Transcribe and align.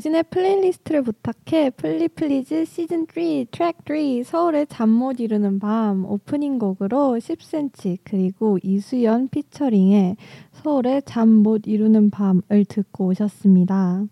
당신의 0.00 0.24
플레이리스트를 0.30 1.02
부탁해 1.02 1.70
플리플리즈 1.70 2.64
시즌 2.64 3.06
3 3.06 3.44
트랙 3.50 3.76
3 3.86 4.22
서울의 4.24 4.66
잠 4.68 4.88
못 4.88 5.20
이루는 5.20 5.58
밤 5.58 6.06
오프닝 6.06 6.58
곡으로 6.58 7.18
10cm 7.18 7.98
그리고 8.04 8.58
이수연 8.62 9.28
피처링의 9.28 10.16
서울의 10.52 11.02
잠 11.04 11.28
못 11.42 11.66
이루는 11.66 12.08
밤을 12.08 12.64
듣고 12.66 13.08
오셨습니다. 13.08 14.04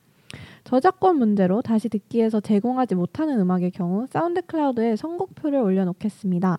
저작권 0.63 1.17
문제로 1.17 1.61
다시 1.61 1.87
듣기에서 1.87 2.39
제공하지 2.41 2.95
못하는 2.95 3.39
음악의 3.39 3.71
경우 3.71 4.05
SoundCloud에 4.09 4.95
선곡표를 4.95 5.59
올려놓겠습니다. 5.59 6.57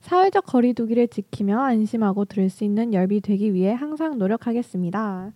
사회적 0.00 0.46
거리두기를 0.46 1.08
지키며 1.08 1.60
안심하고 1.60 2.24
들을 2.24 2.48
수 2.48 2.64
있는 2.64 2.94
열비 2.94 3.20
되기 3.20 3.52
위해 3.52 3.72
항상 3.72 4.18
노력하겠습니다. 4.18 5.32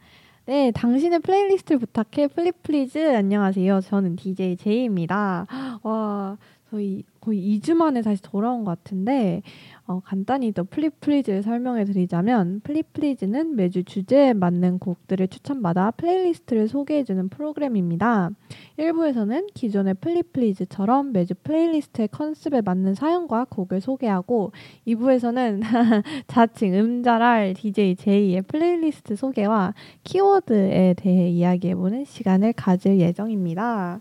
네, 0.47 0.71
당신의 0.71 1.19
플레이리스트를 1.19 1.81
부탁해 1.81 2.29
플리플리즈 2.29 3.17
안녕하세요. 3.17 3.81
저는 3.81 4.15
DJ 4.15 4.57
제이입니다. 4.57 5.47
와, 5.83 6.37
저희 6.71 7.05
거의 7.21 7.59
2주 7.59 7.75
만에 7.75 8.03
다시 8.03 8.23
돌아온 8.23 8.65
것 8.65 8.71
같은데 8.71 9.43
어, 9.87 10.01
간단히 10.05 10.53
더 10.53 10.65
플리플리즈를 10.65 11.43
설명해 11.43 11.85
드리자면 11.85 12.61
플리플리즈는 12.65 13.55
매주 13.55 13.85
주제에 13.85 14.33
맞는 14.33 14.81
곡들을 14.81 15.29
추천받아 15.29 15.93
플레이리스트를 15.93 16.69
소개해주는 16.69 17.29
프로그램입니다. 17.29 18.31
1부에서는 18.79 19.49
기존의 19.55 19.95
플리플리즈처럼 19.95 21.13
매주 21.13 21.35
플레이리스트의 21.43 22.09
컨셉에 22.09 22.63
맞는 22.63 22.95
사연과 22.95 23.47
곡을 23.49 23.81
소개하고 23.81 24.53
2부에서는 24.87 25.63
자칭 26.27 26.75
음잘알 26.75 27.55
DJ 27.55 27.97
제이의 27.97 28.43
플레이리스트 28.43 29.15
소개와 29.15 29.75
키워드에 30.03 30.95
대해 30.97 31.31
이야기해보는 31.31 32.05
시간을 32.05 32.53
가질 32.55 32.99
예정입니다. 32.99 34.01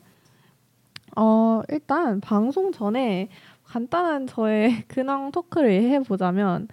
어, 1.15 1.61
일단 1.69 2.19
방송 2.19 2.71
전에 2.71 3.29
간단한 3.63 4.27
저의 4.27 4.83
근황 4.87 5.31
토크를 5.31 5.71
해보자면 5.71 6.67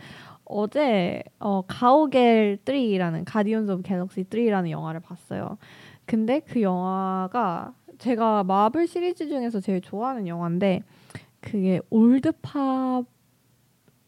어제 0.45 1.23
어, 1.39 1.62
가오갤 1.67 2.59
3라는 2.65 3.23
Guardians 3.25 3.71
of 3.73 3.83
Galaxy 3.83 4.25
3라는 4.25 4.70
영화를 4.70 5.01
봤어요. 5.01 5.57
근데 6.05 6.41
그 6.41 6.61
영화가 6.61 7.75
제가 7.98 8.45
마블 8.45 8.87
시리즈 8.87 9.29
중에서 9.29 9.61
제일 9.61 9.80
좋아하는 9.80 10.27
영화인데 10.27 10.83
그게 11.41 11.80
old 11.91 13.07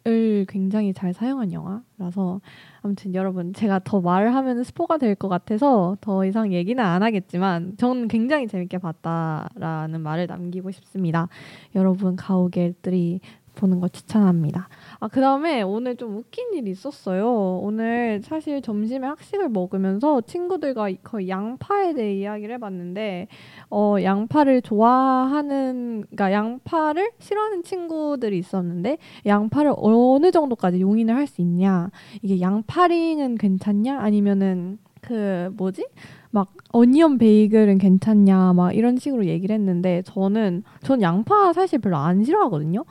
pop을 0.07 0.45
굉장히 0.51 0.93
잘 0.93 1.15
사용한 1.15 1.55
영화라서 1.55 2.43
아무튼 2.85 3.15
여러분 3.15 3.55
제가 3.55 3.81
더 3.83 4.01
말을 4.03 4.35
하면 4.35 4.63
스포가 4.63 4.99
될 4.99 5.15
것 5.15 5.29
같아서 5.29 5.97
더 6.03 6.25
이상 6.27 6.53
얘기는 6.53 6.83
안 6.85 7.03
하겠지만 7.03 7.77
저는 7.79 8.09
굉장히 8.09 8.47
재밌게 8.47 8.79
봤다라는 8.79 10.01
말을 10.03 10.27
남기고 10.27 10.71
싶습니다. 10.71 11.29
여러분 11.75 12.15
가오갤들이 12.17 13.21
보는 13.55 13.81
거 13.81 13.89
추천합니다. 13.89 14.69
아, 15.05 15.09
그 15.09 15.21
다음에 15.21 15.61
오늘 15.61 15.97
좀 15.97 16.17
웃긴 16.17 16.55
일이 16.55 16.71
있었어요. 16.71 17.59
오늘 17.63 18.23
사실 18.25 18.63
점심에 18.63 19.07
학식을 19.07 19.51
먹으면서 19.51 20.23
친구들과 20.23 20.89
거의 21.03 21.29
양파에 21.29 21.93
대해 21.93 22.15
이야기를 22.15 22.55
해봤는데, 22.55 23.29
어, 23.69 23.97
양파를 24.03 24.63
좋아하는, 24.63 26.05
그러니까 26.09 26.33
양파를 26.33 27.11
싫어하는 27.19 27.65
친구들이 27.65 28.39
있었는데, 28.39 28.97
양파를 29.27 29.75
어느 29.77 30.31
정도까지 30.31 30.81
용인을 30.81 31.15
할 31.15 31.27
수 31.27 31.43
있냐. 31.43 31.91
이게 32.23 32.41
양파링은 32.41 33.37
괜찮냐? 33.37 33.99
아니면은, 33.99 34.79
그, 35.03 35.51
뭐지? 35.59 35.87
막 36.31 36.55
어니언 36.73 37.19
베이글은 37.19 37.79
괜찮냐 37.79 38.55
막 38.55 38.75
이런 38.75 38.97
식으로 38.97 39.27
얘기를 39.27 39.55
했는데 39.55 40.03
저는 40.03 40.65
전 40.83 41.01
양파 41.01 41.53
사실 41.53 41.79
별로 41.79 41.97
안 41.97 42.25
싫어하거든요. 42.25 42.85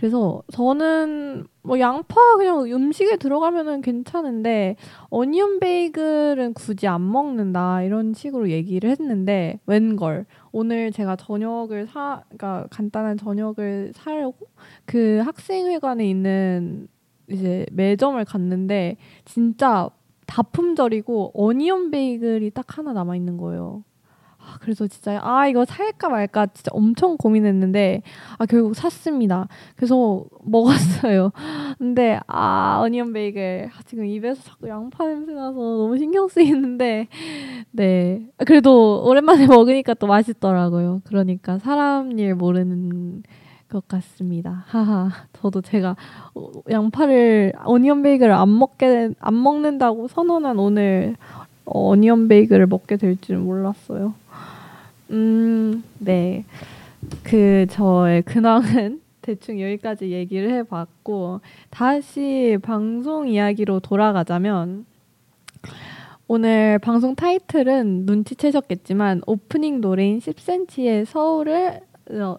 그래서 0.00 0.42
저는 0.50 1.46
뭐 1.60 1.78
양파 1.78 2.14
그냥 2.38 2.64
음식에 2.64 3.18
들어가면은 3.18 3.82
괜찮은데 3.82 4.76
어니언 5.10 5.60
베이글은 5.60 6.54
굳이 6.54 6.88
안 6.88 7.12
먹는다 7.12 7.82
이런 7.82 8.14
식으로 8.14 8.48
얘기를 8.48 8.88
했는데 8.88 9.60
웬걸 9.66 10.24
오늘 10.52 10.90
제가 10.90 11.16
저녁을 11.16 11.86
사 11.86 12.22
그러니까 12.30 12.66
간단한 12.70 13.18
저녁을 13.18 13.92
사려고 13.94 14.46
그 14.86 15.20
학생회관에 15.22 16.08
있는 16.08 16.88
이제 17.28 17.66
매점을 17.70 18.24
갔는데 18.24 18.96
진짜 19.26 19.90
다 20.26 20.42
품절이고 20.42 21.32
어니언 21.34 21.90
베이글이 21.90 22.52
딱 22.52 22.78
하나 22.78 22.94
남아 22.94 23.16
있는 23.16 23.36
거예요. 23.36 23.84
아, 24.40 24.56
그래서 24.60 24.86
진짜 24.86 25.20
아 25.22 25.46
이거 25.46 25.64
살까 25.64 26.08
말까 26.08 26.46
진짜 26.46 26.70
엄청 26.72 27.16
고민했는데 27.16 28.02
아 28.38 28.46
결국 28.46 28.74
샀습니다. 28.74 29.46
그래서 29.76 30.24
먹었어요. 30.42 31.32
근데 31.78 32.18
아 32.26 32.80
어니언 32.82 33.12
베이글 33.12 33.70
아, 33.72 33.82
지금 33.86 34.06
입에서 34.06 34.42
자꾸 34.42 34.68
양파 34.68 35.06
냄새 35.06 35.32
나서 35.32 35.58
너무 35.58 35.98
신경 35.98 36.28
쓰이는데 36.28 37.08
네 37.70 38.26
그래도 38.46 39.04
오랜만에 39.04 39.46
먹으니까 39.46 39.94
또 39.94 40.06
맛있더라고요. 40.06 41.02
그러니까 41.04 41.58
사람 41.58 42.18
일 42.18 42.34
모르는 42.34 43.22
것 43.70 43.86
같습니다. 43.86 44.64
하하. 44.66 45.10
저도 45.32 45.60
제가 45.62 45.96
양파를 46.68 47.52
어니언 47.64 48.02
베이글을 48.02 48.32
안 48.34 48.58
먹게 48.58 49.10
안 49.20 49.42
먹는다고 49.42 50.08
선언한 50.08 50.58
오늘 50.58 51.16
어니언 51.70 52.28
베이글을 52.28 52.66
먹게 52.66 52.96
될줄 52.96 53.38
몰랐어요. 53.38 54.14
음, 55.10 55.82
네. 55.98 56.44
그 57.22 57.66
저의 57.70 58.22
근황은 58.22 59.00
대충 59.22 59.60
여기까지 59.60 60.10
얘기를 60.10 60.50
해봤고 60.52 61.40
다시 61.70 62.58
방송 62.62 63.28
이야기로 63.28 63.80
돌아가자면 63.80 64.86
오늘 66.26 66.78
방송 66.78 67.14
타이틀은 67.14 68.06
눈치채셨겠지만 68.06 69.22
오프닝 69.26 69.80
노래인 69.80 70.20
10cm의 70.20 71.04
서울을 71.04 71.80
어, 72.12 72.36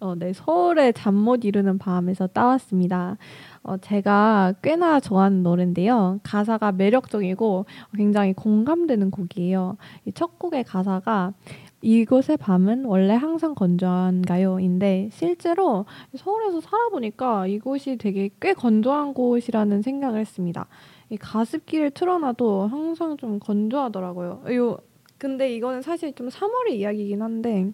어, 0.00 0.14
네, 0.14 0.32
서울의 0.32 0.94
잠 0.94 1.14
못 1.14 1.44
이루는 1.44 1.78
밤에서 1.78 2.26
따왔습니다. 2.26 3.16
어, 3.64 3.78
제가 3.78 4.54
꽤나 4.62 5.00
좋아하는 5.00 5.42
노래인데요. 5.42 6.20
가사가 6.22 6.72
매력적이고 6.72 7.64
굉장히 7.96 8.34
공감되는 8.34 9.10
곡이에요. 9.10 9.78
이첫 10.04 10.38
곡의 10.38 10.64
가사가 10.64 11.32
이곳의 11.80 12.36
밤은 12.36 12.84
원래 12.84 13.14
항상 13.14 13.54
건조한가요? 13.54 14.60
인데 14.60 15.08
실제로 15.12 15.86
서울에서 16.14 16.60
살아보니까 16.60 17.46
이곳이 17.46 17.96
되게 17.96 18.30
꽤 18.40 18.52
건조한 18.52 19.14
곳이라는 19.14 19.82
생각을 19.82 20.20
했습니다. 20.20 20.66
이 21.08 21.16
가습기를 21.16 21.90
틀어놔도 21.90 22.68
항상 22.68 23.16
좀 23.16 23.38
건조하더라고요. 23.38 24.44
요 24.54 24.78
근데 25.16 25.54
이거는 25.54 25.80
사실 25.80 26.14
좀 26.14 26.28
3월의 26.28 26.72
이야기이긴 26.72 27.22
한데 27.22 27.70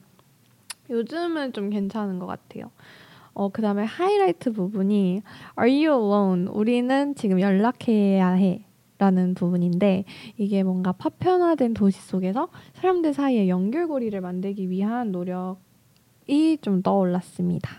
요즘은 0.89 1.53
좀 1.53 1.71
괜찮은 1.71 2.21
것 2.21 2.27
같아요. 2.27 2.71
어, 3.33 3.49
그 3.49 3.63
다음에 3.63 3.85
하이라이트 3.85 4.53
부분이 4.53 5.23
Are 5.59 5.87
you 5.87 6.03
alone? 6.03 6.49
우리는 6.53 7.15
지금 7.15 7.41
연락해야 7.41 8.31
해. 8.31 8.65
라는 9.01 9.33
부분인데 9.33 10.05
이게 10.37 10.63
뭔가 10.63 10.93
파편화된 10.93 11.73
도시 11.73 11.99
속에서 12.03 12.49
사람들 12.75 13.15
사이에 13.15 13.49
연결고리를 13.49 14.21
만들기 14.21 14.69
위한 14.69 15.11
노력이 15.11 16.59
좀 16.61 16.83
떠올랐습니다. 16.83 17.71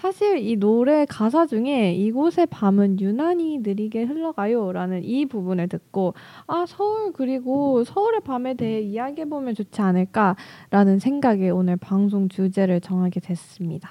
사실 0.00 0.38
이 0.38 0.56
노래 0.56 1.04
가사 1.04 1.46
중에 1.46 1.92
이곳의 1.92 2.46
밤은 2.46 3.00
유난히 3.00 3.58
느리게 3.58 4.04
흘러가요 4.04 4.72
라는 4.72 5.04
이 5.04 5.26
부분을 5.26 5.68
듣고 5.68 6.14
아 6.46 6.64
서울 6.66 7.12
그리고 7.12 7.84
서울의 7.84 8.20
밤에 8.24 8.54
대해 8.54 8.80
이야기해 8.80 9.28
보면 9.28 9.54
좋지 9.54 9.82
않을까라는 9.82 10.98
생각에 11.00 11.50
오늘 11.50 11.76
방송 11.76 12.30
주제를 12.30 12.80
정하게 12.80 13.20
됐습니다. 13.20 13.90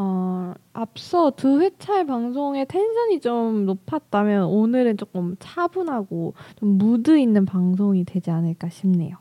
어, 0.00 0.54
앞서 0.74 1.32
두 1.32 1.60
회차의 1.60 2.06
방송의 2.06 2.66
텐션이 2.66 3.18
좀 3.18 3.66
높았다면 3.66 4.44
오늘은 4.44 4.96
조금 4.96 5.34
차분하고 5.40 6.34
좀 6.54 6.78
무드 6.78 7.18
있는 7.18 7.44
방송이 7.44 8.04
되지 8.04 8.30
않을까 8.30 8.68
싶네요. 8.68 9.16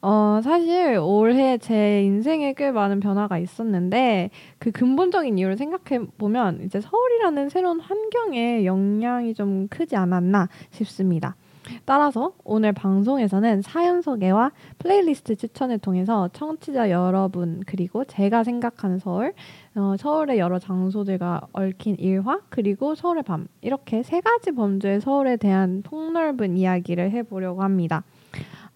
어, 0.00 0.40
사실 0.42 0.98
올해 0.98 1.58
제 1.58 2.02
인생에 2.04 2.54
꽤 2.54 2.70
많은 2.70 3.00
변화가 3.00 3.36
있었는데 3.36 4.30
그 4.58 4.70
근본적인 4.70 5.36
이유를 5.36 5.58
생각해 5.58 6.06
보면 6.16 6.62
이제 6.64 6.80
서울이라는 6.80 7.50
새로운 7.50 7.78
환경에 7.78 8.64
영향이 8.64 9.34
좀 9.34 9.68
크지 9.68 9.94
않았나 9.94 10.48
싶습니다. 10.70 11.36
따라서 11.84 12.32
오늘 12.44 12.72
방송에서는 12.72 13.62
사연 13.62 14.02
소개와 14.02 14.52
플레이리스트 14.78 15.36
추천을 15.36 15.78
통해서 15.78 16.28
청취자 16.32 16.90
여러분 16.90 17.62
그리고 17.66 18.04
제가 18.04 18.44
생각하는 18.44 18.98
서울, 18.98 19.34
어, 19.78 19.96
서울의 19.96 20.38
여러 20.40 20.58
장소들과 20.58 21.42
얽힌 21.52 21.94
일화 22.00 22.40
그리고 22.48 22.96
서울의 22.96 23.22
밤 23.22 23.46
이렇게 23.60 24.02
세 24.02 24.20
가지 24.20 24.50
범주의 24.50 25.00
서울에 25.00 25.36
대한 25.36 25.82
폭넓은 25.82 26.56
이야기를 26.56 27.12
해보려고 27.12 27.62
합니다. 27.62 28.02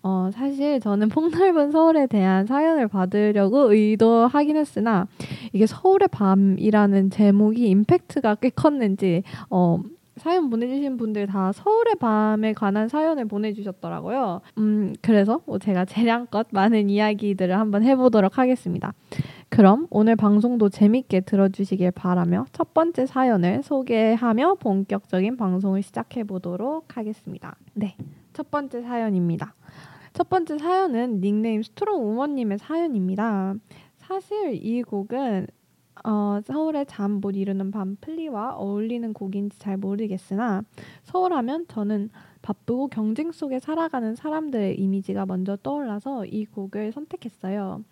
어, 0.05 0.31
사실 0.33 0.79
저는 0.79 1.09
폭넓은 1.11 1.73
서울에 1.73 2.07
대한 2.07 2.47
사연을 2.47 2.87
받으려고 2.87 3.73
의도하긴 3.73 4.57
했으나 4.57 5.09
이게 5.53 5.67
서울의 5.67 6.09
밤이라는 6.13 7.11
제목이 7.11 7.69
임팩트가 7.69 8.37
꽤 8.37 8.51
컸는지 8.51 9.25
어, 9.51 9.81
사연 10.17 10.51
보내주신 10.51 10.97
분들 10.99 11.27
다 11.27 11.53
서울의 11.53 11.97
밤에 11.97 12.53
관한 12.53 12.89
사연을 12.89 13.25
보내주셨더라고요. 13.27 14.41
음, 14.59 14.93
그래서 15.01 15.41
뭐 15.47 15.59
제가 15.59 15.85
재량껏 15.85 16.49
많은 16.51 16.91
이야기들을 16.91 17.59
한번 17.59 17.83
해보도록 17.83 18.39
하겠습니다. 18.39 18.93
그럼 19.49 19.87
오늘 19.91 20.17
방송도 20.17 20.69
재밌게 20.69 21.21
들어주시길 21.21 21.91
바라며 21.93 22.47
첫 22.53 22.75
번째 22.75 23.07
사연을 23.07 23.63
소개하며 23.63 24.57
본격적인 24.57 25.37
방송을 25.37 25.83
시작해 25.83 26.25
보도록 26.25 26.97
하겠습니다. 26.97 27.57
네, 27.75 27.97
첫 28.33 28.51
번째 28.51 28.83
사연입니다. 28.83 29.55
첫 30.13 30.29
번째 30.29 30.59
사연은 30.59 31.21
닉네임 31.21 31.63
Strong 31.63 32.03
Woman님의 32.03 32.59
사연입니다. 32.59 33.55
사실 33.97 34.55
이 34.55 34.83
곡은 34.83 35.47
어, 36.05 36.41
서울의 36.45 36.87
잠 36.87 37.21
못 37.21 37.37
이루는 37.37 37.71
밤 37.71 37.97
플리와 38.01 38.57
어울리는 38.57 39.13
곡인지 39.13 39.59
잘 39.59 39.77
모르겠으나 39.77 40.63
서울하면 41.05 41.67
저는 41.69 42.11
바쁘고 42.43 42.89
경쟁 42.89 43.31
속에 43.31 43.61
살아가는 43.61 44.17
사람들의 44.17 44.81
이미지가 44.81 45.27
먼저 45.27 45.57
떠올라서 45.57 46.27
이 46.27 46.45
곡을 46.47 46.93
선택했어요. 46.93 47.85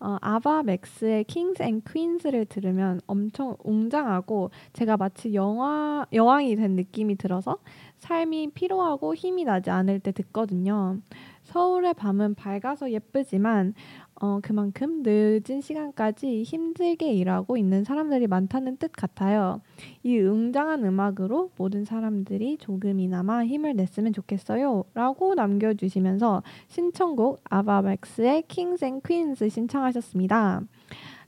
어, 0.00 0.18
Ava 0.20 0.64
Max의 0.64 1.24
Kings 1.24 1.62
and 1.62 1.80
Queens를 1.88 2.46
들으면 2.46 3.00
엄청 3.06 3.56
웅장하고 3.62 4.50
제가 4.72 4.96
마치 4.96 5.34
영화 5.34 6.04
여왕이 6.12 6.56
된 6.56 6.72
느낌이 6.72 7.14
들어서 7.16 7.58
삶이 7.98 8.50
피로하고 8.54 9.14
힘이 9.14 9.44
나지 9.44 9.70
않을 9.70 10.00
때 10.00 10.10
듣거든요. 10.10 10.98
서울의 11.44 11.94
밤은 11.94 12.34
밝아서 12.34 12.90
예쁘지만 12.90 13.74
어, 14.20 14.38
그만큼 14.42 15.02
늦은 15.04 15.60
시간까지 15.60 16.44
힘들게 16.44 17.12
일하고 17.12 17.56
있는 17.56 17.84
사람들이 17.84 18.26
많다는 18.26 18.76
뜻 18.76 18.92
같아요. 18.92 19.60
이 20.02 20.18
웅장한 20.18 20.84
음악으로 20.84 21.50
모든 21.56 21.84
사람들이 21.84 22.58
조금이나마 22.58 23.44
힘을 23.44 23.74
냈으면 23.74 24.12
좋겠어요. 24.12 24.84
라고 24.94 25.34
남겨주시면서 25.34 26.42
신청곡 26.68 27.40
Ava 27.44 27.81
Max의 27.81 28.44
Kings 28.48 28.84
and 28.84 29.00
Queens 29.00 29.48
신청하셨습니다. 29.48 30.62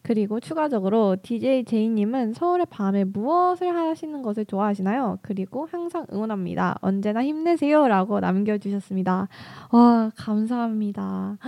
그리고 0.07 0.39
추가적으로 0.39 1.17
DJ 1.21 1.65
제이님은 1.65 2.35
서울의 2.35 2.67
밤에 2.71 3.03
무엇을 3.03 3.75
하시는 3.75 4.23
것을 4.23 4.45
좋아하시나요? 4.45 5.19
그리고 5.21 5.67
항상 5.69 6.07
응원합니다. 6.13 6.77
언제나 6.81 7.25
힘내세요. 7.25 7.89
라고 7.89 8.21
남겨주셨습니다. 8.21 9.27
와, 9.73 10.11
감사합니다. 10.17 11.39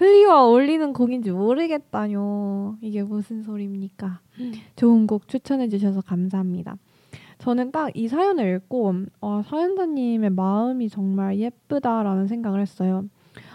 플리와 0.00 0.46
어울리는 0.46 0.94
곡인지 0.94 1.30
모르겠다뇨. 1.30 2.76
이게 2.80 3.02
무슨 3.02 3.42
소리입니까? 3.42 4.20
좋은 4.74 5.06
곡 5.06 5.28
추천해 5.28 5.68
주셔서 5.68 6.00
감사합니다. 6.00 6.78
저는 7.36 7.70
딱 7.70 7.90
이 7.94 8.08
사연을 8.08 8.56
읽고, 8.56 8.94
어, 9.20 9.42
사연자님의 9.44 10.30
마음이 10.30 10.88
정말 10.88 11.38
예쁘다라는 11.38 12.28
생각을 12.28 12.60
했어요. 12.62 13.04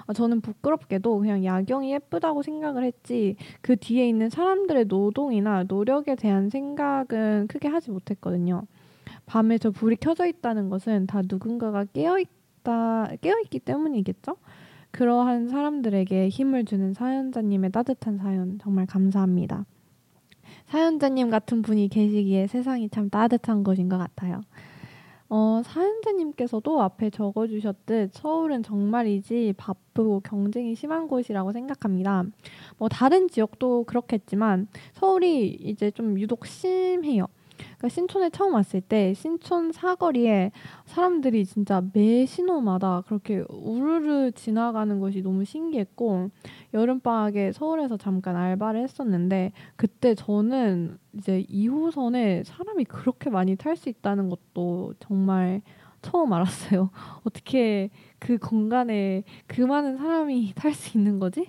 아, 0.06 0.14
저는 0.14 0.42
부끄럽게도 0.42 1.18
그냥 1.18 1.44
야경이 1.44 1.92
예쁘다고 1.94 2.44
생각을 2.44 2.84
했지 2.84 3.38
그 3.62 3.76
뒤에 3.76 4.08
있는 4.08 4.30
사람들의 4.30 4.86
노동이나 4.86 5.64
노력에 5.64 6.14
대한 6.16 6.50
생각은 6.52 7.48
크게 7.48 7.68
하지 7.70 7.90
못했거든요. 7.90 8.68
밤에 9.26 9.58
저 9.58 9.72
불이 9.72 9.96
켜져 9.96 10.28
있다는 10.28 10.70
것은 10.70 11.08
다 11.08 11.24
누군가가 11.28 11.86
깨어 11.86 12.20
있다 12.20 13.10
깨어 13.22 13.40
있기 13.46 13.60
때문이겠죠? 13.62 14.38
그러한 14.96 15.50
사람들에게 15.50 16.30
힘을 16.30 16.64
주는 16.64 16.94
사연자님의 16.94 17.74
따뜻한 17.74 18.18
사연 18.18 18.58
정말 18.60 18.86
감사합니다. 18.86 19.66
사연자님 20.68 21.30
같은 21.30 21.62
분이 21.62 21.90
계시기에 21.90 22.48
세상이 22.48 22.88
참 22.88 23.10
따뜻한 23.10 23.66
곳인 23.66 23.90
것 23.90 23.98
같아요. 23.98 24.40
어, 25.28 25.62
사연자님께서도 25.66 26.82
앞에 26.82 27.10
적어주셨듯 27.10 28.14
서울은 28.14 28.64
정말이지 28.64 29.56
바쁘고 29.58 30.22
경쟁이 30.22 30.76
심한 30.76 31.10
곳이라고 31.10 31.52
생각합니다. 31.52 32.24
뭐 32.78 32.88
다른 32.88 33.28
지역도 33.28 33.84
그렇겠지만 33.84 34.70
서울이 34.94 35.50
이제 35.60 35.92
좀 35.92 36.18
유독 36.22 36.46
심해요. 36.46 37.28
그러니까 37.58 37.90
신촌에 37.90 38.30
처음 38.30 38.54
왔을 38.54 38.82
때 38.82 39.14
신촌 39.14 39.72
사거리에 39.72 40.52
사람들이 40.86 41.46
진짜 41.46 41.82
매 41.94 42.26
신호마다 42.26 43.04
그렇게 43.06 43.44
우르르 43.50 44.32
지나가는 44.34 45.00
것이 45.00 45.22
너무 45.22 45.46
신기했고 45.46 46.30
여름방학에 46.74 47.52
서울에서 47.52 47.98
잠깐 47.98 48.36
알바를 48.36 48.82
했었는데 48.84 49.52
그때 49.76 50.16
저는 50.16 50.98
이제 51.14 51.44
2호선에 51.50 52.44
사람이 52.46 52.86
그렇게 52.86 53.30
많이 53.30 53.56
탈 53.56 53.76
수 53.76 53.90
있다는 53.90 54.30
것도 54.30 54.94
정말 55.00 55.62
처음 56.02 56.32
알았어요. 56.34 56.92
어떻게 57.26 57.90
그 58.20 58.38
공간에 58.38 59.24
그 59.48 59.62
많은 59.62 59.98
사람이 59.98 60.54
탈 60.56 60.74
수 60.74 60.98
있는 60.98 61.20
거지? 61.20 61.48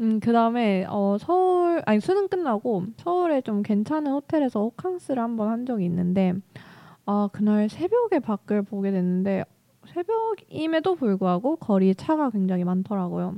음, 0.00 0.18
그 0.20 0.32
다음에, 0.32 0.86
어, 0.88 1.16
서울, 1.20 1.82
아니, 1.84 2.00
수능 2.00 2.28
끝나고 2.28 2.84
서울에 2.96 3.42
좀 3.42 3.62
괜찮은 3.62 4.12
호텔에서 4.12 4.60
호캉스를 4.60 5.22
한번 5.22 5.48
한 5.50 5.66
적이 5.66 5.84
있는데, 5.86 6.34
아, 7.06 7.28
그날 7.32 7.68
새벽에 7.68 8.18
밖을 8.20 8.62
보게 8.62 8.90
됐는데, 8.92 9.44
새벽임에도 9.86 10.94
불구하고 10.94 11.56
거리에 11.56 11.94
차가 11.94 12.30
굉장히 12.30 12.64
많더라고요. 12.64 13.34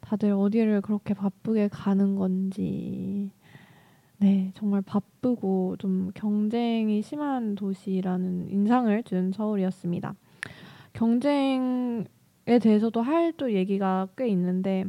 다들 0.00 0.32
어디를 0.32 0.80
그렇게 0.80 1.14
바쁘게 1.14 1.68
가는 1.68 2.16
건지. 2.16 3.30
네, 4.18 4.52
정말 4.54 4.82
바쁘고 4.82 5.76
좀 5.78 6.10
경쟁이 6.14 7.02
심한 7.02 7.54
도시라는 7.56 8.50
인상을 8.50 9.02
준 9.04 9.32
서울이었습니다. 9.32 10.14
경쟁에 10.92 12.04
대해서도 12.60 13.02
할 13.02 13.32
또 13.36 13.52
얘기가 13.52 14.08
꽤 14.16 14.28
있는데, 14.28 14.84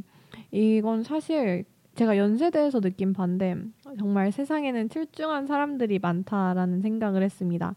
이건 0.53 1.01
사실 1.01 1.65
제가 1.95 2.15
연세대에서 2.15 2.79
느낀 2.79 3.11
반대 3.11 3.55
정말 3.97 4.31
세상에는 4.31 4.87
출중한 4.89 5.47
사람들이 5.47 5.97
많다라는 5.97 6.81
생각을 6.81 7.23
했습니다. 7.23 7.75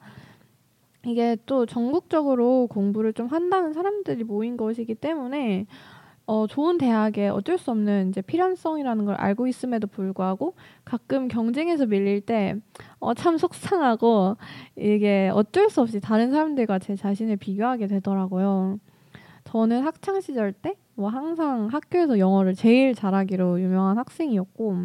이게 1.07 1.39
또 1.47 1.65
전국적으로 1.65 2.67
공부를 2.67 3.15
좀 3.15 3.29
한다는 3.29 3.73
사람들이 3.73 4.25
모인 4.25 4.59
것이기 4.59 4.95
때문에 4.95 5.67
어, 6.27 6.47
좋은 6.47 6.77
대학에 6.77 7.29
어쩔 7.29 7.57
수 7.57 7.71
없는 7.71 8.11
이제 8.11 8.21
필연성이라는 8.21 9.07
걸 9.07 9.15
알고 9.15 9.47
있음에도 9.47 9.87
불구하고 9.87 10.55
가끔 10.85 11.29
경쟁에서 11.29 11.87
밀릴 11.87 12.21
때 12.21 12.57
어, 12.99 13.15
참 13.15 13.39
속상하고 13.39 14.37
이게 14.77 15.31
어쩔 15.33 15.71
수 15.71 15.81
없이 15.81 15.99
다른 15.99 16.31
사람들과 16.31 16.79
제 16.81 16.95
자신을 16.95 17.37
비교하게 17.37 17.87
되더라고요. 17.87 18.81
저는 19.45 19.83
학창 19.83 20.21
시절 20.21 20.53
때 20.53 20.75
뭐 20.99 21.11
항상 21.11 21.69
학교에서 21.71 22.19
영어를 22.19 22.55
제일 22.55 22.95
잘하기로 22.95 23.61
유명한 23.61 23.99
학생이었고 23.99 24.77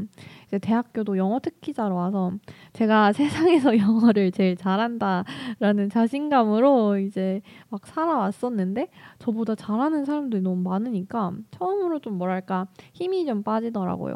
이제 0.46 0.60
대학교도 0.60 1.18
영어 1.18 1.40
특기자로 1.40 1.96
와서 1.96 2.34
제가 2.74 3.14
세상에서 3.14 3.78
영어를 3.78 4.32
제일 4.32 4.58
잘한다라는 4.58 5.90
자신감으로 5.90 6.98
이제 6.98 7.42
막 7.70 7.88
살아왔었는데 7.88 8.90
저보다 9.20 9.56
잘하는 9.56 10.04
사람들이 10.04 10.42
너무 10.42 10.62
많으니까 10.62 11.32
처음으로 11.52 12.00
좀 12.00 12.18
뭐랄까 12.18 12.68
힘이 12.92 13.26
좀 13.26 13.42
빠지더라고요. 13.42 14.16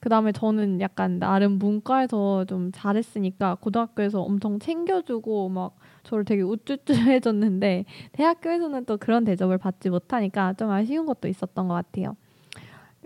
그 0.00 0.08
다음에 0.08 0.32
저는 0.32 0.80
약간 0.80 1.18
나름 1.20 1.58
문과에서 1.58 2.46
좀 2.46 2.72
잘했으니까 2.72 3.56
고등학교에서 3.56 4.22
엄청 4.22 4.58
챙겨주고 4.58 5.50
막 5.50 5.76
저를 6.02 6.24
되게 6.24 6.42
우쭈쭈해줬는데 6.42 7.84
대학교에서는 8.12 8.84
또 8.86 8.96
그런 8.96 9.24
대접을 9.24 9.58
받지 9.58 9.90
못하니까 9.90 10.54
좀 10.54 10.70
아쉬운 10.70 11.06
것도 11.06 11.28
있었던 11.28 11.68
것 11.68 11.74
같아요. 11.74 12.16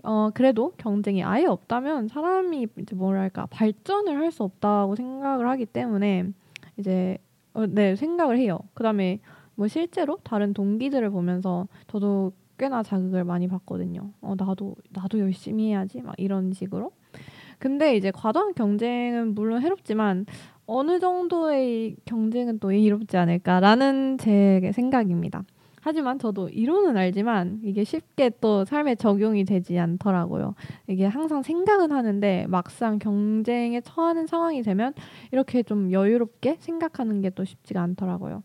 어 0.03 0.29
그래도 0.33 0.73
경쟁이 0.77 1.23
아예 1.23 1.45
없다면 1.45 2.07
사람이 2.09 2.67
이제 2.79 2.95
뭐랄까 2.95 3.47
발전을 3.47 4.17
할 4.19 4.31
수 4.31 4.43
없다고 4.43 4.95
생각을 4.95 5.47
하기 5.49 5.65
때문에 5.65 6.25
이제 6.77 7.17
어, 7.53 7.65
네 7.65 7.95
생각을 7.95 8.37
해요. 8.37 8.59
그다음에 8.73 9.19
뭐 9.55 9.67
실제로 9.67 10.17
다른 10.23 10.53
동기들을 10.53 11.09
보면서 11.09 11.67
저도 11.87 12.33
꽤나 12.57 12.83
자극을 12.83 13.23
많이 13.23 13.47
받거든요. 13.47 14.11
어, 14.21 14.35
나도 14.37 14.75
나도 14.91 15.19
열심히 15.19 15.69
해야지 15.69 16.01
막 16.01 16.13
이런 16.17 16.53
식으로. 16.53 16.91
근데 17.59 17.95
이제 17.95 18.11
과도한 18.11 18.53
경쟁은 18.53 19.33
물론 19.33 19.61
해롭지만 19.61 20.25
어느 20.67 20.99
정도의 20.99 21.95
경쟁은 22.05 22.59
또 22.59 22.71
이롭지 22.71 23.17
않을까라는 23.17 24.17
제 24.17 24.71
생각입니다. 24.73 25.43
하지만 25.81 26.17
저도 26.17 26.49
이론은 26.49 26.97
알지만 26.97 27.59
이게 27.63 27.83
쉽게 27.83 28.31
또 28.41 28.65
삶에 28.65 28.95
적용이 28.95 29.45
되지 29.45 29.77
않더라고요. 29.77 30.55
이게 30.87 31.05
항상 31.05 31.43
생각은 31.43 31.91
하는데 31.91 32.45
막상 32.49 32.97
경쟁에 32.97 33.81
처하는 33.81 34.25
상황이 34.25 34.63
되면 34.63 34.93
이렇게 35.31 35.61
좀 35.61 35.91
여유롭게 35.91 36.57
생각하는 36.59 37.21
게 37.21 37.29
또 37.35 37.43
쉽지가 37.45 37.81
않더라고요. 37.83 38.41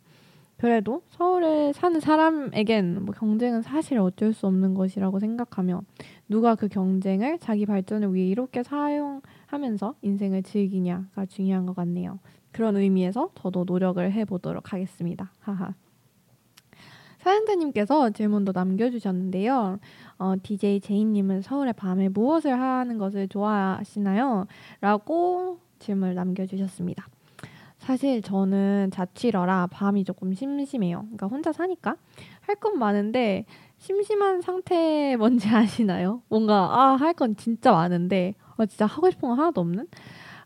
그래도 0.59 1.01
서울에 1.09 1.73
사는 1.73 2.01
사람에겐 2.01 3.05
뭐 3.07 3.15
경쟁은 3.15 3.63
사실 3.63 3.99
어쩔 3.99 4.35
수 4.35 4.47
없는 4.47 4.75
것이라고 4.75 5.19
생각하며 5.19 5.81
누가 6.29 6.55
그 6.55 6.69
경쟁을 6.69 7.39
자기 7.39 7.65
발전을 7.65 8.13
위해 8.15 8.27
이롭게 8.29 8.63
사용 8.63 9.23
하면서 9.51 9.95
인생을 10.03 10.43
즐기냐가 10.43 11.27
중요한 11.27 11.67
것 11.67 11.75
같네요. 11.75 12.19
그런 12.53 12.77
의미에서 12.77 13.31
저도 13.35 13.65
노력을 13.65 14.13
해보도록 14.13 14.73
하겠습니다. 14.73 15.33
하하. 15.41 15.75
사연자님께서 17.19 18.11
질문도 18.11 18.53
남겨주셨는데요. 18.53 19.79
어, 20.19 20.35
DJ 20.43 20.81
제이님은 20.81 21.43
서울의 21.43 21.75
밤에 21.75 22.09
무엇을 22.09 22.59
하는 22.59 22.97
것을 22.99 23.29
좋아하시나요? 23.29 24.47
라고 24.81 25.59
질문을 25.81 26.15
남겨주셨습니다. 26.15 27.07
사실 27.79 28.23
저는 28.23 28.91
자취러라 28.93 29.69
밤이 29.71 30.05
조금 30.05 30.33
심심해요. 30.35 31.01
그러니까 31.01 31.27
혼자 31.27 31.53
사니까 31.53 31.97
할 32.43 32.57
건 32.57 32.79
많은데 32.79 33.47
심심한 33.79 34.41
상태 34.43 35.17
뭔지 35.17 35.49
아시나요? 35.49 36.23
뭔가 36.29 36.69
아 36.73 36.97
할 36.97 37.15
건 37.15 37.37
진짜 37.37 37.73
많은데 37.73 38.35
어, 38.61 38.67
진짜 38.67 38.85
하고 38.85 39.11
싶은 39.11 39.29
거 39.29 39.35
하나도 39.35 39.61
없는? 39.63 39.87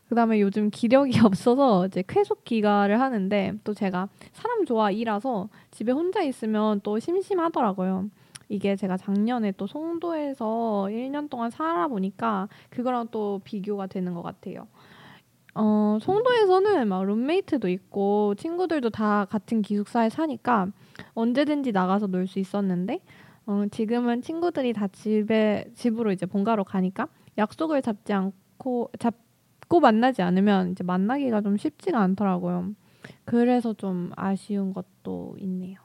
그다음에 0.07 0.39
요즘 0.39 0.69
기력이 0.69 1.11
없어서 1.25 1.87
이제 1.87 2.03
쾌속 2.07 2.45
기가를 2.45 3.01
하는데 3.01 3.53
또 3.63 3.73
제가 3.73 4.07
사람 4.31 4.65
좋아 4.65 4.89
이라서 4.91 5.49
집에 5.71 5.91
혼자 5.91 6.21
있으면 6.21 6.79
또 6.81 6.97
심심하더라고요. 6.99 8.09
이게 8.47 8.75
제가 8.75 8.95
작년에 8.97 9.51
또 9.57 9.67
송도에서 9.67 10.87
1년 10.91 11.29
동안 11.29 11.49
살아보니까 11.49 12.47
그거랑 12.69 13.07
또 13.11 13.41
비교가 13.43 13.87
되는 13.87 14.13
것 14.13 14.21
같아요. 14.21 14.67
어, 15.55 15.97
송도에서는 16.01 16.87
막 16.87 17.03
룸메이트도 17.03 17.67
있고 17.69 18.35
친구들도 18.37 18.91
다 18.91 19.25
같은 19.25 19.61
기숙사에 19.61 20.09
사니까 20.09 20.67
언제든지 21.15 21.71
나가서 21.71 22.07
놀 22.07 22.27
수 22.27 22.39
있었는데 22.39 22.99
어, 23.47 23.65
지금은 23.71 24.21
친구들이 24.21 24.73
다 24.73 24.87
집에 24.87 25.65
집으로 25.75 26.11
이제 26.11 26.25
본가로 26.25 26.63
가니까 26.63 27.07
약속을 27.37 27.81
잡지 27.81 28.13
않고 28.13 28.91
잡 28.99 29.15
닫고 29.65 29.79
만나지 29.79 30.21
않으면 30.21 30.71
이제 30.71 30.83
만나기가 30.83 31.41
좀 31.41 31.57
쉽지가 31.57 31.99
않더라고요. 31.99 32.73
그래서 33.25 33.73
좀 33.73 34.11
아쉬운 34.15 34.73
것도 34.73 35.35
있네요. 35.39 35.79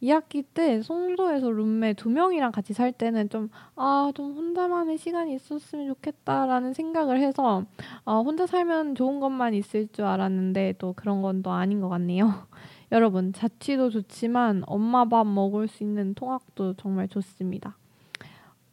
2학기 0.00 0.42
때 0.42 0.82
송도에서 0.82 1.50
룸메 1.50 1.94
두 1.94 2.10
명이랑 2.10 2.52
같이 2.52 2.74
살 2.74 2.92
때는 2.92 3.30
좀, 3.30 3.48
아, 3.74 4.12
좀 4.14 4.32
혼자만의 4.34 4.98
시간이 4.98 5.34
있었으면 5.34 5.86
좋겠다라는 5.88 6.74
생각을 6.74 7.20
해서, 7.20 7.64
아, 8.04 8.18
혼자 8.18 8.46
살면 8.46 8.96
좋은 8.96 9.18
것만 9.18 9.54
있을 9.54 9.88
줄 9.88 10.04
알았는데 10.04 10.74
또 10.78 10.92
그런 10.92 11.22
건 11.22 11.42
또 11.42 11.52
아닌 11.52 11.80
것 11.80 11.88
같네요. 11.88 12.26
여러분, 12.92 13.32
자취도 13.32 13.88
좋지만 13.88 14.62
엄마 14.66 15.06
밥 15.06 15.26
먹을 15.26 15.68
수 15.68 15.82
있는 15.82 16.12
통학도 16.14 16.74
정말 16.74 17.08
좋습니다. 17.08 17.76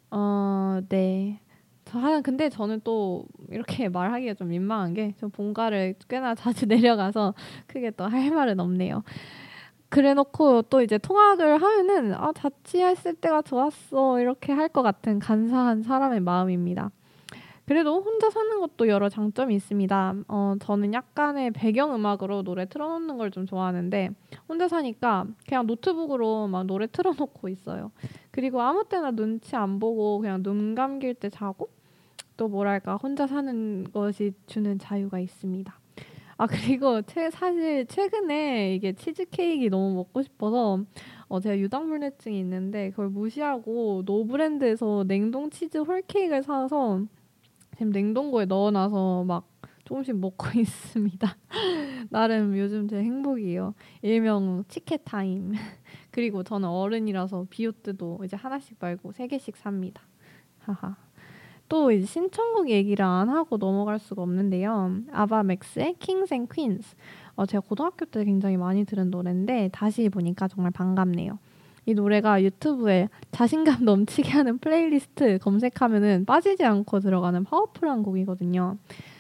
어, 0.10 0.82
네. 0.90 1.40
저 1.92 2.22
근데 2.24 2.50
저는 2.50 2.82
또 2.84 3.26
이렇게 3.50 3.90
말하기가 3.90 4.36
좀 4.36 4.50
민망한 4.50 4.94
게 4.94 5.14
저 5.20 5.28
본가를 5.28 5.96
꽤나 6.08 6.36
자주 6.36 6.66
내려가서 6.68 7.34
크게 7.68 7.92
또 7.92 8.06
할 8.08 8.32
말은 8.32 8.60
없네요. 8.60 9.04
그래놓고 9.90 10.64
또 10.64 10.82
이제 10.82 10.98
통학을 10.98 11.62
하면은 11.62 12.14
아 12.14 12.32
자취했을 12.34 13.16
때가 13.16 13.42
좋았어 13.42 14.20
이렇게 14.22 14.54
할 14.54 14.70
것 14.70 14.84
같은 14.84 15.20
간사한 15.20 15.84
사람의 15.84 16.22
마음입니다. 16.22 16.92
그래도 17.66 18.02
혼자 18.02 18.30
사는 18.30 18.60
것도 18.60 18.88
여러 18.88 19.08
장점이 19.10 19.54
있습니다. 19.56 20.14
어, 20.28 20.56
저는 20.62 20.94
약간의 20.94 21.52
배경음악으로 21.52 22.44
노래 22.44 22.66
틀어놓는 22.68 23.18
걸 23.18 23.32
좀 23.32 23.46
좋아하는데 23.46 24.10
혼자 24.50 24.68
사니까 24.68 25.26
그냥 25.48 25.68
노트북으로 25.68 26.48
막 26.48 26.66
노래 26.66 26.88
틀어놓고 26.88 27.50
있어요. 27.50 27.92
그리고 28.32 28.62
아무 28.62 28.84
때나 28.86 29.12
눈치 29.12 29.56
안 29.58 29.80
보고 29.80 30.20
그냥 30.20 30.42
눈 30.44 30.74
감길 30.76 31.14
때 31.16 31.30
자고 31.30 31.70
또 32.42 32.48
뭐랄까 32.48 32.96
혼자 32.96 33.28
사는 33.28 33.84
것이 33.92 34.34
주는 34.48 34.80
자유가 34.80 35.20
있습니다. 35.20 35.80
아 36.38 36.48
그리고 36.48 37.04
최, 37.04 37.30
사실 37.30 37.86
최근에 37.86 38.74
이게 38.74 38.94
치즈 38.94 39.26
케이크 39.30 39.70
너무 39.70 39.94
먹고 39.94 40.24
싶어서 40.24 40.84
어 41.28 41.40
제가 41.40 41.60
유당불내증이 41.60 42.40
있는데 42.40 42.90
그걸 42.90 43.10
무시하고 43.10 44.02
노브랜드에서 44.08 45.04
냉동 45.08 45.52
치즈 45.52 45.78
whole 45.78 46.02
케이크를 46.02 46.42
사서 46.42 47.04
지금 47.78 47.92
냉동고에 47.92 48.46
넣어놔서 48.46 49.26
막 49.26 49.48
조금씩 49.84 50.18
먹고 50.18 50.48
있습니다. 50.60 51.38
나름 52.10 52.58
요즘 52.58 52.88
제 52.88 53.04
행복이에요. 53.04 53.76
일명 54.02 54.64
치케 54.68 55.02
타임. 55.06 55.52
그리고 56.10 56.42
저는 56.42 56.68
어른이라서 56.68 57.46
비요뜨도 57.52 58.22
이제 58.26 58.36
하나씩 58.36 58.78
말고 58.80 59.12
세 59.12 59.28
개씩 59.28 59.58
삽니다. 59.58 60.02
하하. 60.58 61.11
또 61.72 61.90
이제 61.90 62.06
신청곡 62.06 62.70
얘기를 62.70 63.06
안 63.06 63.30
하고 63.30 63.58
넘어갈 63.58 63.98
수가 63.98 64.24
없는데요. 64.24 64.92
Ava 65.14 65.45
Max의 65.45 65.96
Kings 66.00 66.34
and 66.34 66.54
Queens. 66.54 66.98
어, 67.36 67.46
제가 67.46 67.62
고등학교 67.66 68.04
때 68.04 68.26
굉장히 68.26 68.58
많이 68.58 68.84
들은 68.84 69.10
노래인데 69.10 69.70
다시 69.72 70.10
보니까 70.10 70.50
정말 70.50 70.72
반갑네요. 70.72 71.40
이 71.86 71.94
노래가 71.94 72.44
유튜브에 72.44 73.08
자신감 73.32 73.86
넘치게 73.86 74.32
하는 74.32 74.58
플레이리스트 74.58 75.38
검색하면은 75.38 76.26
빠지지 76.26 76.66
않고 76.66 77.00
들어가는 77.00 77.46
파워풀한 77.46 78.04
곡이거든요. 78.04 78.76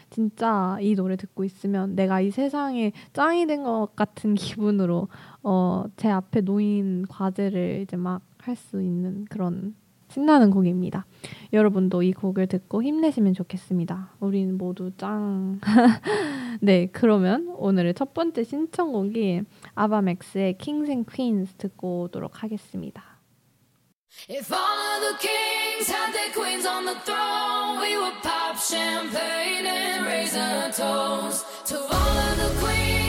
진짜 0.10 0.77
이 0.81 0.93
노래 0.93 1.15
듣고 1.15 1.46
있으면 1.46 1.96
내가 1.96 2.20
이 2.20 2.31
세상에 2.31 2.91
짱이 3.13 3.48
된 3.48 3.63
것 3.63 3.96
같은 3.96 4.34
기분으로 4.36 5.08
어, 5.41 5.86
제 5.96 6.10
앞에 6.10 6.41
놓인 6.41 7.05
과제를 7.08 7.79
이제 7.84 7.96
막 7.96 8.22
할 8.41 8.55
수 8.55 8.81
있는 8.81 9.25
그런 9.29 9.75
신나는 10.12 10.51
곡입니다. 10.51 11.06
여러분도 11.53 12.03
이 12.03 12.12
곡을 12.12 12.48
듣고 12.48 12.84
힘내시면 12.84 13.34
좋겠습니다. 13.34 14.13
우리는 14.20 14.58
모두 14.58 14.91
짱. 14.98 15.60
네, 16.62 16.88
그러면 16.91 17.48
오늘의 17.58 17.94
첫 17.94 18.13
번째 18.13 18.44
신청곡이 18.44 19.41
아바맥스의 19.75 20.58
Kings 20.58 20.91
and 20.91 21.10
Queens 21.10 21.53
듣고 21.56 22.03
오도록 22.03 22.44
하겠습니다. 22.44 23.03
If 24.30 24.51
all 24.51 24.62
of 24.62 25.01
the 25.01 25.18
kings 25.20 25.89
had 25.89 26.13
their 26.13 26.34
queens 26.34 26.68
on 26.68 26.86
the 26.86 27.00
throne, 27.06 27.80
we 27.80 27.96
would 27.96 28.22
pop 28.22 28.58
champagne 28.58 29.65
and 29.65 30.06
raise 30.06 30.36
a 30.36 30.72
toast 30.75 31.46
to 31.68 31.77
all 31.77 31.88
of 31.88 32.38
the 32.38 32.60
queens 32.60 33.00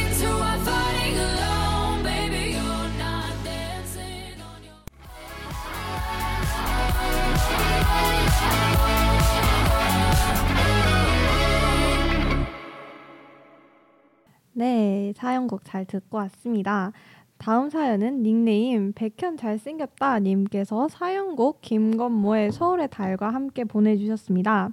네, 14.54 15.12
사연곡 15.16 15.64
잘 15.64 15.85
듣고 15.85 16.18
왔습니다. 16.18 16.92
다음 17.38 17.71
사연은 17.71 18.23
닉네임 18.23 18.92
백현 18.92 19.37
잘생겼다 19.37 20.21
님께서 20.21 20.87
사연곡 20.87 21.61
김건모의 21.61 22.52
서울의 22.52 22.88
달과 22.88 23.30
함께 23.30 23.64
보내주셨습니다. 23.64 24.71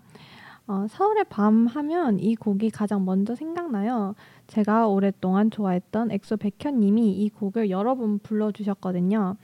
어, 0.67 0.85
서울의 0.87 1.25
밤 1.29 1.65
하면 1.65 2.19
이 2.19 2.35
곡이 2.35 2.69
가장 2.69 3.05
먼저 3.05 3.33
생각나요. 3.33 4.13
제가 4.45 4.87
오랫동안 4.87 5.49
좋아했던 5.49 6.11
엑소 6.11 6.37
백현 6.37 6.79
님이 6.79 7.11
이 7.11 7.29
곡을 7.29 7.71
여러 7.71 7.95
번 7.95 8.19
불러주셨거든요. 8.19 9.35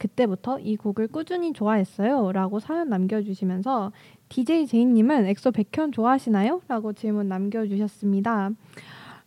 그때부터 0.00 0.58
이 0.58 0.76
곡을 0.76 1.08
꾸준히 1.08 1.52
좋아했어요. 1.52 2.32
라고 2.32 2.58
사연 2.58 2.88
남겨주시면서 2.88 3.92
DJ 4.30 4.66
제이님은 4.66 5.26
엑소 5.26 5.52
백현 5.52 5.92
좋아하시나요? 5.92 6.62
라고 6.68 6.94
질문 6.94 7.28
남겨주셨습니다. 7.28 8.50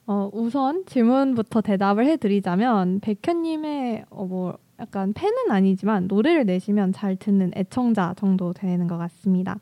어, 0.08 0.30
우선 0.34 0.84
질문부터 0.86 1.62
대답을 1.62 2.08
해드리자면 2.08 3.00
백현님의 3.02 4.06
어, 4.10 4.26
뭐 4.26 4.58
약간 4.80 5.14
팬은 5.14 5.52
아니지만 5.52 6.08
노래를 6.08 6.46
내시면 6.46 6.92
잘 6.92 7.16
듣는 7.16 7.52
애청자 7.56 8.16
정도 8.18 8.52
되는 8.52 8.88
것 8.88 8.98
같습니다. 8.98 9.60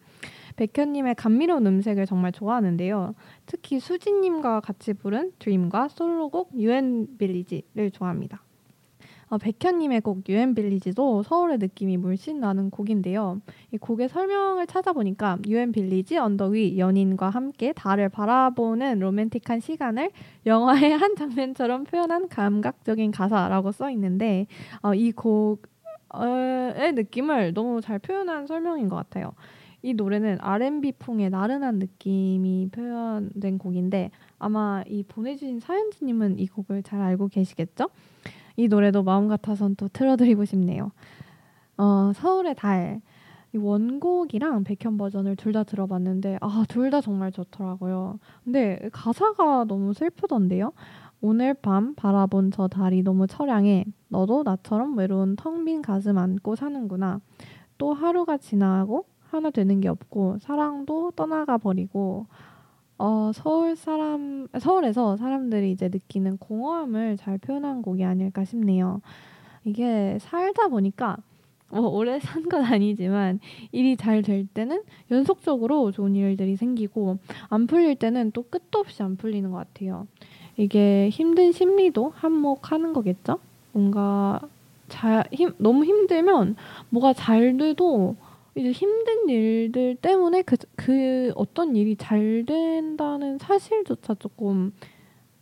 백현님의 0.56 1.16
감미로운 1.16 1.68
음색을 1.68 2.06
정말 2.06 2.32
좋아하는데요. 2.32 3.14
특히 3.46 3.80
수지님과 3.80 4.62
같이 4.62 4.94
부른 4.94 5.34
Dream과 5.40 5.90
솔로곡 5.90 6.52
UN 6.58 7.18
Village를 7.18 7.92
좋아합니다. 7.92 8.44
어, 9.32 9.38
백현님의 9.38 10.02
곡 10.02 10.28
UN 10.28 10.54
Village도 10.54 11.24
서울의 11.24 11.58
느낌이 11.60 11.96
물씬 11.96 12.42
나는 12.42 12.70
곡인데요. 12.70 13.40
이 13.72 13.78
곡의 13.78 14.10
설명을 14.10 14.68
찾아보니까 14.68 15.38
UN 15.48 15.72
Village 15.72 16.18
언덕 16.18 16.48
위 16.48 16.78
연인과 16.78 17.30
함께 17.30 17.72
달을 17.72 18.10
바라보는 18.10 19.00
로맨틱한 19.00 19.62
시간을 19.62 20.12
영화의 20.46 20.92
한 21.00 21.16
장면처럼 21.16 21.86
표현한 21.86 22.28
감각적인 22.28 23.12
가사라고 23.12 23.72
써 23.72 23.90
있는데 23.92 24.48
어, 24.82 24.94
이 24.94 25.14
곡의 25.14 26.92
느낌을 26.94 27.54
너무 27.54 27.80
잘 27.80 28.00
표현한 28.00 28.48
설명인 28.48 28.90
것 28.90 28.98
같아요. 28.98 29.32
이 29.82 29.94
노래는 29.94 30.40
R&B 30.42 30.92
풍의 31.00 31.30
나른한 31.30 31.80
느낌이 31.80 32.68
표현된 32.74 33.58
곡인데 33.58 34.12
아마 34.40 34.84
이 34.88 35.04
보내주신 35.04 35.62
사연주님은 35.62 36.38
이 36.38 36.48
곡을 36.48 36.84
잘 36.84 37.00
알고 37.00 37.30
계시겠죠? 37.30 37.88
이 38.58 38.68
노래도 38.68 39.04
마음 39.04 39.28
같아선 39.28 39.76
또 39.76 39.88
틀어드리고 39.90 40.46
싶네요. 40.46 40.92
어, 41.78 42.12
서울의 42.16 42.56
달. 42.56 43.02
이 43.54 43.58
원곡이랑 43.58 44.64
백현 44.64 44.98
버전을 44.98 45.36
둘 45.36 45.52
다 45.52 45.64
들어봤는데 45.64 46.38
아, 46.42 46.64
둘 46.70 46.90
다 46.90 47.02
정말 47.02 47.32
좋더라고요. 47.34 48.20
근데 48.46 48.80
가사가 48.94 49.66
너무 49.66 49.94
슬프던데요. 49.94 50.72
오늘 51.20 51.54
밤 51.54 51.94
바라본 51.96 52.52
저 52.52 52.68
달이 52.68 53.04
너무 53.04 53.28
처량해. 53.28 53.86
너도 54.08 54.44
나처럼 54.44 54.98
외로운 54.98 55.36
텅 55.36 55.66
빈 55.66 55.82
가슴 55.82 56.18
안고 56.18 56.56
사는구나. 56.56 57.20
또 57.78 57.94
하루가 57.94 58.38
지나고 58.38 59.06
하나 59.30 59.50
되는 59.50 59.82
게 59.82 59.90
없고 59.90 60.38
사랑도 60.40 61.12
떠나가 61.16 61.58
버리고 61.58 62.28
어, 63.04 63.32
서울 63.34 63.76
사람 63.76 64.48
서울에서 64.60 65.18
사람들이 65.18 65.72
이제 65.72 65.90
느끼는 65.90 66.38
공허함을 66.38 67.18
잘 67.18 67.40
표현한 67.40 67.82
곡이 67.82 68.04
아닐까 68.06 68.46
싶네요. 68.46 69.02
이게 69.64 70.18
살다 70.20 70.68
보니까 70.68 71.18
뭐 71.72 71.88
오래 71.90 72.20
산 72.20 72.44
건 72.48 72.64
아니지만 72.64 73.40
일이 73.72 73.96
잘 73.98 74.22
될 74.22 74.46
때는 74.46 74.84
연속적으로 75.10 75.92
좋은 75.92 76.16
일들이 76.16 76.56
생기고 76.56 77.18
안 77.50 77.66
풀릴 77.66 77.96
때는 77.96 78.32
또 78.34 78.44
끝도 78.44 78.80
없이 78.80 79.02
안 79.02 79.16
풀리는 79.18 79.50
것 79.50 79.58
같아요. 79.58 80.06
이게 80.58 81.10
힘든 81.10 81.52
심리도 81.52 82.12
한몫하는 82.16 82.94
거겠죠? 82.94 83.40
뭔가 83.72 84.40
잘, 84.90 85.24
힘, 85.32 85.54
너무 85.58 85.86
힘들면 85.86 86.56
뭐가 86.90 87.14
잘 87.14 87.58
돼도 87.58 88.16
이제 88.56 88.72
힘든 88.72 89.30
일들 89.30 89.96
때문에 89.96 90.42
그, 90.42 90.58
그 90.76 91.32
어떤 91.36 91.76
일이 91.76 91.96
잘 91.96 92.44
된다는 92.46 93.38
사실조차 93.38 94.16
조금 94.16 94.74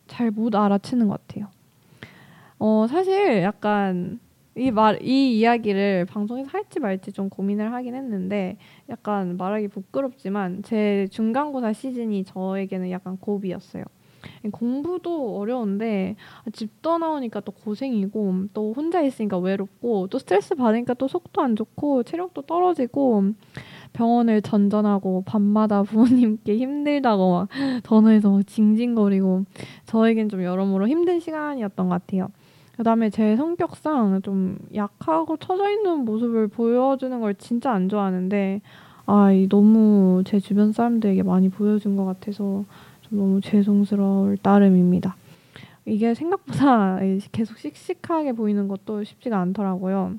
잘 0.07 0.31
못 0.31 0.55
알아채는 0.55 1.07
것 1.07 1.25
같아요. 1.27 1.47
어, 2.59 2.87
사실 2.87 3.41
약간 3.41 4.19
이 4.55 4.71
말, 4.71 5.01
이 5.01 5.39
이야기를 5.39 6.05
방송에서 6.05 6.49
할지 6.51 6.79
말지 6.79 7.13
좀 7.13 7.29
고민을 7.29 7.71
하긴 7.73 7.95
했는데 7.95 8.57
약간 8.89 9.37
말하기 9.37 9.69
부끄럽지만 9.69 10.63
제 10.63 11.07
중간고사 11.11 11.73
시즌이 11.73 12.25
저에게는 12.25 12.91
약간 12.91 13.17
고비였어요. 13.17 13.83
공부도 14.51 15.37
어려운데 15.39 16.15
집 16.53 16.81
떠나오니까 16.81 17.41
또 17.41 17.51
고생이고 17.51 18.45
또 18.53 18.73
혼자 18.73 19.01
있으니까 19.01 19.37
외롭고 19.37 20.07
또 20.07 20.19
스트레스 20.19 20.55
받으니까 20.55 20.93
또 20.95 21.07
속도 21.07 21.41
안 21.41 21.55
좋고 21.55 22.03
체력도 22.03 22.43
떨어지고 22.43 23.33
병원을 23.93 24.41
전전하고 24.41 25.23
밤마다 25.25 25.83
부모님께 25.83 26.57
힘들다고 26.57 27.31
막 27.31 27.49
전화해서 27.83 28.41
징징거리고 28.43 29.45
저에겐 29.85 30.29
좀 30.29 30.43
여러모로 30.43 30.87
힘든 30.87 31.19
시간이었던 31.19 31.89
것 31.89 32.05
같아요. 32.05 32.29
그다음에 32.77 33.09
제 33.09 33.35
성격상 33.35 34.21
좀 34.21 34.57
약하고 34.73 35.35
처져 35.35 35.69
있는 35.69 36.05
모습을 36.05 36.47
보여주는 36.47 37.19
걸 37.19 37.35
진짜 37.35 37.71
안 37.71 37.89
좋아하는데 37.89 38.61
아, 39.05 39.29
너무 39.49 40.23
제 40.23 40.39
주변 40.39 40.71
사람들에게 40.71 41.23
많이 41.23 41.49
보여준 41.49 41.97
것 41.97 42.05
같아서 42.05 42.63
너무 43.09 43.41
죄송스러울 43.41 44.37
따름입니다. 44.37 45.15
이게 45.85 46.13
생각보다 46.13 46.99
계속 47.31 47.57
씩씩하게 47.57 48.33
보이는 48.33 48.67
것도 48.67 49.03
쉽지가 49.03 49.39
않더라고요. 49.39 50.15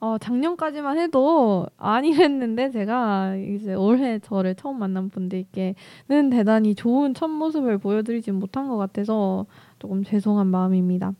어, 0.00 0.18
작년까지만 0.18 0.98
해도 0.98 1.66
아니랬는데 1.78 2.70
제가 2.70 3.36
이제 3.36 3.74
올해 3.74 4.18
저를 4.18 4.54
처음 4.54 4.78
만난 4.78 5.08
분들께는 5.08 6.30
대단히 6.30 6.74
좋은 6.74 7.14
첫 7.14 7.28
모습을 7.28 7.78
보여드리지 7.78 8.32
못한 8.32 8.68
것 8.68 8.76
같아서 8.76 9.46
조금 9.78 10.04
죄송한 10.04 10.46
마음입니다. 10.46 11.12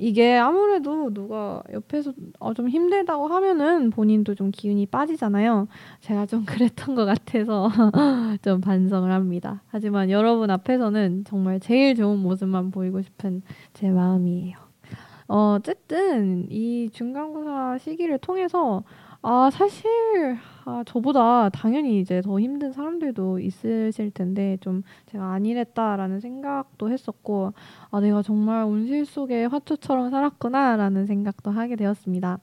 이게 0.00 0.38
아무래도 0.38 1.12
누가 1.12 1.62
옆에서 1.70 2.14
어, 2.38 2.54
좀 2.54 2.70
힘들다고 2.70 3.28
하면은 3.28 3.90
본인도 3.90 4.34
좀 4.34 4.50
기운이 4.50 4.86
빠지잖아요. 4.86 5.68
제가 6.00 6.24
좀 6.24 6.44
그랬던 6.48 6.94
것 6.94 7.04
같아서 7.04 7.68
좀 8.40 8.62
반성을 8.62 9.12
합니다. 9.12 9.62
하지만 9.68 10.10
여러분 10.10 10.50
앞에서는 10.50 11.24
정말 11.26 11.60
제일 11.60 11.94
좋은 11.94 12.18
모습만 12.18 12.70
보이고 12.70 13.02
싶은 13.02 13.42
제 13.74 13.90
마음이에요. 13.90 14.56
어, 15.28 15.56
어쨌든 15.58 16.46
이 16.50 16.88
중간고사 16.90 17.76
시기를 17.78 18.18
통해서 18.18 18.82
아, 19.20 19.50
사실 19.52 20.38
아, 20.64 20.82
저보다 20.86 21.48
당연히 21.48 22.00
이제 22.00 22.20
더 22.20 22.38
힘든 22.38 22.72
사람들도 22.72 23.38
있으실 23.40 24.10
텐데 24.10 24.58
좀 24.60 24.82
제가 25.06 25.32
안일했다라는 25.32 26.20
생각도 26.20 26.90
했었고 26.90 27.52
아, 27.90 28.00
내가 28.00 28.22
정말 28.22 28.64
온실 28.64 29.06
속의 29.06 29.48
화초처럼 29.48 30.10
살았구나라는 30.10 31.06
생각도 31.06 31.50
하게 31.50 31.76
되었습니다. 31.76 32.38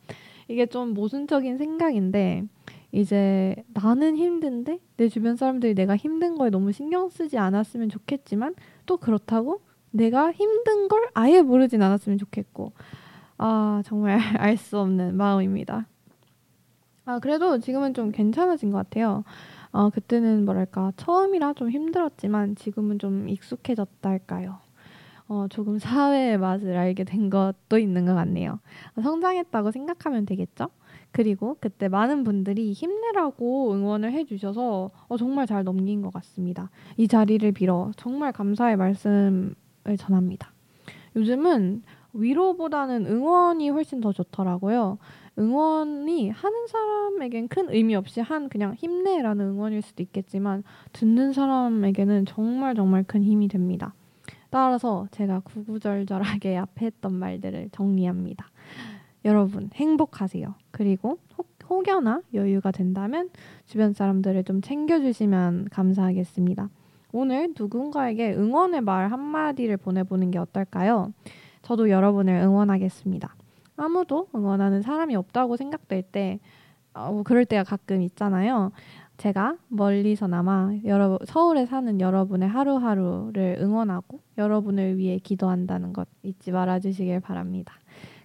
이게 0.48 0.66
좀 0.66 0.94
모순적인 0.94 1.58
생각인데 1.58 2.44
이제 2.92 3.56
나는 3.74 4.16
힘든데 4.16 4.80
내 4.98 5.10
주변 5.10 5.36
사람들이 5.36 5.76
내가 5.76 5.96
힘든 5.96 6.36
거에 6.36 6.50
너무 6.50 6.72
신경 6.72 7.10
쓰지 7.10 7.38
않았으면 7.38 7.90
좋겠지만 7.90 8.56
또 8.86 8.98
그렇다고 8.98 9.62
내가 9.92 10.32
힘든 10.32 10.88
걸 10.88 11.08
아예 11.14 11.42
모르진 11.42 11.82
않았으면 11.82 12.18
좋겠고 12.18 12.72
아 13.38 13.82
정말 13.86 14.20
알 14.40 14.58
수 14.58 14.80
없는 14.80 15.16
마음입니다. 15.18 15.88
아 17.08 17.20
그래도 17.20 17.58
지금은 17.58 17.94
좀 17.94 18.12
괜찮아진 18.12 18.70
것 18.70 18.78
같아요. 18.80 19.24
어 19.72 19.90
그때는 19.90 20.44
뭐랄까 20.44 20.92
처음이라 20.98 21.54
좀 21.54 21.72
힘들었지만 21.72 22.56
지금은 22.58 23.00
좀 23.00 23.30
익숙해졌다 23.30 24.10
할까요? 24.10 24.58
어 25.30 25.48
조금 25.50 25.80
사회의 25.80 26.38
맛을 26.38 26.76
알게 26.76 27.06
된 27.06 27.30
것도 27.30 27.78
있는 27.80 28.06
것 28.06 28.14
같네요. 28.14 28.60
성장했다고 29.02 29.72
생각하면 29.72 30.26
되겠죠? 30.26 30.68
그리고 31.14 31.56
그때 31.62 31.88
많은 31.88 32.26
분들이 32.26 32.74
힘내라고 32.74 33.74
응원을 33.74 34.12
해주셔서 34.12 34.92
어, 35.08 35.18
정말 35.18 35.48
잘 35.48 35.64
넘긴 35.64 36.02
것 36.02 36.12
같습니다. 36.12 36.70
이 36.98 37.08
자리를 37.08 37.50
빌어 37.54 37.92
정말 37.96 38.34
감사의 38.34 38.76
말씀을 38.76 39.56
전합니다. 39.98 40.52
요즘은 41.16 41.84
위로보다는 42.14 43.06
응원이 43.06 43.70
훨씬 43.70 44.02
더 44.02 44.12
좋더라고요. 44.12 44.98
응원이 45.38 46.30
하는 46.30 46.68
사람에겐 46.68 47.48
큰 47.48 47.70
의미 47.70 47.96
없이 47.96 48.22
한 48.22 48.50
그냥 48.50 48.74
힘내라는 48.74 49.46
응원일 49.46 49.82
수도 49.82 50.02
있겠지만 50.04 50.64
듣는 50.94 51.34
사람에게는 51.34 52.26
정말 52.26 52.76
정말 52.76 53.04
큰 53.04 53.24
힘이 53.24 53.48
됩니다. 53.48 53.94
따라서 54.50 55.08
제가 55.12 55.42
구구절절하게 55.42 56.58
앞에 56.58 56.88
했던 56.88 57.14
말들을 57.14 57.70
정리합니다. 57.72 58.48
여러분 59.26 59.70
행복하세요. 59.74 60.56
그리고 60.72 61.20
혹 61.70 61.88
여나 61.88 62.22
여유가 62.34 62.72
된다면 62.72 63.30
주변 63.66 63.94
사람들을 63.94 64.44
좀 64.46 64.62
챙겨주시면 64.62 65.68
감사하겠습니다. 65.70 66.70
오늘 67.12 67.54
누군가에게 67.58 68.34
응원의 68.34 68.82
말 68.82 69.12
한마디를 69.12 69.78
보내보는 69.78 70.32
게 70.32 70.40
어떨까요? 70.40 71.14
저도 71.62 71.90
여러분을 71.90 72.36
응원하겠습니다. 72.36 73.36
아무도 73.78 74.28
응원하는 74.36 74.82
사람이 74.82 75.16
없다고 75.16 75.56
생각될 75.58 76.04
때, 76.04 76.40
어, 76.94 77.12
뭐 77.12 77.24
그럴 77.24 77.46
때가 77.46 77.64
가끔 77.64 78.02
있잖아요. 78.02 78.72
제가 79.18 79.58
멀리서나마 79.70 80.72
여러 80.86 81.18
서울에 81.26 81.66
사는 81.66 82.00
여러분의 82.00 82.50
하루하루를 82.50 83.58
응원하고 83.60 84.20
여러분을 84.38 84.98
위해 84.98 85.18
기도한다는 85.18 85.92
것 85.94 86.08
잊지 86.24 86.52
말아 86.52 86.80
주시길 86.80 87.20
바랍니다. 87.22 87.74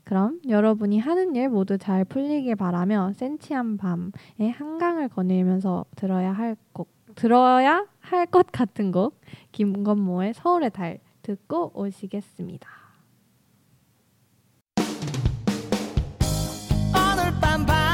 그럼 0.05 0.41
여러분이 0.49 0.99
하는 0.99 1.35
일 1.37 1.49
모두 1.49 1.79
잘 1.79 2.05
풀리길 2.05 2.57
바라며 2.57 3.13
센치한 3.15 3.79
밤에 3.79 4.51
한강을 4.55 5.09
거닐면서 5.09 5.87
들어야 5.97 6.33
할 6.33 6.57
곡, 6.73 6.89
들어야 7.15 7.87
할 8.01 8.27
것 8.27 8.51
같은 8.53 8.93
곡 8.93 9.19
김건모의 9.53 10.35
서울의 10.35 10.71
달 10.71 10.99
듣고 11.23 11.71
오시겠습니다. 11.75 12.82
텅빈 17.43 17.92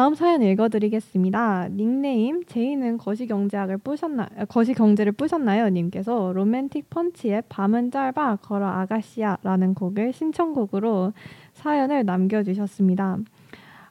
다음 0.00 0.14
사연 0.14 0.40
읽어드리겠습니다. 0.40 1.68
닉네임 1.72 2.42
제이는 2.46 2.96
거시경제학을 2.96 3.76
뿌셨나 3.76 4.30
거시경제를 4.48 5.12
뿌셨나요? 5.12 5.68
님께서 5.68 6.32
로맨틱 6.32 6.88
펀치의 6.88 7.42
밤은 7.50 7.90
짧아 7.90 8.36
걸어 8.36 8.66
아가씨야라는 8.66 9.74
곡을 9.74 10.14
신청곡으로 10.14 11.12
사연을 11.52 12.06
남겨주셨습니다. 12.06 13.18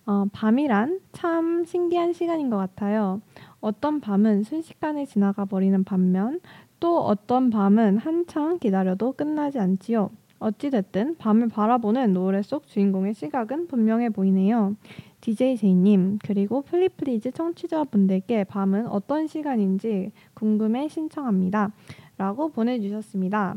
어, 0.07 0.25
밤이란 0.31 0.99
참 1.11 1.63
신기한 1.63 2.13
시간인 2.13 2.49
것 2.49 2.57
같아요. 2.57 3.21
어떤 3.61 4.01
밤은 4.01 4.41
순식간에 4.41 5.05
지나가 5.05 5.45
버리는 5.45 5.83
반면 5.83 6.39
또 6.79 7.01
어떤 7.01 7.51
밤은 7.51 7.99
한참 7.99 8.57
기다려도 8.57 9.11
끝나지 9.11 9.59
않지요. 9.59 10.09
어찌됐든 10.39 11.17
밤을 11.17 11.49
바라보는 11.49 12.13
노래 12.13 12.41
속 12.41 12.67
주인공의 12.67 13.13
시각은 13.13 13.67
분명해 13.67 14.09
보이네요. 14.09 14.75
DJ 15.21 15.57
제이님 15.57 16.19
그리고 16.23 16.61
플리플리즈 16.61 17.31
청취자분들께 17.31 18.45
밤은 18.45 18.87
어떤 18.87 19.27
시간인지 19.27 20.11
궁금해 20.33 20.87
신청합니다. 20.87 21.71
라고 22.17 22.49
보내주셨습니다. 22.49 23.55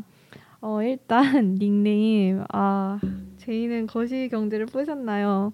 어, 0.61 0.81
일단 0.81 1.21
닉네임 1.59 2.43
아 2.51 2.99
제이는 3.37 3.87
거시 3.87 4.29
경제를 4.29 4.65
뿌셨나요? 4.65 5.53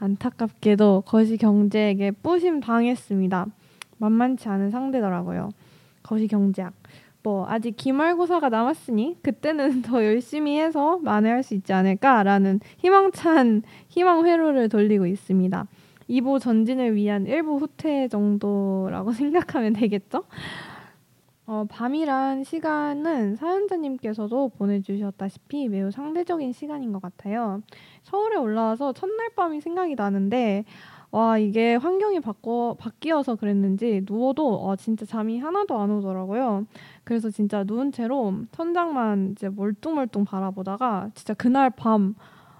안타깝게도 0.00 1.04
거시 1.06 1.36
경제에게 1.36 2.10
뿌심 2.10 2.60
당했습니다. 2.60 3.46
만만치 3.98 4.48
않은 4.48 4.70
상대더라고요. 4.70 5.50
거시 6.02 6.26
경제학. 6.26 6.72
뭐 7.22 7.46
아직 7.48 7.76
기말고사가 7.76 8.48
남았으니 8.48 9.18
그때는 9.22 9.82
더 9.82 10.04
열심히 10.04 10.58
해서 10.58 10.98
만회할 11.02 11.42
수 11.42 11.54
있지 11.54 11.72
않을까라는 11.72 12.60
희망찬 12.78 13.62
희망 13.88 14.26
회로를 14.26 14.68
돌리고 14.68 15.06
있습니다. 15.06 15.66
2보 16.08 16.40
전진을 16.40 16.96
위한 16.96 17.24
1보 17.24 17.60
후퇴 17.60 18.08
정도라고 18.08 19.12
생각하면 19.12 19.72
되겠죠? 19.74 20.24
어, 21.46 21.64
밤이란 21.68 22.44
시간은 22.44 23.34
사연자님께서도 23.34 24.50
보내주셨다시피 24.50 25.68
매우 25.68 25.90
상대적인 25.90 26.52
시간인 26.52 26.92
것 26.92 27.02
같아요. 27.02 27.60
서울에 28.02 28.36
올라와서 28.36 28.92
첫날 28.92 29.30
밤이 29.30 29.60
생각이 29.60 29.96
나는데 29.96 30.64
와 31.12 31.38
이게 31.38 31.74
환경이 31.74 32.20
바꿔 32.20 32.76
바뀌어서 32.78 33.34
그랬는지 33.36 34.04
누워도 34.08 34.64
어, 34.64 34.76
진짜 34.76 35.04
잠이 35.04 35.38
하나도 35.40 35.76
안 35.78 35.90
오더라고요. 35.90 36.66
그래서 37.04 37.30
진짜 37.30 37.64
누운 37.66 37.90
채로 37.92 38.32
천장만 38.52 39.32
이제 39.32 39.48
멀뚱멀뚱 39.48 40.24
바라보다가 40.24 41.10
진짜 41.14 41.34
그날 41.34 41.70
밤 41.70 42.14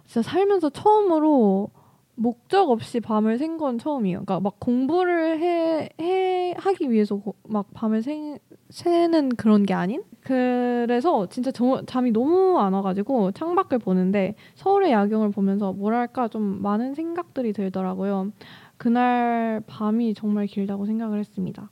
진짜 0.06 0.28
살면서 0.28 0.70
처음으로 0.70 1.70
목적 2.16 2.70
없이 2.70 3.00
밤을 3.00 3.38
샌 3.38 3.56
건 3.56 3.78
처음이에요. 3.78 4.24
그러니까 4.24 4.40
막 4.40 4.58
공부를 4.60 5.38
해, 5.40 5.88
해 6.00 6.54
하기 6.58 6.90
위해서 6.90 7.16
고, 7.16 7.34
막 7.48 7.66
밤을 7.72 8.02
새, 8.02 8.38
새는 8.70 9.30
그런 9.30 9.64
게 9.64 9.74
아닌? 9.74 10.02
그래서 10.20 11.28
진짜 11.28 11.50
저, 11.50 11.82
잠이 11.86 12.12
너무 12.12 12.58
안 12.58 12.72
와가지고 12.72 13.32
창밖을 13.32 13.78
보는데 13.78 14.34
서울의 14.54 14.92
야경을 14.92 15.30
보면서 15.30 15.72
뭐랄까 15.72 16.28
좀 16.28 16.62
많은 16.62 16.94
생각들이 16.94 17.52
들더라고요. 17.52 18.32
그날 18.76 19.62
밤이 19.66 20.14
정말 20.14 20.46
길다고 20.46 20.86
생각을 20.86 21.18
했습니다. 21.18 21.70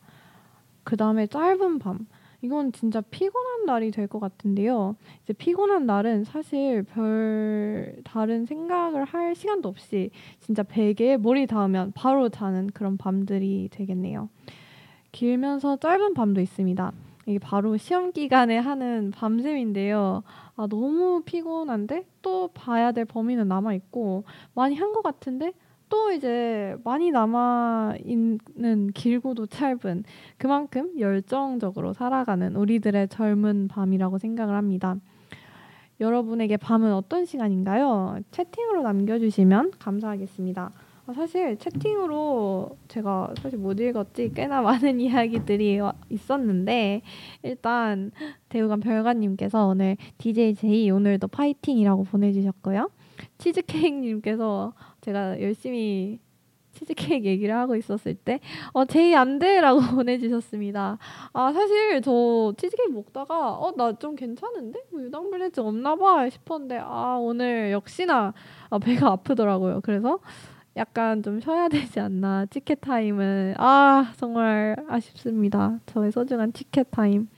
그 0.84 0.96
다음에 0.96 1.26
짧은 1.26 1.78
밤. 1.78 2.06
이건 2.40 2.72
진짜 2.72 3.00
피곤한 3.00 3.66
날이 3.66 3.90
될 3.90 4.06
것 4.06 4.20
같은데요. 4.20 4.96
이제 5.24 5.32
피곤한 5.32 5.86
날은 5.86 6.24
사실 6.24 6.84
별 6.84 7.96
다른 8.04 8.44
생각을 8.46 9.04
할 9.04 9.34
시간도 9.34 9.68
없이 9.68 10.10
진짜 10.40 10.62
베개에 10.62 11.16
머리 11.18 11.46
닿으면 11.46 11.92
바로 11.94 12.28
자는 12.28 12.68
그런 12.68 12.96
밤들이 12.96 13.68
되겠네요. 13.72 14.28
길면서 15.12 15.76
짧은 15.76 16.14
밤도 16.14 16.40
있습니다. 16.40 16.92
이게 17.26 17.38
바로 17.38 17.76
시험 17.76 18.12
기간에 18.12 18.56
하는 18.58 19.10
밤샘인데요. 19.14 20.22
아, 20.56 20.66
너무 20.66 21.22
피곤한데 21.24 22.04
또 22.22 22.48
봐야 22.48 22.92
될 22.92 23.04
범위는 23.04 23.48
남아 23.48 23.74
있고 23.74 24.24
많이 24.54 24.74
한 24.76 24.92
것 24.92 25.02
같은데 25.02 25.52
또 25.90 26.10
이제 26.12 26.76
많이 26.84 27.10
남아 27.10 27.94
있는 28.04 28.90
길고도 28.94 29.46
짧은 29.46 30.04
그만큼 30.36 30.92
열정적으로 30.98 31.92
살아가는 31.94 32.56
우리들의 32.56 33.08
젊은 33.08 33.68
밤이라고 33.68 34.18
생각을 34.18 34.54
합니다. 34.54 34.96
여러분에게 36.00 36.56
밤은 36.56 36.92
어떤 36.92 37.24
시간인가요? 37.24 38.18
채팅으로 38.30 38.82
남겨주시면 38.82 39.72
감사하겠습니다. 39.78 40.70
아, 41.08 41.12
사실 41.14 41.56
채팅으로 41.56 42.76
제가 42.88 43.32
사실 43.40 43.58
못 43.58 43.80
읽었지 43.80 44.30
꽤나 44.34 44.60
많은 44.60 45.00
이야기들이 45.00 45.80
있었는데 46.10 47.00
일단 47.42 48.10
대우관 48.50 48.80
별관님께서 48.80 49.66
오늘 49.68 49.96
DJ 50.18 50.54
제이 50.54 50.90
오늘도 50.90 51.28
파이팅이라고 51.28 52.04
보내주셨고요. 52.04 52.90
치즈케이크님께서 53.38 54.74
제가 55.00 55.40
열심히 55.40 56.18
치즈케이크 56.72 57.26
얘기를 57.26 57.56
하고 57.56 57.74
있었을 57.74 58.14
때, 58.14 58.38
어, 58.72 58.84
제이 58.84 59.12
안 59.16 59.38
돼! 59.40 59.60
라고 59.60 59.80
보내주셨습니다. 59.96 60.98
아, 61.32 61.52
사실 61.52 62.00
저 62.02 62.52
치즈케이크 62.56 62.92
먹다가, 62.92 63.54
어, 63.54 63.72
나 63.76 63.92
좀 63.94 64.14
괜찮은데? 64.14 64.78
뭐 64.92 65.02
유당불내증 65.02 65.66
없나 65.66 65.96
봐! 65.96 66.28
싶었는데, 66.28 66.78
아, 66.80 67.16
오늘 67.20 67.72
역시나 67.72 68.32
아, 68.70 68.78
배가 68.78 69.08
아프더라고요. 69.10 69.80
그래서 69.82 70.20
약간 70.78 71.22
좀 71.22 71.40
쉬어야 71.40 71.68
되지 71.68 72.00
않나. 72.00 72.46
치케 72.46 72.80
타임은, 72.80 73.54
아, 73.58 74.12
정말 74.16 74.76
아쉽습니다. 74.88 75.80
저의 75.86 76.12
소중한 76.12 76.52
치케 76.52 76.90
타임. 76.90 77.28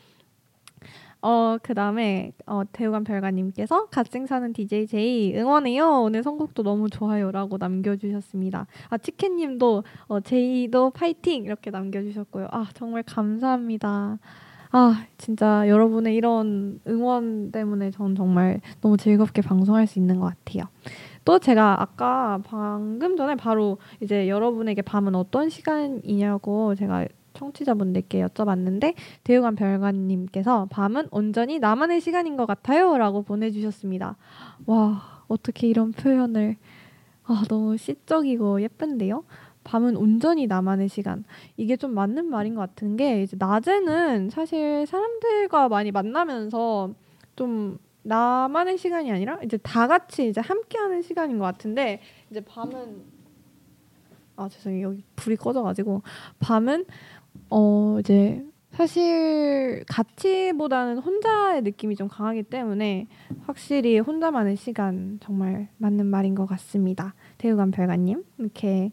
어, 1.22 1.56
그 1.62 1.74
다음에, 1.74 2.32
어, 2.46 2.62
대우관 2.70 3.04
별가님께서 3.04 3.86
갓생 3.86 4.26
사는 4.26 4.52
DJ 4.52 4.86
제이 4.86 5.36
응원해요. 5.36 6.02
오늘 6.02 6.22
선곡도 6.22 6.62
너무 6.62 6.88
좋아요. 6.88 7.30
라고 7.30 7.56
남겨주셨습니다. 7.58 8.66
아, 8.88 8.98
치킨님도, 8.98 9.84
어, 10.08 10.20
제이도 10.20 10.90
파이팅! 10.90 11.44
이렇게 11.44 11.70
남겨주셨고요. 11.70 12.48
아, 12.50 12.66
정말 12.74 13.02
감사합니다. 13.02 14.18
아, 14.72 15.04
진짜 15.18 15.68
여러분의 15.68 16.14
이런 16.14 16.80
응원 16.86 17.50
때문에 17.50 17.90
전 17.90 18.14
정말 18.14 18.60
너무 18.80 18.96
즐겁게 18.96 19.42
방송할 19.42 19.86
수 19.86 19.98
있는 19.98 20.20
것 20.20 20.26
같아요. 20.26 20.64
또 21.30 21.38
제가 21.38 21.80
아까 21.80 22.40
방금 22.42 23.16
전에 23.16 23.36
바로 23.36 23.78
이제 24.00 24.28
여러분에게 24.28 24.82
밤은 24.82 25.14
어떤 25.14 25.48
시간이냐고 25.48 26.74
제가 26.74 27.06
청취자분들께 27.34 28.20
여쭤봤는데 28.26 28.94
대우관 29.22 29.54
별관님께서 29.54 30.66
밤은 30.72 31.06
온전히 31.12 31.60
나만의 31.60 32.00
시간인 32.00 32.36
것 32.36 32.46
같아요라고 32.46 33.22
보내주셨습니다. 33.22 34.16
와 34.66 35.22
어떻게 35.28 35.68
이런 35.68 35.92
표현을 35.92 36.56
아 37.22 37.44
너무 37.48 37.76
시적이고 37.76 38.62
예쁜데요. 38.62 39.22
밤은 39.62 39.96
온전히 39.96 40.48
나만의 40.48 40.88
시간. 40.88 41.22
이게 41.56 41.76
좀 41.76 41.94
맞는 41.94 42.28
말인 42.28 42.56
것 42.56 42.62
같은 42.62 42.96
게 42.96 43.22
이제 43.22 43.36
낮에는 43.38 44.30
사실 44.30 44.84
사람들과 44.84 45.68
많이 45.68 45.92
만나면서 45.92 46.90
좀 47.36 47.78
나만의 48.02 48.78
시간이 48.78 49.10
아니라 49.10 49.38
이제 49.42 49.56
다 49.58 49.86
같이 49.86 50.28
이제 50.28 50.40
함께하는 50.40 51.02
시간인 51.02 51.38
것 51.38 51.44
같은데 51.44 52.00
이제 52.30 52.40
밤은 52.40 53.02
아 54.36 54.48
죄송해요 54.48 54.88
여기 54.88 55.04
불이 55.16 55.36
꺼져가지고 55.36 56.02
밤은 56.38 56.86
어 57.50 57.98
이제 58.00 58.44
사실 58.72 59.84
같이보다는 59.88 60.98
혼자의 60.98 61.62
느낌이 61.62 61.96
좀 61.96 62.08
강하기 62.08 62.44
때문에 62.44 63.08
확실히 63.42 63.98
혼자만의 63.98 64.56
시간 64.56 65.18
정말 65.20 65.68
맞는 65.78 66.06
말인 66.06 66.34
것 66.34 66.46
같습니다. 66.46 67.14
대우관 67.38 67.72
별가님 67.72 68.24
이렇게 68.38 68.92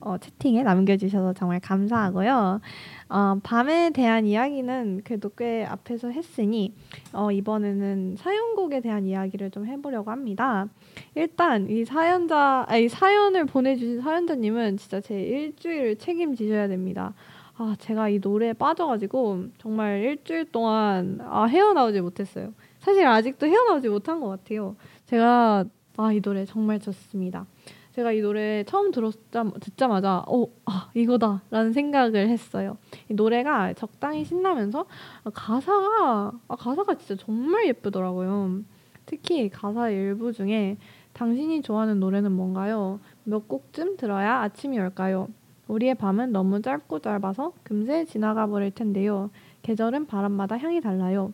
어, 0.00 0.16
채팅에 0.18 0.62
남겨주셔서 0.62 1.32
정말 1.34 1.60
감사하고요. 1.60 2.60
어, 3.08 3.38
밤에 3.42 3.90
대한 3.90 4.26
이야기는 4.26 5.02
그래도 5.04 5.30
꽤 5.36 5.64
앞에서 5.64 6.10
했으니 6.10 6.72
어, 7.12 7.30
이번에는 7.30 8.16
사연곡에 8.16 8.80
대한 8.80 9.06
이야기를 9.06 9.50
좀 9.50 9.66
해보려고 9.66 10.10
합니다. 10.10 10.68
일단 11.14 11.68
이 11.68 11.84
사연자, 11.84 12.64
아니 12.68 12.88
사연을 12.88 13.46
보내주신 13.46 14.00
사연자님은 14.00 14.76
진짜 14.76 15.00
제 15.00 15.20
일주일을 15.20 15.96
책임지셔야 15.96 16.68
됩니다. 16.68 17.14
아 17.58 17.76
제가 17.78 18.08
이 18.08 18.18
노래에 18.18 18.54
빠져가지고 18.54 19.44
정말 19.58 20.00
일주일 20.02 20.50
동안 20.50 21.20
아 21.22 21.44
헤어나오지 21.44 22.00
못했어요. 22.00 22.54
사실 22.78 23.06
아직도 23.06 23.46
헤어나오지 23.46 23.88
못한 23.88 24.20
것 24.20 24.28
같아요. 24.28 24.74
제가 25.06 25.64
아 25.96 26.12
이 26.12 26.20
노래 26.20 26.44
정말 26.44 26.80
좋습니다. 26.80 27.46
제가 27.92 28.12
이 28.12 28.20
노래 28.22 28.64
처음 28.64 28.90
들었자, 28.90 29.44
듣자마자 29.60 30.24
어, 30.26 30.46
아, 30.64 30.90
이거다라는 30.94 31.72
생각을 31.72 32.28
했어요. 32.28 32.78
이 33.10 33.14
노래가 33.14 33.74
적당히 33.74 34.24
신나면서 34.24 34.86
가사가 35.34 36.32
아, 36.48 36.56
가사가 36.56 36.94
진짜 36.94 37.22
정말 37.22 37.66
예쁘더라고요. 37.66 38.62
특히 39.04 39.50
가사 39.50 39.90
일부 39.90 40.32
중에 40.32 40.78
당신이 41.12 41.60
좋아하는 41.60 42.00
노래는 42.00 42.32
뭔가요? 42.32 42.98
몇 43.24 43.46
곡쯤 43.46 43.98
들어야 43.98 44.40
아침이 44.40 44.78
올까요? 44.78 45.28
우리의 45.68 45.94
밤은 45.94 46.32
너무 46.32 46.62
짧고 46.62 47.00
짧아서 47.00 47.52
금세 47.62 48.06
지나가 48.06 48.46
버릴 48.46 48.70
텐데요. 48.70 49.30
계절은 49.60 50.06
바람마다 50.06 50.56
향이 50.56 50.80
달라요. 50.80 51.32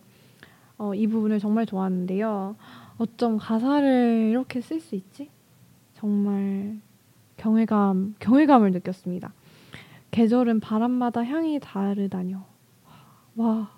어, 0.77 0.93
이 0.93 1.07
부분을 1.07 1.39
정말 1.39 1.65
좋아하는데요. 1.65 2.55
어쩜 2.97 3.37
가사를 3.37 4.27
이렇게 4.29 4.59
쓸 4.59 4.81
수 4.81 4.95
있지? 4.95 5.29
정말 5.99 6.79
경외감, 7.35 8.15
경외감을 8.19 8.71
느꼈습니다. 8.71 9.33
계절은 10.11 10.61
바람마다 10.61 11.25
향이 11.25 11.59
다르다뇨. 11.59 12.41
와, 13.35 13.69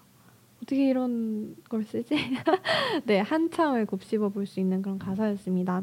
어떻게 0.61 0.87
이런 0.87 1.55
걸 1.67 1.83
쓰지? 1.83 2.13
네, 3.05 3.19
한참을 3.19 3.87
곱씹어 3.87 4.29
볼 4.29 4.45
수 4.45 4.59
있는 4.59 4.83
그런 4.83 4.99
가사였습니다. 4.99 5.81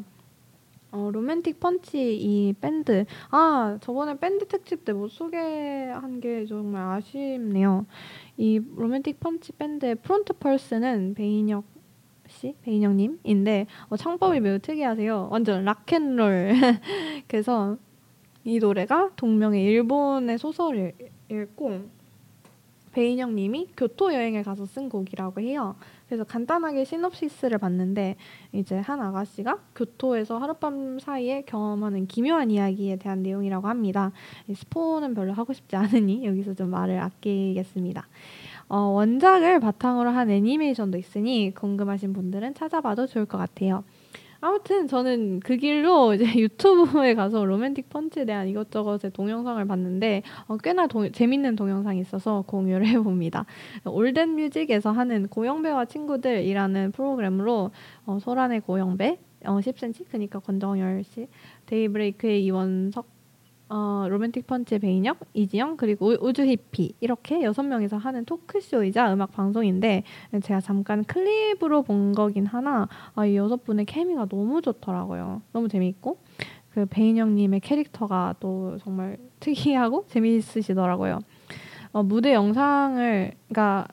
어, 0.93 1.11
로맨틱 1.13 1.59
펀치 1.61 2.17
이 2.17 2.55
밴드 2.55 3.05
아 3.31 3.77
저번에 3.83 4.17
밴드 4.19 4.47
특집 4.47 4.85
때 4.85 4.93
못 4.93 5.09
소개한 5.09 6.21
게 6.21 6.47
정말 6.47 6.83
아쉽네요. 6.97 7.85
이 8.37 8.61
로맨틱 8.77 9.19
펀치 9.21 9.53
밴드의 9.53 9.97
front 9.97 10.35
person은 10.35 11.15
배인혁 11.15 11.65
씨, 12.29 12.55
배인혁님인데 12.63 13.67
어, 13.89 13.97
창법이 13.97 14.41
매우 14.41 14.59
특이하세요. 14.59 15.29
완전 15.31 15.65
락앤롤. 15.65 16.53
그래서 17.27 17.77
이 18.45 18.59
노래가 18.59 19.11
동명의 19.17 19.65
일본의 19.65 20.39
소설을 20.39 20.93
읽고 21.31 21.99
배인혁님이 22.93 23.69
교토 23.77 24.13
여행을 24.13 24.43
가서 24.43 24.67
쓴 24.67 24.89
곡이라고 24.89 25.41
해요. 25.41 25.77
그래서 26.09 26.25
간단하게 26.25 26.85
시놉시스를 26.85 27.59
봤는데 27.59 28.17
이제 28.53 28.79
한 28.79 29.01
아가씨가 29.01 29.59
교토에서 29.75 30.39
하룻밤 30.39 30.99
사이에 30.99 31.43
경험하는 31.43 32.07
기묘한 32.07 32.51
이야기에 32.51 32.97
대한 32.97 33.23
내용이라고 33.23 33.69
합니다. 33.69 34.13
스포는 34.53 35.15
별로 35.15 35.33
하고 35.33 35.53
싶지 35.53 35.77
않으니 35.77 36.25
여기서 36.25 36.55
좀 36.55 36.71
말을 36.71 36.99
아끼겠습니다. 36.99 38.07
어, 38.69 38.79
원작을 38.79 39.61
바탕으로 39.61 40.11
한 40.11 40.31
애니메이션도 40.31 40.99
있으니 40.99 41.53
궁금하신 41.55 42.13
분들은 42.13 42.55
찾아봐도 42.55 43.07
좋을 43.07 43.27
것 43.27 43.39
같아요. 43.39 43.85
아무튼 44.41 44.87
저는 44.87 45.41
그 45.41 45.57
길로 45.57 46.15
이제 46.15 46.25
유튜브에 46.25 47.15
가서 47.15 47.45
로맨틱 47.45 47.89
펀치에 47.89 48.25
대한 48.25 48.47
이것저것의 48.49 49.13
동영상을 49.13 49.65
봤는데 49.65 50.23
어, 50.47 50.57
꽤나 50.59 50.87
도, 50.87 51.11
재밌는 51.11 51.57
동영상이 51.57 52.01
있어서 52.01 52.45
공유를 52.47 52.87
해봅니다. 52.89 53.47
올덴 53.85 54.37
뮤직에서 54.37 54.93
하는 54.93 55.29
고영배와 55.29 55.87
친구들이라는 55.87 56.93
프로그램으로 56.93 57.71
어, 58.07 58.19
소란의 58.21 58.61
고영배, 58.61 59.19
어, 59.47 59.59
10cm 59.59 60.05
그러니까 60.09 60.39
권정열 60.39 61.03
씨, 61.05 61.29
데이브레이크의 61.67 62.45
이원석 62.45 63.18
어, 63.71 64.07
로맨틱 64.09 64.47
펀치의 64.47 64.79
배인혁, 64.79 65.19
이지영 65.35 65.77
그리고 65.77 66.15
우주 66.21 66.43
히피 66.43 66.95
이렇게 67.01 67.43
여섯 67.43 67.63
명이서 67.63 67.99
하는 67.99 68.25
토크쇼이자 68.25 69.13
음악 69.13 69.33
방송인데 69.33 70.05
제가 70.43 70.61
잠깐 70.61 71.05
클립으로 71.05 71.83
본 71.83 72.13
거긴 72.13 72.47
하나 72.47 72.89
아, 73.15 73.27
이 73.27 73.37
여섯 73.37 73.65
분의 73.65 73.85
케미가 73.85 74.27
너무 74.27 74.63
좋더라고요. 74.63 75.43
너무 75.53 75.69
재밌고 75.69 76.19
그 76.71 76.87
배인혁님의 76.87 77.61
캐릭터가 77.61 78.37
또 78.41 78.79
정말 78.79 79.19
특이하고 79.41 80.07
재미있으시더라고요. 80.09 81.19
어, 81.93 82.03
무대 82.03 82.33
영상을 82.33 83.33
그러니까 83.49 83.87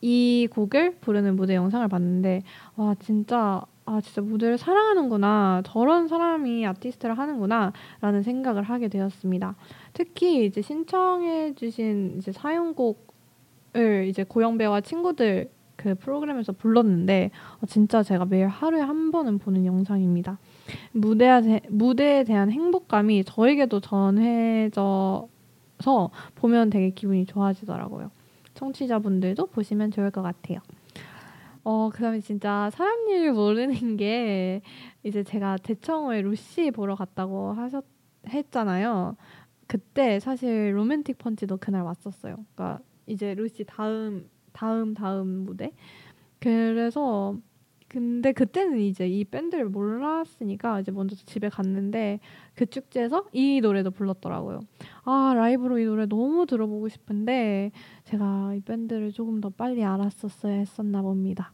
이 0.00 0.46
곡을 0.52 0.98
부르는 1.00 1.34
무대 1.34 1.54
영상을 1.54 1.86
봤는데 1.88 2.42
와 2.76 2.94
진짜 3.00 3.62
아 3.86 4.00
진짜 4.00 4.20
무대를 4.20 4.58
사랑하는구나 4.58 5.62
저런 5.64 6.08
사람이 6.08 6.66
아티스트를 6.66 7.16
하는구나라는 7.16 8.22
생각을 8.24 8.62
하게 8.64 8.88
되었습니다. 8.88 9.54
특히 9.92 10.44
이제 10.44 10.60
신청해주신 10.60 12.16
이제 12.18 12.32
사연곡을 12.32 14.06
이제 14.08 14.24
고영배와 14.24 14.80
친구들 14.80 15.50
그 15.76 15.94
프로그램에서 15.94 16.52
불렀는데 16.52 17.30
어, 17.60 17.66
진짜 17.66 18.02
제가 18.02 18.24
매일 18.24 18.48
하루에 18.48 18.80
한 18.80 19.12
번은 19.12 19.38
보는 19.38 19.64
영상입니다. 19.66 20.38
무대에, 20.92 21.60
무대에 21.68 22.24
대한 22.24 22.50
행복감이 22.50 23.24
저에게도 23.24 23.80
전해져서 23.80 25.28
보면 26.34 26.70
되게 26.70 26.90
기분이 26.90 27.26
좋아지더라고요. 27.26 28.10
청취자분들도 28.54 29.46
보시면 29.46 29.92
좋을 29.92 30.10
것 30.10 30.22
같아요. 30.22 30.58
어 31.68 31.90
그 31.92 32.00
다음에 32.00 32.20
진짜 32.20 32.70
사람 32.70 33.08
일 33.08 33.32
모르는 33.32 33.96
게 33.96 34.62
이제 35.02 35.24
제가 35.24 35.56
대청호에 35.58 36.22
루시 36.22 36.70
보러 36.70 36.94
갔다고 36.94 37.52
하셨 37.54 37.84
했잖아요. 38.28 39.16
그때 39.66 40.20
사실 40.20 40.76
로맨틱 40.76 41.18
펀치도 41.18 41.56
그날 41.58 41.82
왔었어요. 41.82 42.36
그러니까 42.54 42.78
이제 43.06 43.34
루시 43.34 43.64
다음 43.64 44.28
다음 44.52 44.94
다음 44.94 45.44
무대. 45.46 45.72
그래서 46.40 47.36
근데 47.88 48.32
그때는 48.32 48.78
이제 48.80 49.08
이 49.08 49.24
밴드를 49.24 49.68
몰랐으니까 49.68 50.80
이제 50.80 50.92
먼저 50.92 51.16
집에 51.16 51.48
갔는데 51.48 52.20
그 52.54 52.66
축제에서 52.66 53.26
이 53.32 53.60
노래도 53.60 53.90
불렀더라고요. 53.90 54.60
아 55.04 55.34
라이브로 55.36 55.78
이 55.80 55.84
노래 55.84 56.06
너무 56.06 56.46
들어보고 56.46 56.88
싶은데 56.88 57.72
제가 58.04 58.54
이 58.54 58.60
밴드를 58.60 59.12
조금 59.12 59.40
더 59.40 59.50
빨리 59.50 59.84
알았었어야 59.84 60.54
했었나 60.54 61.02
봅니다. 61.02 61.52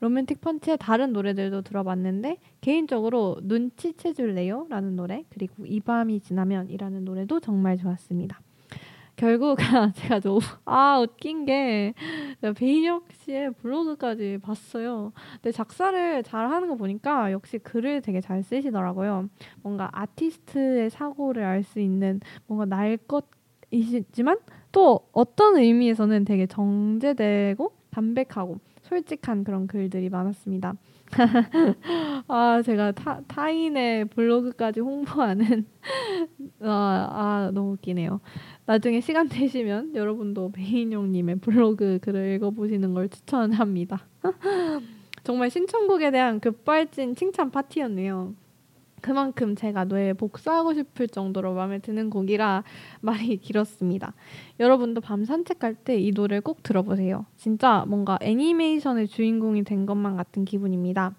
로맨틱 0.00 0.40
펀치의 0.40 0.78
다른 0.78 1.12
노래들도 1.12 1.62
들어봤는데 1.62 2.38
개인적으로 2.60 3.38
눈치채줄래요? 3.42 4.66
라는 4.68 4.96
노래 4.96 5.24
그리고 5.30 5.64
이 5.66 5.80
밤이 5.80 6.20
지나면 6.20 6.70
이라는 6.70 7.04
노래도 7.04 7.40
정말 7.40 7.76
좋았습니다. 7.76 8.40
결국 9.14 9.58
제가 9.94 10.20
너무 10.20 10.40
아 10.64 10.98
웃긴 10.98 11.44
게 11.44 11.94
배인혁 12.56 13.06
씨의 13.12 13.52
블로그까지 13.54 14.38
봤어요. 14.42 15.12
근데 15.34 15.52
작사를 15.52 16.22
잘 16.22 16.50
하는 16.50 16.68
거 16.68 16.76
보니까 16.76 17.30
역시 17.30 17.58
글을 17.58 18.00
되게 18.00 18.20
잘 18.20 18.42
쓰시더라고요. 18.42 19.28
뭔가 19.62 19.90
아티스트의 19.92 20.90
사고를 20.90 21.44
알 21.44 21.62
수 21.62 21.78
있는 21.78 22.20
뭔가 22.46 22.64
날 22.64 22.96
것이지만 23.70 24.38
또 24.72 25.06
어떤 25.12 25.56
의미에서는 25.56 26.24
되게 26.24 26.46
정제되고 26.46 27.72
담백하고 27.90 28.58
솔직한 28.92 29.42
그런 29.42 29.66
글들이 29.66 30.10
많았습니다. 30.10 30.74
아 32.28 32.62
제가 32.62 32.92
타, 32.92 33.22
타인의 33.26 34.06
블로그까지 34.06 34.80
홍보하는 34.80 35.64
아, 36.60 37.08
아 37.10 37.50
너무 37.54 37.72
웃기네요. 37.72 38.20
나중에 38.66 39.00
시간 39.00 39.30
되시면 39.30 39.94
여러분도 39.94 40.52
베인용님의 40.52 41.36
블로그 41.36 42.00
글을 42.02 42.34
읽어보시는 42.34 42.92
걸 42.92 43.08
추천합니다. 43.08 44.06
정말 45.24 45.48
신청곡에 45.48 46.10
대한 46.10 46.38
급발진 46.38 47.14
칭찬 47.14 47.50
파티였네요. 47.50 48.34
그만큼 49.02 49.54
제가 49.56 49.84
뇌에 49.84 50.14
복사하고 50.14 50.72
싶을 50.72 51.08
정도로 51.08 51.52
마음에 51.52 51.78
드는 51.80 52.08
곡이라 52.08 52.64
말이 53.02 53.36
길었습니다. 53.36 54.14
여러분도 54.60 55.00
밤 55.02 55.24
산책할 55.24 55.74
때 55.74 55.98
이 55.98 56.12
노래를 56.12 56.40
꼭 56.40 56.62
들어보세요. 56.62 57.26
진짜 57.36 57.84
뭔가 57.86 58.18
애니메이션의 58.22 59.08
주인공이 59.08 59.64
된 59.64 59.84
것만 59.84 60.16
같은 60.16 60.44
기분입니다. 60.44 61.14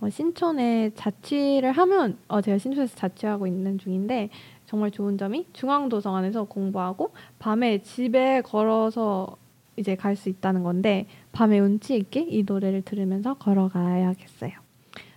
어, 0.00 0.08
신촌에 0.08 0.92
자취를 0.94 1.72
하면 1.72 2.16
어, 2.28 2.40
제가 2.40 2.58
신촌에서 2.58 2.96
자취하고 2.96 3.46
있는 3.46 3.78
중인데 3.78 4.30
정말 4.66 4.90
좋은 4.90 5.18
점이 5.18 5.46
중앙도서 5.52 6.10
관에서 6.10 6.44
공부하고 6.44 7.12
밤에 7.38 7.82
집에 7.82 8.40
걸어서 8.42 9.36
이제 9.76 9.96
갈 9.96 10.14
수 10.16 10.28
있다는 10.28 10.62
건데 10.62 11.06
밤에 11.32 11.58
운치 11.58 11.96
있게 11.96 12.20
이 12.20 12.44
노래를 12.44 12.82
들으면서 12.82 13.34
걸어가야겠어요. 13.34 14.63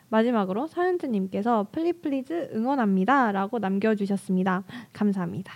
마지막으로 0.10 0.68
서현주님께서 0.68 1.68
플리플리즈 1.72 2.52
응원합니다. 2.54 3.32
라고 3.32 3.60
남겨주셨습니다. 3.60 4.64
감사합니다. 4.94 5.54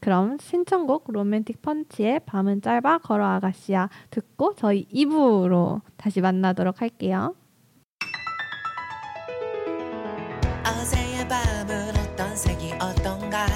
그럼 0.00 0.36
신청곡 0.38 1.04
로맨틱 1.12 1.62
펀치의 1.62 2.20
밤은 2.26 2.60
짧아 2.62 2.98
걸어 2.98 3.24
아가씨야 3.26 3.88
듣고 4.10 4.54
저희 4.56 4.86
2부로 4.88 5.80
다시 5.96 6.20
만나도록 6.20 6.80
할게요. 6.80 7.36
어제의 10.66 11.28
밤은 11.28 11.90
어떤 11.96 12.36
색이었던가 12.36 13.46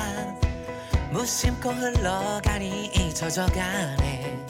싶고 1.27 1.71
흘러가니 1.71 2.87
잊혀져가네 2.95 4.47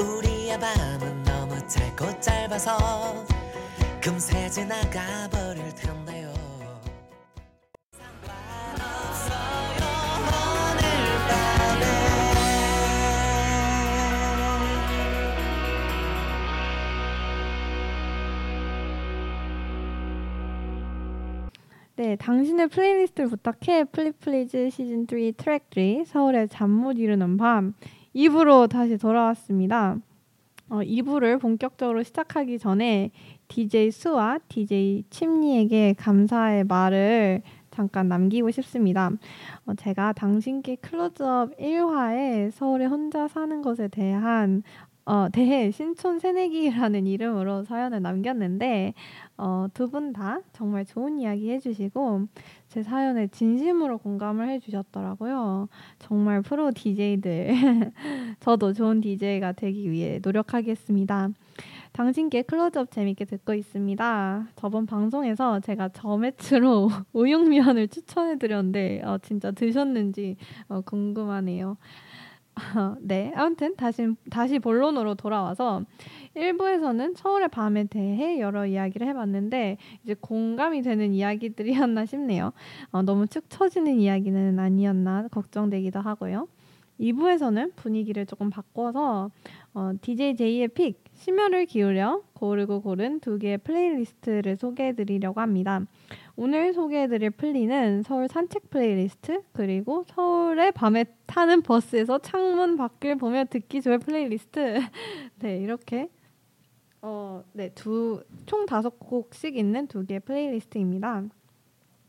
우리의 0.00 0.58
밤은 0.58 1.22
너무 1.24 1.54
짧고 1.66 2.20
짧아서 2.20 3.30
금세 4.02 4.48
지나가 4.48 5.28
버릴 5.30 5.62
텐데요. 5.74 6.32
네, 21.96 22.16
당신의 22.16 22.68
playlist를 22.68 23.28
부탁해. 23.28 23.84
플리플리즈 23.84 24.70
시즌 24.70 25.06
3 25.06 25.32
트랙 25.36 25.64
3 25.74 26.04
서울의 26.06 26.48
잠 26.48 26.70
못 26.70 26.92
이루는 26.98 27.36
밤. 27.36 27.74
2부로 28.14 28.68
다시 28.70 28.96
돌아왔습니다. 28.96 29.98
어, 30.70 30.76
2부를 30.76 31.38
본격적으로 31.40 32.02
시작하기 32.02 32.58
전에 32.58 33.10
DJ 33.50 33.90
수와 33.90 34.38
DJ 34.48 35.04
침리에게 35.10 35.94
감사의 35.98 36.64
말을 36.64 37.42
잠깐 37.72 38.08
남기고 38.08 38.50
싶습니다. 38.52 39.10
어, 39.66 39.74
제가 39.74 40.12
당신께 40.12 40.76
클로즈업 40.76 41.56
1화에 41.58 42.52
서울에 42.52 42.86
혼자 42.86 43.26
사는 43.28 43.60
것에 43.60 43.88
대한 43.88 44.62
어, 45.04 45.28
대해 45.32 45.72
신촌 45.72 46.20
새내기라는 46.20 47.08
이름으로 47.08 47.64
사연을 47.64 48.00
남겼는데 48.00 48.94
어, 49.36 49.66
두분 49.74 50.12
다 50.12 50.40
정말 50.52 50.84
좋은 50.84 51.18
이야기 51.18 51.50
해주시고 51.50 52.26
제 52.68 52.84
사연에 52.84 53.26
진심으로 53.26 53.98
공감을 53.98 54.48
해주셨더라고요. 54.48 55.68
정말 55.98 56.42
프로 56.42 56.70
DJ들 56.70 57.48
저도 58.38 58.72
좋은 58.72 59.00
DJ가 59.00 59.52
되기 59.52 59.90
위해 59.90 60.20
노력하겠습니다. 60.22 61.30
당신께 61.92 62.42
클로즈업 62.42 62.90
재밌게 62.90 63.24
듣고 63.24 63.54
있습니다. 63.54 64.48
저번 64.56 64.86
방송에서 64.86 65.60
제가 65.60 65.88
저매추로 65.88 66.88
우육면을 67.12 67.88
추천해드렸는데 67.88 69.02
어, 69.04 69.18
진짜 69.22 69.50
드셨는지 69.50 70.36
어, 70.68 70.80
궁금하네요. 70.82 71.76
네, 73.00 73.32
아무튼 73.34 73.74
다시 73.76 74.08
다시 74.28 74.58
본론으로 74.58 75.14
돌아와서 75.14 75.82
1부에서는 76.36 77.16
서울의 77.16 77.48
밤에 77.48 77.84
대해 77.84 78.40
여러 78.40 78.66
이야기를 78.66 79.06
해봤는데 79.08 79.78
이제 80.04 80.14
공감이 80.20 80.82
되는 80.82 81.12
이야기들이었나 81.12 82.06
싶네요. 82.06 82.52
어, 82.92 83.02
너무 83.02 83.26
축 83.26 83.44
처지는 83.48 83.98
이야기는 83.98 84.58
아니었나 84.58 85.28
걱정되기도 85.28 86.00
하고요. 86.00 86.48
2부에서는 87.00 87.74
분위기를 87.76 88.26
조금 88.26 88.50
바꿔서 88.50 89.30
어, 89.74 89.92
DJ 90.00 90.36
제이의 90.36 90.68
pick 90.68 91.02
심혈을 91.20 91.66
기울여 91.66 92.22
고르고 92.32 92.80
고른 92.80 93.20
두 93.20 93.38
개의 93.38 93.58
playlist를 93.58 94.56
소개해 94.56 94.94
드리려고 94.94 95.42
합니다. 95.42 95.82
오늘 96.34 96.72
소개해 96.72 97.08
드릴 97.08 97.28
플리는 97.28 98.02
서울 98.02 98.26
산책 98.26 98.70
플레이리스트 98.70 99.42
그리고 99.52 100.04
서울의 100.08 100.72
밤에 100.72 101.04
타는 101.26 101.60
버스에서 101.60 102.20
창문 102.20 102.78
밖을 102.78 103.16
보며 103.16 103.44
듣기 103.44 103.82
좋을 103.82 103.98
플레이리스트 103.98 104.80
네 105.40 105.58
이렇게 105.58 106.08
어, 107.02 107.44
네, 107.52 107.68
두, 107.74 108.24
총 108.46 108.64
다섯 108.64 108.98
곡씩 108.98 109.58
있는 109.58 109.88
두 109.88 110.06
개의 110.06 110.20
playlist입니다. 110.20 111.24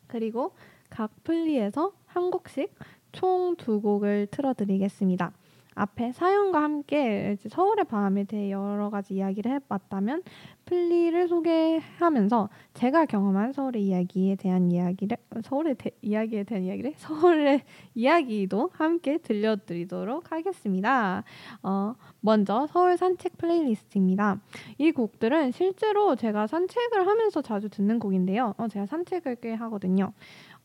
그리고 0.08 0.54
각 0.89 1.12
플리에서 1.26 1.91
한 2.06 2.32
곡씩 2.32 2.74
총 3.12 3.58
두 3.58 3.82
곡을 3.82 4.28
틀어드리겠습니다. 4.32 5.34
앞에 5.73 6.12
사연과 6.12 6.62
함께 6.62 7.38
서울의 7.49 7.86
밤에 7.86 8.25
대해 8.25 8.51
여러 8.51 8.89
가지 8.89 9.15
이야기를 9.15 9.51
해봤다면 9.51 10.23
플리를 10.65 11.27
소개하면서 11.27 12.49
제가 12.73 13.05
경험한 13.05 13.53
서울의 13.53 13.84
이야기에 13.84 14.36
대한 14.36 14.71
이야기를 14.71 15.17
서울의 15.43 15.75
대, 15.75 15.91
이야기에 16.01 16.43
대한 16.43 16.63
이야기를 16.65 16.93
서울의 16.97 17.63
이야기도 17.95 18.69
함께 18.73 19.17
들려드리도록 19.17 20.31
하겠습니다. 20.31 21.23
어, 21.63 21.95
먼저 22.19 22.67
서울 22.67 22.97
산책 22.97 23.38
플레이리스트입니다. 23.38 24.39
이 24.77 24.91
곡들은 24.91 25.51
실제로 25.51 26.15
제가 26.15 26.47
산책을 26.47 27.07
하면서 27.07 27.41
자주 27.41 27.69
듣는 27.69 27.99
곡인데요. 27.99 28.53
어, 28.57 28.67
제가 28.67 28.86
산책을 28.86 29.38
꽤 29.38 29.53
하거든요. 29.53 30.13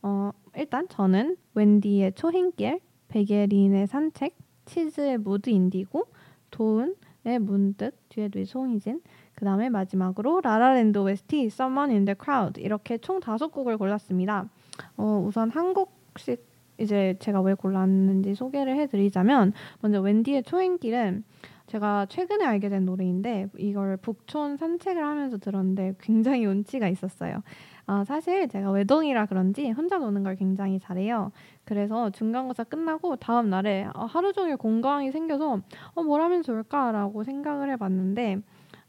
어, 0.02 0.30
일단 0.56 0.88
저는 0.88 1.36
웬디의 1.54 2.12
초행길, 2.14 2.80
백예린의 3.08 3.86
산책, 3.86 4.45
치즈의 4.66 5.18
Mood 5.18 5.50
Indigo, 5.50 6.06
도은의 6.50 7.38
문득, 7.40 7.92
뒤에도 8.08 8.44
송이진, 8.44 9.00
그 9.34 9.44
다음에 9.44 9.68
마지막으로 9.68 10.40
라라랜드 10.40 10.98
OST, 10.98 11.46
Someone 11.46 11.92
in 11.92 12.04
the 12.04 12.16
Crowd 12.20 12.60
이렇게 12.60 12.98
총 12.98 13.20
다섯 13.20 13.48
곡을 13.48 13.76
골랐습니다. 13.76 14.48
어, 14.96 15.24
우선 15.26 15.50
한 15.50 15.74
곡씩 15.74 16.44
이제 16.78 17.16
제가 17.20 17.40
왜 17.40 17.54
골랐는지 17.54 18.34
소개를 18.34 18.76
해드리자면 18.76 19.52
먼저 19.80 20.00
웬디의 20.00 20.42
초행길은 20.42 21.24
제가 21.66 22.06
최근에 22.06 22.44
알게 22.44 22.68
된 22.68 22.84
노래인데 22.84 23.48
이걸 23.58 23.96
북촌 23.96 24.56
산책을 24.56 25.02
하면서 25.02 25.36
들었는데 25.36 25.94
굉장히 26.00 26.46
운치가 26.46 26.88
있었어요. 26.88 27.42
아, 27.88 28.02
사실 28.04 28.48
제가 28.48 28.70
외동이라 28.72 29.26
그런지 29.26 29.70
혼자 29.70 29.98
노는 29.98 30.24
걸 30.24 30.34
굉장히 30.34 30.80
잘해요. 30.80 31.30
그래서 31.64 32.10
중간고사 32.10 32.64
끝나고 32.64 33.16
다음 33.16 33.48
날에 33.48 33.86
어, 33.94 34.04
하루 34.06 34.32
종일 34.32 34.56
공강이 34.56 35.12
생겨서 35.12 35.60
어, 35.94 36.02
뭘 36.02 36.20
하면 36.22 36.42
좋을까라고 36.42 37.22
생각을 37.22 37.70
해봤는데 37.70 38.38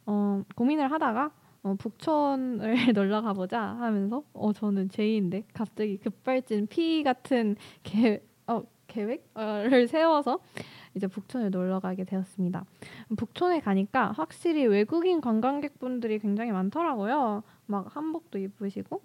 어, 0.08 0.42
고민을 0.56 0.92
하다가 0.92 1.32
어, 1.64 1.76
북촌을 1.78 2.74
놀러 2.96 3.22
가보자 3.22 3.62
하면서 3.62 4.24
어 4.34 4.54
저는 4.54 4.90
제이인데 4.90 5.44
갑자기 5.54 5.98
급발진 5.98 6.68
피 6.68 7.04
같은 7.04 7.56
계, 7.84 8.24
어, 8.48 8.64
계획을 8.88 9.88
세워서 9.90 10.40
이제 10.98 11.08
북촌에 11.08 11.50
놀러 11.50 11.80
가게 11.80 12.04
되었습니다. 12.04 12.66
북촌에 13.16 13.62
가니까 13.62 14.12
확실히 14.12 14.66
외국인 14.66 15.22
관광객분들이 15.22 16.20
굉장히 16.20 16.52
많더라고요. 16.52 17.44
막 17.68 17.96
한복도 17.96 18.38
입으시고 18.38 19.02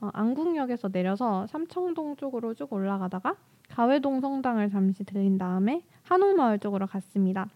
어, 0.00 0.10
안국역에서 0.12 0.88
내려서 0.88 1.46
삼청동 1.46 2.16
쪽으로 2.16 2.54
쭉 2.54 2.72
올라가다가 2.72 3.36
가회동 3.68 4.20
성당을 4.20 4.70
잠시 4.70 5.04
들린 5.04 5.38
다음에 5.38 5.82
한옥마을 6.04 6.58
쪽으로 6.58 6.86
갔습니다. 6.86 7.48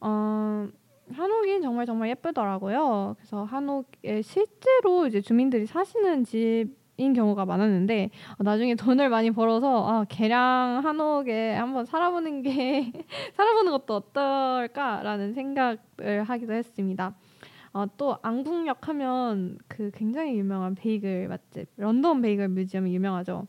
어, 0.00 0.68
한옥이 1.12 1.60
정말 1.60 1.86
정말 1.86 2.08
예쁘더라고요. 2.10 3.14
그래서 3.18 3.44
한옥에 3.44 4.22
실제로 4.22 5.06
이제 5.06 5.20
주민들이 5.20 5.66
사시는 5.66 6.24
집 6.24 6.68
인 6.98 7.12
경우가 7.12 7.44
많았는데 7.44 8.10
어, 8.38 8.42
나중에 8.42 8.74
돈을 8.74 9.08
많이 9.08 9.30
벌어서 9.30 9.86
아, 9.86 10.04
개량 10.04 10.80
한옥에 10.82 11.54
한번 11.54 11.84
살아보는 11.84 12.42
게 12.42 12.92
살아보는 13.36 13.72
것도 13.72 13.94
어떨까라는 13.94 15.34
생각을 15.34 16.24
하기도 16.24 16.54
했습니다. 16.54 17.14
어, 17.72 17.84
또 17.98 18.16
안국역 18.22 18.88
하면 18.88 19.58
그 19.68 19.90
굉장히 19.94 20.38
유명한 20.38 20.74
베이글 20.74 21.28
맛집 21.28 21.68
런던 21.76 22.22
베이글 22.22 22.48
뮤지엄이 22.48 22.94
유명하죠. 22.94 23.46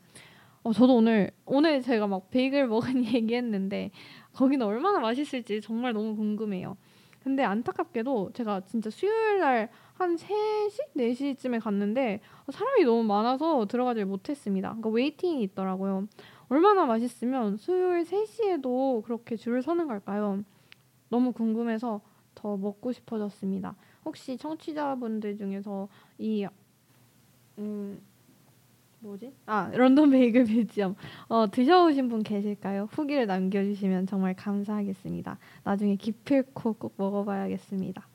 어, 0.63 0.73
저도 0.73 0.97
오늘 0.97 1.31
오늘 1.45 1.81
제가 1.81 2.07
막 2.07 2.29
베이글 2.29 2.67
먹은 2.67 3.05
얘기했는데 3.15 3.91
거기는 4.33 4.65
얼마나 4.65 4.99
맛있을지 4.99 5.61
정말 5.61 5.93
너무 5.93 6.15
궁금해요. 6.17 6.75
근데 7.23 7.43
안타깝게도 7.43 8.31
제가 8.33 8.61
진짜 8.61 8.89
수요일 8.89 9.39
날 9.39 9.69
한 9.97 10.15
3시, 10.15 10.95
4시쯤에 10.95 11.59
갔는데 11.59 12.21
사람이 12.49 12.85
너무 12.85 13.03
많아서 13.03 13.65
들어가질 13.65 14.05
못했습니다. 14.05 14.69
그러니까 14.69 14.89
waiting이 14.89 15.41
있더라고요. 15.43 16.07
얼마나 16.49 16.85
맛있으면 16.85 17.57
수요일 17.57 18.03
3시에도 18.03 19.03
그렇게 19.03 19.35
줄을 19.35 19.61
서는 19.61 19.87
걸까요? 19.87 20.43
너무 21.09 21.31
궁금해서 21.31 22.01
더 22.35 22.57
먹고 22.57 22.91
싶어졌습니다. 22.91 23.75
혹시 24.05 24.37
청취자분들 24.37 25.37
중에서 25.37 25.89
이 26.19 26.47
음, 27.57 27.99
뭐지? 28.99 29.33
아 29.47 29.71
런던 29.73 30.11
베이글 30.11 30.43
뮤지엄 30.45 30.95
어, 31.27 31.49
드셔보신 31.49 32.07
분 32.07 32.21
계실까요? 32.21 32.87
후기를 32.91 33.25
남겨주시면 33.25 34.05
정말 34.05 34.35
감사하겠습니다. 34.35 35.39
나중에 35.63 35.95
기필코 35.95 36.73
꼭 36.73 36.93
먹어봐야겠습니다. 36.97 38.07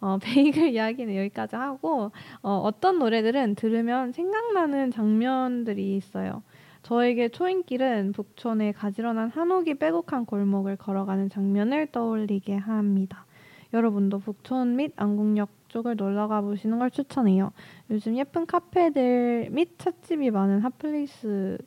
어, 0.00 0.18
베이글 0.22 0.70
이야기는 0.70 1.16
여기까지 1.16 1.56
하고 1.56 2.12
어, 2.42 2.60
어떤 2.64 2.98
노래들은 2.98 3.54
들으면 3.54 4.12
생각나는 4.12 4.90
장면들이 4.90 5.96
있어요. 5.96 6.42
저에게 6.82 7.30
초인길은 7.30 8.12
북촌의 8.12 8.74
가지런한 8.74 9.30
한옥이 9.30 9.74
빼곡한 9.74 10.26
골목을 10.26 10.76
걸어가는 10.76 11.30
장면을 11.30 11.86
떠올리게 11.86 12.56
합니다. 12.56 13.24
여러분도 13.72 14.18
북촌 14.20 14.76
및 14.76 14.92
안국역 14.96 15.48
쪽을 15.68 15.96
놀러 15.96 16.28
가 16.28 16.40
보시는 16.42 16.78
걸 16.78 16.90
추천해요. 16.90 17.52
요즘 17.90 18.16
예쁜 18.16 18.46
카페들 18.46 19.48
및 19.50 19.78
찻집이 19.78 20.30
많은 20.30 20.60
hot 20.60 20.89
place인 20.89 21.58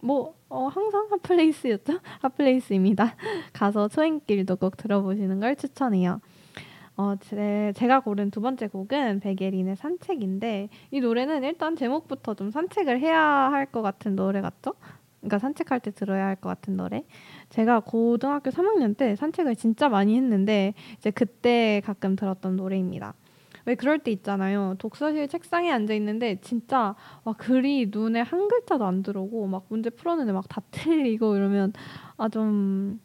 뭐 0.00 0.34
어, 0.48 0.66
항상 0.68 1.06
hot 1.10 1.26
place였죠? 1.26 2.00
hot 2.22 2.40
place입니다. 2.40 3.14
가서 3.52 3.88
초행길도 3.88 4.56
꼭 4.56 4.76
들어보시는 4.76 5.38
걸 5.38 5.54
추천해요. 5.54 6.20
어, 6.96 7.14
제, 7.20 7.72
제가 7.76 8.00
고른 8.00 8.30
두 8.30 8.40
번째 8.40 8.68
곡은 8.68 9.20
백예린의 9.20 9.76
산책인데 9.76 10.68
이 10.90 11.00
노래는 11.00 11.44
일단 11.44 11.76
제목부터 11.76 12.34
좀 12.34 12.50
산책을 12.50 13.00
해야 13.00 13.20
할 13.20 13.66
것 13.66 13.82
같은 13.82 14.16
노래 14.16 14.40
같죠? 14.40 14.74
그러니까 15.20 15.38
산책할 15.40 15.80
때 15.80 15.90
들어야 15.90 16.26
할 16.26 16.36
것 16.36 16.48
같은 16.48 16.76
노래. 16.76 17.04
제가 17.50 17.80
고등학교 17.80 18.50
3학년 18.50 18.96
때 18.96 19.14
산책을 19.16 19.56
진짜 19.56 19.88
많이 19.88 20.16
했는데 20.16 20.72
이제 20.96 21.10
그때 21.10 21.82
가끔 21.84 22.16
들었던 22.16 22.56
노래입니다. 22.56 23.14
왜 23.66 23.74
그럴 23.74 23.98
때 23.98 24.12
있잖아요. 24.12 24.76
독서실 24.78 25.26
책상에 25.28 25.70
앉아 25.72 25.92
있는데 25.94 26.38
진짜 26.40 26.94
막 27.24 27.36
글이 27.36 27.90
눈에 27.92 28.20
한 28.20 28.46
글자도 28.48 28.84
안 28.86 29.02
들어오고 29.02 29.48
막 29.48 29.66
문제 29.68 29.90
풀었는데 29.90 30.32
막 30.32 30.44
다 30.48 30.62
틀리고 30.70 31.36
이러면 31.36 31.72
아 32.16 32.28
좀 32.28 33.00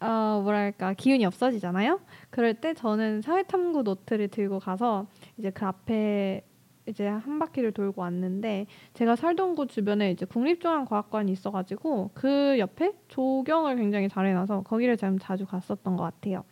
어, 0.00 0.40
뭐랄까 0.42 0.94
기운이 0.94 1.24
없어지잖아요. 1.24 2.00
그럴 2.30 2.54
때 2.54 2.74
저는 2.74 3.22
사회탐구 3.22 3.82
노트를 3.82 4.28
들고 4.28 4.60
가서 4.60 5.06
이제 5.36 5.50
그 5.50 5.66
앞에 5.66 6.44
이제 6.86 7.06
한 7.06 7.38
바퀴를 7.38 7.72
돌고 7.72 8.00
왔는데 8.00 8.66
제가 8.94 9.14
살던 9.14 9.54
곳 9.56 9.68
주변에 9.68 10.10
이제 10.10 10.24
국립중앙과학관이 10.24 11.30
있어가지고 11.32 12.12
그 12.14 12.58
옆에 12.58 12.92
조경을 13.08 13.76
굉장히 13.76 14.08
잘 14.08 14.26
해놔서 14.26 14.62
거기를 14.62 14.96
좀 14.96 15.18
자주 15.18 15.44
갔었던 15.44 15.96
것 15.96 16.02
같아요. 16.02 16.44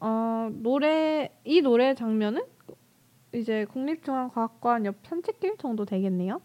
어, 0.00 0.48
노래 0.52 1.30
이 1.44 1.60
노래 1.60 1.94
장면은 1.94 2.42
이제 3.32 3.64
국립중앙과학관 3.66 4.86
옆 4.86 4.96
산책길 5.04 5.56
정도 5.58 5.84
되겠네요. 5.84 6.40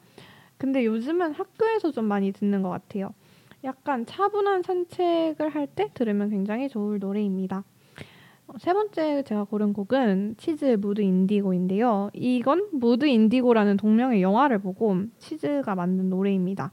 근데 0.57 0.85
요즘은 0.85 1.33
학교에서 1.33 1.91
좀 1.91 2.05
많이 2.05 2.31
듣는 2.31 2.61
것 2.61 2.69
같아요. 2.69 3.13
약간 3.63 4.05
차분한 4.05 4.63
산책을 4.63 5.49
할 5.49 5.67
때 5.67 5.89
들으면 5.93 6.29
굉장히 6.29 6.69
좋을 6.69 6.99
노래입니다. 6.99 7.63
어, 8.47 8.53
세 8.57 8.73
번째 8.73 9.23
제가 9.23 9.43
고른 9.43 9.73
곡은 9.73 10.35
치즈의 10.37 10.77
Mood 10.77 11.01
Indigo인데요. 11.01 12.09
이건 12.13 12.69
Mood 12.71 13.05
Indigo라는 13.05 13.77
동명의 13.77 14.21
영화를 14.21 14.59
보고 14.59 14.95
치즈가 15.19 15.75
만든 15.75 16.09
노래입니다. 16.09 16.71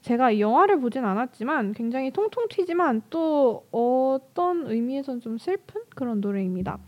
제가 0.00 0.30
이 0.30 0.40
영화를 0.40 0.80
보진 0.80 1.04
않았지만 1.04 1.72
굉장히 1.72 2.10
통통 2.10 2.46
튀지만 2.48 3.02
또 3.10 3.66
어떤 3.70 4.66
의미에선 4.66 5.20
좀 5.20 5.36
슬픈 5.36 5.82
그런 5.94 6.20
노래입니다. 6.22 6.78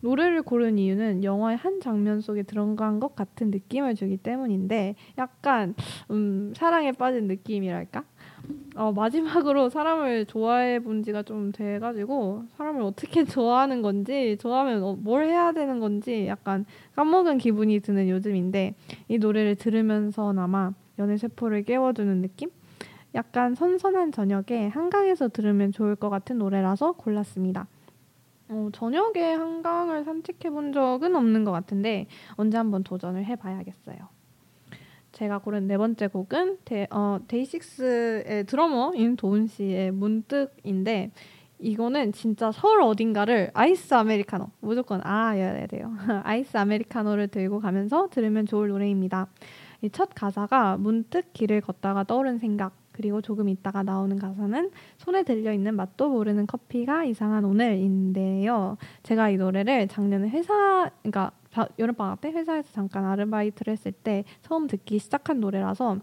노래를 0.00 0.42
고른 0.42 0.78
이유는 0.78 1.24
영화의 1.24 1.56
한 1.56 1.80
장면 1.80 2.20
속에 2.20 2.42
들어간 2.42 3.00
것 3.00 3.14
같은 3.16 3.50
느낌을 3.50 3.94
주기 3.94 4.16
때문인데 4.16 4.96
약간 5.18 5.74
음, 6.10 6.52
사랑에 6.56 6.92
빠진 6.92 7.26
느낌이랄까? 7.26 8.04
어, 8.74 8.90
마지막으로 8.92 9.68
사람을 9.68 10.26
좋아해 10.26 10.80
본 10.80 11.02
지가 11.02 11.22
좀 11.24 11.52
돼가지고 11.52 12.44
사람을 12.56 12.82
어떻게 12.82 13.24
좋아하는 13.24 13.82
건지 13.82 14.36
좋아하면 14.40 14.82
어, 14.82 14.96
뭘 14.98 15.26
해야 15.26 15.52
되는 15.52 15.78
건지 15.78 16.26
약간 16.26 16.64
까먹은 16.96 17.38
기분이 17.38 17.80
드는 17.80 18.08
요즘인데 18.08 18.74
이 19.08 19.18
노래를 19.18 19.56
들으면서나마 19.56 20.72
연애 20.98 21.16
세포를 21.16 21.64
깨워주는 21.64 22.22
느낌? 22.22 22.50
약간 23.14 23.54
선선한 23.54 24.12
저녁에 24.12 24.68
한강에서 24.68 25.28
들으면 25.28 25.70
좋을 25.70 25.96
것 25.96 26.08
같은 26.08 26.38
노래라서 26.38 26.92
골랐습니다. 26.92 27.66
어, 28.48 28.68
저녁에 28.72 29.32
한강을 29.34 30.04
산책해 30.04 30.50
본 30.50 30.72
적은 30.72 31.14
없는 31.14 31.44
것 31.44 31.52
같은데 31.52 32.06
언제 32.36 32.56
한번 32.56 32.82
도전을 32.84 33.24
해봐야겠어요. 33.24 34.21
제가 35.22 35.38
고른 35.38 35.68
네 35.68 35.78
번째 35.78 36.08
곡은 36.08 36.58
데, 36.64 36.88
어, 36.90 37.20
데이식스의 37.28 38.44
드러머인 38.46 39.14
도운 39.14 39.46
씨의 39.46 39.92
문득인데 39.92 41.12
이거는 41.60 42.10
진짜 42.10 42.50
서울 42.50 42.82
어딘가를 42.82 43.52
아이스 43.54 43.94
아메리카노 43.94 44.48
무조건 44.58 45.00
아아여야 45.04 45.68
돼요. 45.68 45.92
아이스 46.24 46.56
아메리카노를 46.56 47.28
들고 47.28 47.60
가면서 47.60 48.08
들으면 48.10 48.46
좋을 48.46 48.70
노래입니다. 48.70 49.28
이 49.82 49.90
첫 49.90 50.10
가사가 50.12 50.76
문득 50.76 51.32
길을 51.32 51.60
걷다가 51.60 52.02
떠오른 52.02 52.38
생각 52.38 52.72
그리고 52.90 53.20
조금 53.20 53.48
있다가 53.48 53.84
나오는 53.84 54.18
가사는 54.18 54.70
손에 54.98 55.22
들려 55.22 55.52
있는 55.52 55.76
맛도 55.76 56.08
모르는 56.08 56.48
커피가 56.48 57.04
이상한 57.04 57.44
오늘인데요. 57.44 58.76
제가 59.04 59.30
이 59.30 59.36
노래를 59.36 59.86
작년에 59.86 60.28
회사 60.30 60.90
그러니까 61.02 61.30
여름방학 61.78 62.20
때 62.20 62.30
회사에서 62.30 62.72
잠깐 62.72 63.04
아르바이트를 63.04 63.72
했을 63.72 63.92
때 63.92 64.24
처음 64.42 64.66
듣기 64.66 64.98
시작한 64.98 65.40
노래라서 65.40 65.98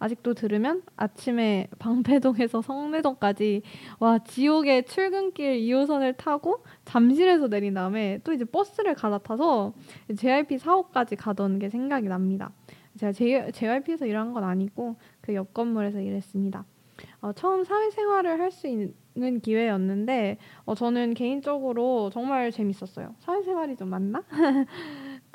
아직도 0.00 0.34
들으면 0.34 0.82
아침에 0.96 1.68
방배동에서 1.78 2.62
성내동까지 2.62 3.62
와 3.98 4.18
지옥의 4.18 4.86
출근길 4.86 5.60
2호선을 5.60 6.16
타고 6.16 6.62
잠실에서 6.84 7.48
내린 7.48 7.74
다음에 7.74 8.20
또 8.24 8.32
이제 8.32 8.44
버스를 8.44 8.94
갈아타서 8.94 9.72
JYP 10.16 10.56
4호까지 10.58 11.16
가던 11.18 11.58
게 11.58 11.68
생각이 11.68 12.08
납니다. 12.08 12.52
제가 12.96 13.12
JYP에서 13.50 14.06
일한 14.06 14.32
건 14.32 14.44
아니고 14.44 14.96
그 15.20 15.32
옆 15.32 15.52
건물에서 15.54 16.00
일했습니다. 16.00 16.64
어, 17.20 17.32
처음 17.32 17.64
사회생활을 17.64 18.40
할 18.40 18.50
수 18.50 18.66
있는 18.68 19.40
기회였는데 19.40 20.38
어, 20.64 20.74
저는 20.74 21.14
개인적으로 21.14 22.10
정말 22.10 22.50
재밌었어요. 22.52 23.14
사회생활이 23.20 23.76
좀 23.76 23.88
맞나? 23.90 24.22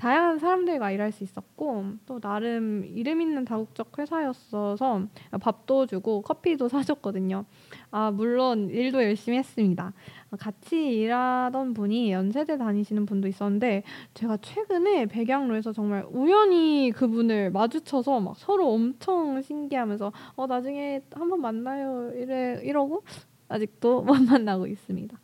다양한 0.04 0.38
사람들과 0.38 0.92
일할 0.92 1.14
수 1.14 1.24
있었고 1.24 1.86
또 2.06 2.20
나름 2.20 2.84
이름 2.84 3.22
있는 3.22 3.46
다국적 3.46 3.98
회사였어서 3.98 5.08
밥도 5.40 5.86
주고 5.86 6.22
커피도 6.22 6.68
사줬거든요. 6.68 7.46
아 7.90 8.12
물론 8.12 8.70
일도 8.70 9.02
열심히 9.02 9.38
했습니다. 9.38 9.94
같이 10.38 11.00
일하던 11.00 11.74
분이 11.74 12.12
연세대 12.12 12.58
다니시는 12.58 13.06
분도 13.06 13.30
있었는데 13.30 13.84
제가 14.14 14.36
최근에 14.42 15.06
백양로에서 15.06 15.72
정말 15.72 16.06
우연히 16.12 16.92
그분을 16.94 17.52
마주쳐서 17.52 18.20
막 18.20 18.36
서로 18.36 18.74
엄청 18.74 19.42
신기하면서 19.42 20.12
어 20.36 20.48
나중에 20.48 21.02
한번 21.14 21.40
만나요 21.40 22.12
이래 22.14 22.60
이러고 22.62 23.04
아직도 23.48 24.02
못 24.04 24.16
만나고 24.22 24.68
있습니다. 24.68 25.18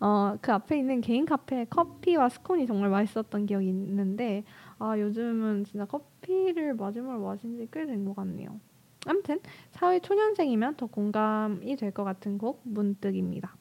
어, 0.00 0.36
그 0.40 0.52
앞에 0.52 0.78
있는 0.78 1.00
개인 1.00 1.26
카페 1.26 1.64
커피와 1.66 2.28
스콘이 2.30 2.66
정말 2.66 2.90
맛있었던 2.90 3.46
기억이 3.46 3.68
있는데 3.68 4.44
아 4.78 4.98
요즘은 4.98 5.64
진짜 5.64 5.84
커피를 5.84 6.74
마지막으로 6.74 7.22
마신 7.26 7.56
지 7.58 7.66
꽤 7.70 7.86
된 7.86 8.04
것 8.04 8.16
같네요. 8.16 8.58
아무튼 9.06 9.40
사회 9.70 9.98
초년생이면 10.00 10.76
더 10.76 10.86
공감이 10.86 11.76
될 11.76 11.92
것 11.92 12.04
같은 12.04 12.38
곡 12.38 12.60
문득입니다. 12.64 13.54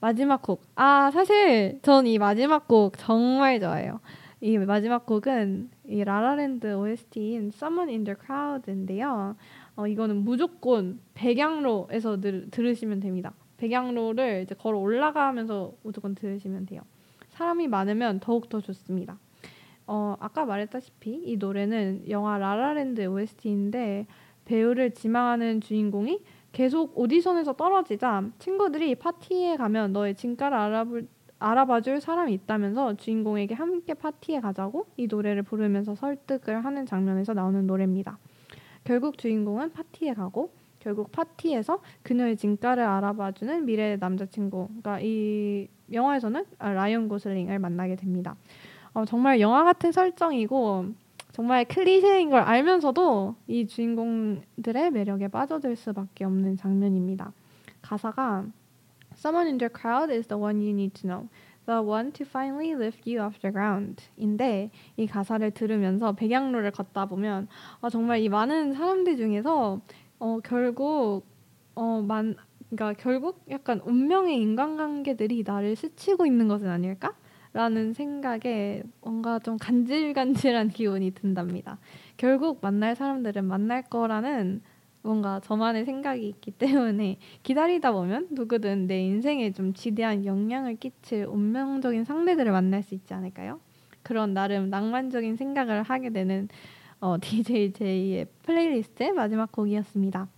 마지막 0.00 0.42
곡. 0.42 0.62
아 0.74 1.10
사실 1.10 1.78
전 1.82 2.06
이 2.06 2.18
마지막 2.18 2.66
곡 2.68 2.94
정말 2.98 3.60
좋아해요. 3.60 4.00
이 4.40 4.58
마지막 4.58 5.06
곡은 5.06 5.70
이 5.86 6.04
라라랜드 6.04 6.74
OST인 6.74 7.48
Someone 7.54 7.90
in 7.92 8.04
the 8.04 8.16
Crowd인데요. 8.24 9.36
어, 9.76 9.86
이거는 9.86 10.16
무조건 10.24 11.00
백양로에서 11.14 12.20
들, 12.20 12.50
들으시면 12.50 13.00
됩니다. 13.00 13.32
백양로를 13.56 14.42
이제 14.42 14.54
걸어 14.54 14.78
올라가면서 14.78 15.72
무조건 15.82 16.14
들으시면 16.14 16.66
돼요. 16.66 16.82
사람이 17.30 17.68
많으면 17.68 18.20
더욱 18.20 18.48
더 18.48 18.60
좋습니다. 18.60 19.18
어, 19.86 20.16
아까 20.18 20.44
말했다시피 20.44 21.22
이 21.24 21.36
노래는 21.36 22.10
영화 22.10 22.38
라라랜드 22.38 23.06
OST인데 23.06 24.06
배우를 24.44 24.92
지망하는 24.92 25.60
주인공이 25.60 26.22
계속 26.52 26.98
오디션에서 26.98 27.54
떨어지자 27.54 28.30
친구들이 28.38 28.94
파티에 28.94 29.56
가면 29.56 29.92
너의 29.92 30.14
진가를 30.14 30.56
알아볼, 30.56 31.08
알아봐줄 31.38 32.00
사람이 32.00 32.32
있다면서 32.32 32.96
주인공에게 32.96 33.54
함께 33.54 33.92
파티에 33.94 34.40
가자고 34.40 34.86
이 34.96 35.06
노래를 35.06 35.42
부르면서 35.42 35.94
설득을 35.94 36.64
하는 36.64 36.86
장면에서 36.86 37.34
나오는 37.34 37.66
노래입니다. 37.66 38.18
결국 38.84 39.18
주인공은 39.18 39.72
파티에 39.72 40.14
가고 40.14 40.50
결국 40.86 41.10
파티에서 41.10 41.80
그녀의 42.04 42.36
진가를 42.36 42.84
알아봐주는 42.84 43.64
미래 43.64 43.96
남자친구, 43.96 44.68
그러니까 44.68 45.00
이 45.02 45.66
영화에서는 45.92 46.44
라이언 46.60 47.08
고슬링을 47.08 47.58
만나게 47.58 47.96
됩니다. 47.96 48.36
어, 48.94 49.04
정말 49.04 49.40
영화 49.40 49.64
같은 49.64 49.90
설정이고 49.90 50.86
정말 51.32 51.64
클리셰인 51.64 52.30
걸 52.30 52.40
알면서도 52.40 53.34
이 53.48 53.66
주인공들의 53.66 54.92
매력에 54.92 55.26
빠져들 55.26 55.74
수밖에 55.74 56.24
없는 56.24 56.56
장면입니다. 56.56 57.32
가사가 57.82 58.46
Someone 59.16 59.48
in 59.48 59.58
the 59.58 59.68
crowd 59.68 60.12
is 60.12 60.28
the 60.28 60.40
one 60.40 60.60
you 60.60 60.70
need 60.70 60.94
to 61.00 61.08
know. 61.08 61.28
The 61.66 61.82
one 61.82 62.12
to 62.12 62.24
finally 62.24 62.76
lift 62.76 63.10
you 63.10 63.20
off 63.20 63.40
the 63.40 63.52
ground. 63.52 64.04
인데 64.16 64.70
이 64.96 65.08
가사를 65.08 65.50
들으면서 65.50 66.12
백양로를 66.12 66.70
걷다 66.70 67.06
보면 67.06 67.48
아, 67.80 67.90
정말 67.90 68.20
이 68.20 68.28
많은 68.28 68.74
사람들 68.74 69.16
중에서 69.16 69.80
어 70.18 70.40
결국 70.42 71.26
어만 71.74 72.36
그러니까 72.70 73.00
결국 73.00 73.44
약간 73.50 73.80
운명의 73.84 74.40
인간관계들이 74.40 75.44
나를 75.46 75.76
스치고 75.76 76.26
있는 76.26 76.48
것은 76.48 76.68
아닐까? 76.68 77.14
라는 77.52 77.94
생각에 77.94 78.82
뭔가 79.00 79.38
좀 79.38 79.56
간질간질한 79.56 80.68
기운이 80.76 81.12
든답니다. 81.12 81.78
결국 82.16 82.58
만날 82.60 82.94
사람들은 82.96 83.44
만날 83.44 83.82
거라는 83.82 84.60
뭔가 85.02 85.40
저만의 85.40 85.84
생각이 85.84 86.28
있기 86.28 86.50
때문에 86.58 87.18
기다리다 87.42 87.92
보면 87.92 88.28
누구든 88.32 88.88
내 88.88 89.00
인생에 89.06 89.52
좀 89.52 89.72
지대한 89.72 90.26
영향을 90.26 90.76
끼칠 90.76 91.24
운명적인 91.26 92.04
상대들을 92.04 92.50
만날 92.52 92.82
수 92.82 92.94
있지 92.94 93.14
않을까요? 93.14 93.60
그런 94.02 94.34
나름 94.34 94.68
낭만적인 94.70 95.36
생각을 95.36 95.82
하게 95.82 96.10
되는 96.10 96.48
어, 97.00 97.16
DJ 97.20 97.72
제이의 97.72 98.26
playlist의 98.42 99.12
마지막 99.12 99.52
곡이었습니다. 99.52 100.28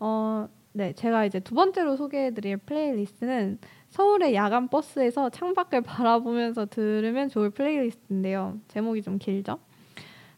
어, 0.00 0.48
네, 0.72 0.92
제가 0.92 1.24
이제 1.24 1.40
두 1.40 1.54
번째로 1.54 1.96
소개해드릴 1.96 2.58
playlist는 2.58 3.58
서울의 3.88 4.34
야간 4.34 4.68
버스에서 4.68 5.30
창밖을 5.30 5.80
바라보면서 5.82 6.66
들으면 6.66 7.28
좋을 7.28 7.50
playlist인데요. 7.50 8.58
제목이 8.68 9.02
좀 9.02 9.18
길죠? 9.18 9.58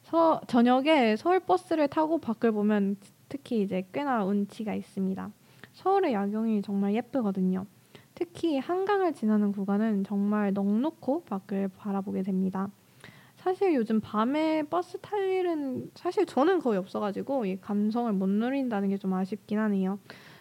서, 0.05 0.41
저녁에 0.47 1.17
서울 1.17 1.41
버스를 1.41 1.89
타고 1.89 2.19
밖을 2.19 2.53
보면 2.53 2.97
특히 3.29 3.63
이제 3.63 3.87
꽤나 3.93 4.25
운치가 4.25 4.75
있습니다. 4.75 5.31
서울의 5.73 6.13
야경이 6.13 6.63
정말 6.63 6.95
예쁘거든요. 6.95 7.67
특히 8.15 8.59
한강을 8.59 9.13
지나는 9.15 9.53
구간은 9.53 10.05
정말 10.05 10.53
넋 10.53 10.89
놓고 10.89 11.25
밖을 11.25 11.69
바라보게 11.77 12.23
됩니다. 12.23 12.69
사실 13.49 13.75
요즘 13.75 13.99
밤에 14.01 14.63
버스 14.65 14.99
탈 15.01 15.27
일은 15.27 15.91
사실 15.95 16.27
저는 16.27 16.59
거의 16.59 16.79
없어가지고 16.79 17.47
이 17.47 17.59
감성을 17.59 18.13
못 18.13 18.29
누린다는 18.29 18.91
게 18.91 18.99
좀 18.99 19.15
아쉽긴 19.15 19.59
하네요. 19.59 19.99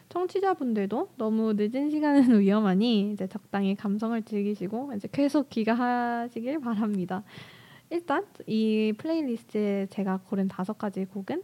청취자분들도 0.09 1.11
너무 1.15 1.53
늦은 1.55 1.89
시간은 1.89 2.39
위험하니 2.41 3.13
이제 3.13 3.25
적당히 3.27 3.75
감성을 3.75 4.21
즐기시고 4.23 4.91
이제 4.95 5.07
계속 5.09 5.49
귀가하시길 5.49 6.59
바랍니다. 6.59 7.23
일단 7.91 8.25
이 8.45 8.93
playlist에 8.97 9.87
제가 9.89 10.19
고른 10.25 10.49
다섯 10.49 10.77
가지 10.77 11.05
곡은 11.05 11.43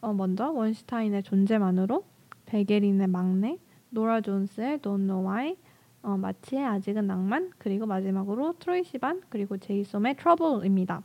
어, 0.00 0.12
먼저 0.12 0.50
원슈타인의 0.50 1.22
존재만으로, 1.22 2.04
백예린의 2.46 3.06
막내, 3.06 3.58
노라 3.90 4.22
존스의 4.22 4.78
Don't 4.78 5.06
Know 5.06 5.24
Why, 5.24 5.56
어, 6.02 6.16
마치의 6.16 6.64
아직은 6.64 7.06
낭만, 7.06 7.50
그리고 7.58 7.86
마지막으로 7.86 8.54
트로이 8.58 8.84
시반, 8.84 9.20
그리고 9.28 9.58
제이솜의 9.58 10.16
Trouble입니다. 10.16 11.02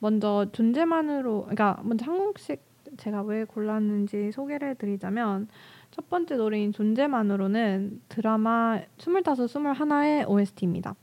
먼저 0.00 0.46
존재만으로, 0.52 1.42
그러니까 1.42 1.80
먼저 1.84 2.06
한 2.06 2.18
곡씩 2.18 2.60
제가 2.96 3.22
왜 3.22 3.44
골랐는지 3.44 4.32
소개를 4.32 4.70
해드리자면 4.70 5.48
첫 5.90 6.08
번째 6.08 6.36
노래인 6.36 6.72
존재만으로는 6.72 8.02
드라마 8.08 8.80
25, 8.98 9.20
21의 9.20 10.28
OST입니다. 10.28 10.94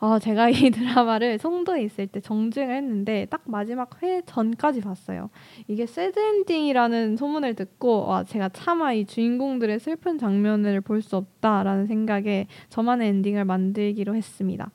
어, 0.00 0.20
제가 0.20 0.48
이 0.48 0.52
드라마를 0.70 1.38
송도에 1.38 1.82
있을 1.82 2.06
때 2.06 2.20
정주행을 2.20 2.76
했는데 2.76 3.26
딱 3.30 3.42
마지막 3.46 4.00
회 4.02 4.22
전까지 4.22 4.80
봤어요. 4.80 5.28
이게 5.66 5.86
새드 5.86 6.18
엔딩이라는 6.18 7.16
소문을 7.16 7.54
듣고 7.54 8.06
와 8.06 8.22
제가 8.22 8.48
차마 8.50 8.92
이 8.92 9.04
주인공들의 9.04 9.80
슬픈 9.80 10.18
장면을 10.18 10.80
볼 10.80 10.98
수 11.02 11.16
없다라는 11.16 11.86
생각에 11.86 12.48
저만의 12.70 13.08
엔딩을 13.08 13.44
만들기로 13.44 14.14
했습니다. 14.14 14.70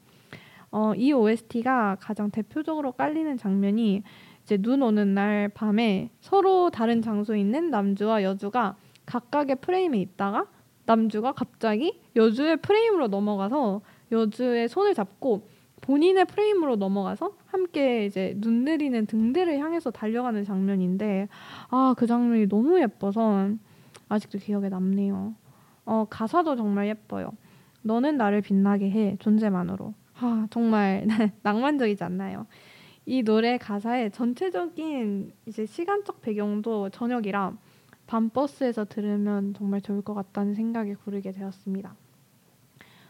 어, 0.71 0.93
이 0.95 1.11
OST가 1.11 1.97
가장 1.99 2.31
대표적으로 2.31 2.93
깔리는 2.93 3.37
장면이 3.37 4.03
이제 4.43 4.57
눈 4.57 4.81
오는 4.81 5.13
날 5.13 5.49
밤에 5.49 6.09
서로 6.21 6.69
다른 6.69 7.01
장소에 7.01 7.39
있는 7.39 7.69
남주와 7.69 8.23
여주가 8.23 8.75
각각의 9.05 9.57
프레임에 9.57 9.99
있다가 9.99 10.47
남주가 10.85 11.33
갑자기 11.33 11.99
여주의 12.15 12.57
프레임으로 12.57 13.07
넘어가서 13.07 13.81
여주의 14.11 14.67
손을 14.69 14.93
잡고 14.93 15.47
본인의 15.81 16.25
프레임으로 16.25 16.77
넘어가서 16.77 17.35
함께 17.47 18.05
이제 18.05 18.35
눈 18.37 18.63
내리는 18.63 19.05
등대를 19.05 19.59
향해서 19.59 19.91
달려가는 19.91 20.43
장면인데 20.45 21.27
아 21.69 21.93
그 21.97 22.07
장면이 22.07 22.47
너무 22.47 22.79
예뻐서 22.81 23.49
아직도 24.09 24.39
기억에 24.39 24.69
남네요. 24.69 25.35
어 25.85 26.05
가사도 26.09 26.55
정말 26.55 26.87
예뻐요. 26.87 27.31
너는 27.81 28.15
나를 28.17 28.41
빛나게 28.41 28.89
해 28.91 29.17
존재만으로. 29.19 29.93
아 30.19 30.47
정말 30.51 31.05
낭만적이지 31.43 32.03
않나요? 32.03 32.45
이 33.05 33.21
노래 33.23 33.57
가사의 33.57 34.11
전체적인 34.11 35.33
이제 35.45 35.65
시간적 35.65 36.21
배경도 36.21 36.89
저녁이라 36.91 37.57
밤 38.07 38.29
버스에서 38.29 38.85
들으면 38.85 39.53
정말 39.53 39.81
좋을 39.81 40.01
것 40.01 40.13
같다는 40.13 40.53
생각에 40.55 40.93
고르게 40.93 41.31
되었습니다. 41.31 41.95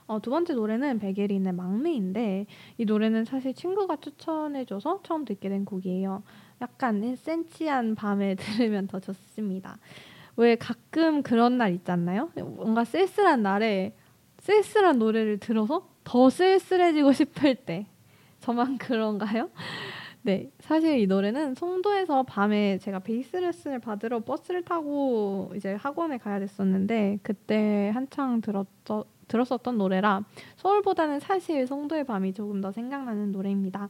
어, 0.07 0.19
두 0.19 0.29
번째 0.29 0.53
노래는 0.53 0.99
베게린의 0.99 1.53
막내인데 1.53 2.45
이 2.77 2.85
노래는 2.85 3.25
사실 3.25 3.53
친구가 3.53 3.97
추천해줘서 3.97 5.01
처음 5.03 5.25
듣게 5.25 5.49
된 5.49 5.65
곡이에요. 5.65 6.23
약간 6.61 7.15
센치한 7.15 7.95
밤에 7.95 8.35
들으면 8.39 8.87
더 8.87 8.99
좋습니다. 8.99 9.77
왜 10.35 10.55
가끔 10.55 11.21
그런 11.21 11.57
날 11.57 11.73
있잖아요. 11.73 12.31
뭔가 12.35 12.83
쓸쓸한 12.83 13.43
날에 13.43 13.95
쓸쓸한 14.39 14.99
노래를 14.99 15.37
들어서 15.37 15.87
더 16.03 16.29
쓸쓸해지고 16.29 17.13
싶을 17.13 17.55
때 17.55 17.87
저만 18.39 18.77
그런가요? 18.79 19.49
네, 20.25 20.49
사실 20.59 20.99
이 20.99 21.07
노래는 21.07 21.55
송도에서 21.55 22.23
밤에 22.23 22.77
제가 22.77 22.99
베이스 22.99 23.35
레슨을 23.35 23.79
받으러 23.79 24.21
버스를 24.21 24.63
타고 24.63 25.51
이제 25.55 25.73
학원에 25.73 26.17
가야 26.17 26.39
됐었는데 26.39 27.19
그때 27.23 27.91
한창 27.93 28.39
들었죠, 28.39 29.03
들었었던 29.27 29.77
노래라 29.77 30.23
서울보다는 30.57 31.19
사실 31.19 31.65
송도의 31.67 32.05
밤이 32.05 32.33
조금 32.33 32.61
더 32.61 32.71
생각나는 32.71 33.31
노래입니다. 33.31 33.89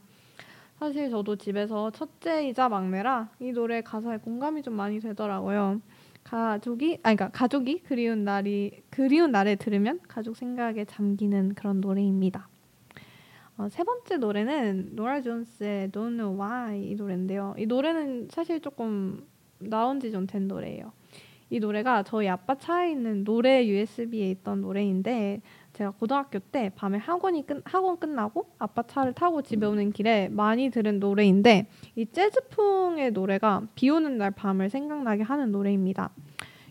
사실 0.78 1.08
저도 1.10 1.36
집에서 1.36 1.90
첫째이자 1.90 2.68
막내라 2.68 3.30
이 3.40 3.52
노래 3.52 3.80
가사에 3.80 4.18
공감이 4.18 4.62
좀 4.62 4.74
많이 4.74 5.00
되더라고요. 5.00 5.80
가족이 6.24 6.98
아니 7.02 7.16
그러니까 7.16 7.28
가족이 7.30 7.80
그리운 7.80 8.24
날이 8.24 8.82
그리운 8.90 9.30
날에 9.30 9.56
들으면 9.56 10.00
가족 10.08 10.36
생각에 10.36 10.84
잠기는 10.86 11.54
그런 11.54 11.80
노래입니다. 11.80 12.48
어, 13.56 13.68
세 13.70 13.84
번째 13.84 14.16
노래는 14.16 14.96
노라 14.96 15.20
존스의 15.22 15.90
Don't 15.90 16.16
Know 16.16 16.36
Why 16.40 16.90
이 16.90 16.94
노래인데요. 16.96 17.54
이 17.56 17.66
노래는 17.66 18.28
사실 18.30 18.60
조금 18.60 19.26
나온 19.58 20.00
지 20.00 20.10
좀 20.10 20.26
된 20.26 20.48
노래예요. 20.48 20.92
이 21.54 21.60
노래가 21.60 22.02
저희 22.02 22.28
아빠 22.28 22.56
차에 22.56 22.90
있는 22.90 23.22
노래 23.22 23.64
USB에 23.64 24.28
있던 24.32 24.60
노래인데 24.60 25.40
제가 25.72 25.92
고등학교 25.92 26.40
때 26.40 26.72
밤에 26.74 26.98
학원이 26.98 27.46
끝 27.46 27.62
학원 27.64 27.96
끝나고 27.96 28.50
아빠 28.58 28.82
차를 28.82 29.12
타고 29.12 29.40
집에 29.40 29.64
오는 29.64 29.92
길에 29.92 30.28
많이 30.30 30.68
들은 30.68 30.98
노래인데 30.98 31.68
이 31.94 32.06
재즈풍의 32.06 33.12
노래가 33.12 33.62
비 33.76 33.88
오는 33.88 34.18
날 34.18 34.32
밤을 34.32 34.68
생각나게 34.68 35.22
하는 35.22 35.52
노래입니다. 35.52 36.10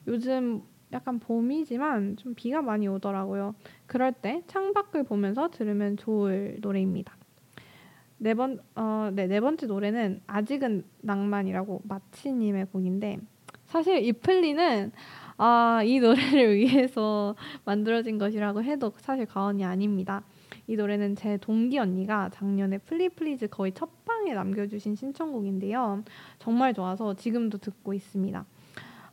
요즘 0.07 0.63
약간 0.91 1.17
봄이지만 1.17 2.17
좀 2.17 2.35
비가 2.35 2.61
많이 2.61 2.89
오더라고요. 2.89 3.55
그럴 3.85 4.11
때 4.11 4.43
창밖을 4.47 5.05
보면서 5.05 5.49
들으면 5.49 5.95
좋을 5.95 6.57
노래입니다. 6.59 7.15
네 8.17 8.33
번, 8.33 8.59
어, 8.75 9.11
네, 9.13 9.27
네 9.27 9.39
번째 9.39 9.65
노래는 9.65 10.23
아직은 10.27 10.83
낭만이라고 10.99 11.83
마치님의 11.85 12.65
곡인데 12.73 13.19
사실 13.73 14.05
이 14.05 14.13
플리는 14.13 14.91
아, 15.35 15.81
이 15.83 15.99
노래를 15.99 16.53
위해서 16.61 17.35
만들어진 17.65 18.19
것이라고 18.19 18.61
해도 18.61 18.93
사실 18.97 19.25
과언이 19.25 19.65
아닙니다. 19.65 20.21
이 20.67 20.75
노래는 20.75 21.15
제 21.15 21.37
동기 21.37 21.79
언니가 21.79 22.29
작년에 22.29 22.77
플리플리즈 22.77 23.47
거의 23.47 23.71
첫 23.73 24.05
방에 24.05 24.35
남겨주신 24.35 24.93
신청곡인데요. 24.93 26.03
정말 26.37 26.75
좋아서 26.75 27.15
지금도 27.15 27.57
듣고 27.57 27.95
있습니다. 27.95 28.45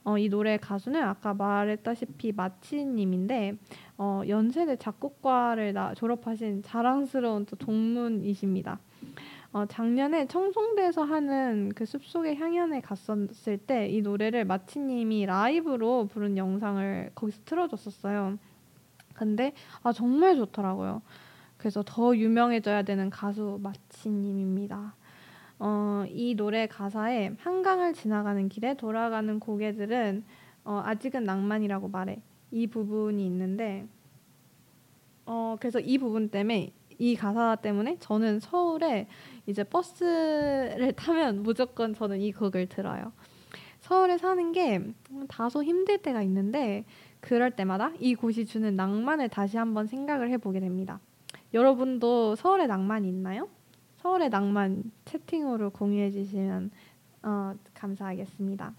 어, 0.04 0.18
이 0.18 0.28
노래 0.28 0.58
가수는 0.58 1.02
아까 1.02 1.32
말했다시피 1.32 2.32
마치님인데 2.32 3.56
어, 3.96 4.20
연세대 4.28 4.76
작곡과를 4.76 5.72
나, 5.72 5.94
졸업하신 5.94 6.64
자랑스러운 6.64 7.46
또 7.46 7.56
동문이십니다. 7.56 8.78
어, 9.52 9.66
작년에 9.66 10.26
청송대에서 10.26 11.02
하는 11.02 11.72
그 11.74 11.84
숲속의 11.84 12.36
향연에 12.36 12.80
갔었을 12.80 13.58
때 13.58 13.88
이 13.90 14.00
노래를 14.00 14.44
마치님이 14.44 15.26
라이브로 15.26 16.06
부른 16.06 16.36
영상을 16.36 17.10
거기서 17.14 17.40
틀어줬었어요. 17.44 18.38
근데 19.14 19.52
아 19.82 19.92
정말 19.92 20.36
좋더라고요. 20.36 21.02
그래서 21.56 21.82
더 21.84 22.16
유명해져야 22.16 22.82
되는 22.84 23.10
가수 23.10 23.58
마치님입니다. 23.62 24.94
어, 25.58 26.04
이 26.08 26.34
노래 26.36 26.66
가사에 26.66 27.32
한강을 27.38 27.92
지나가는 27.92 28.48
길에 28.48 28.74
돌아가는 28.74 29.38
고개들은 29.40 30.24
어, 30.64 30.82
아직은 30.84 31.24
낭만이라고 31.24 31.88
말해. 31.88 32.22
이 32.52 32.66
부분이 32.68 33.26
있는데 33.26 33.86
어, 35.26 35.56
그래서 35.58 35.80
이 35.80 35.98
부분 35.98 36.28
때문에 36.28 36.72
이 37.00 37.16
가사 37.16 37.56
때문에 37.56 37.96
저는 37.98 38.40
서울에 38.40 39.08
이제 39.46 39.64
버스를 39.64 40.92
타면 40.96 41.42
무조건 41.42 41.94
저는 41.94 42.20
이 42.20 42.30
곡을 42.30 42.68
들어요. 42.68 43.12
서울에 43.80 44.18
사는 44.18 44.52
게 44.52 44.92
다소 45.26 45.64
힘들 45.64 45.96
때가 45.98 46.22
있는데 46.22 46.84
그럴 47.20 47.50
때마다 47.50 47.90
이 47.98 48.14
곳이 48.14 48.44
주는 48.44 48.76
낭만을 48.76 49.30
다시 49.30 49.56
한번 49.56 49.86
생각을 49.86 50.30
해보게 50.30 50.60
됩니다. 50.60 51.00
여러분도 51.54 52.36
서울에 52.36 52.66
낭만이 52.66 53.08
있나요? 53.08 53.48
서울의 54.02 54.28
낭만 54.28 54.84
채팅으로 55.06 55.70
공유해 55.70 56.10
주시면 56.10 56.70
어, 57.22 57.54
감사하겠습니다. 57.72 58.74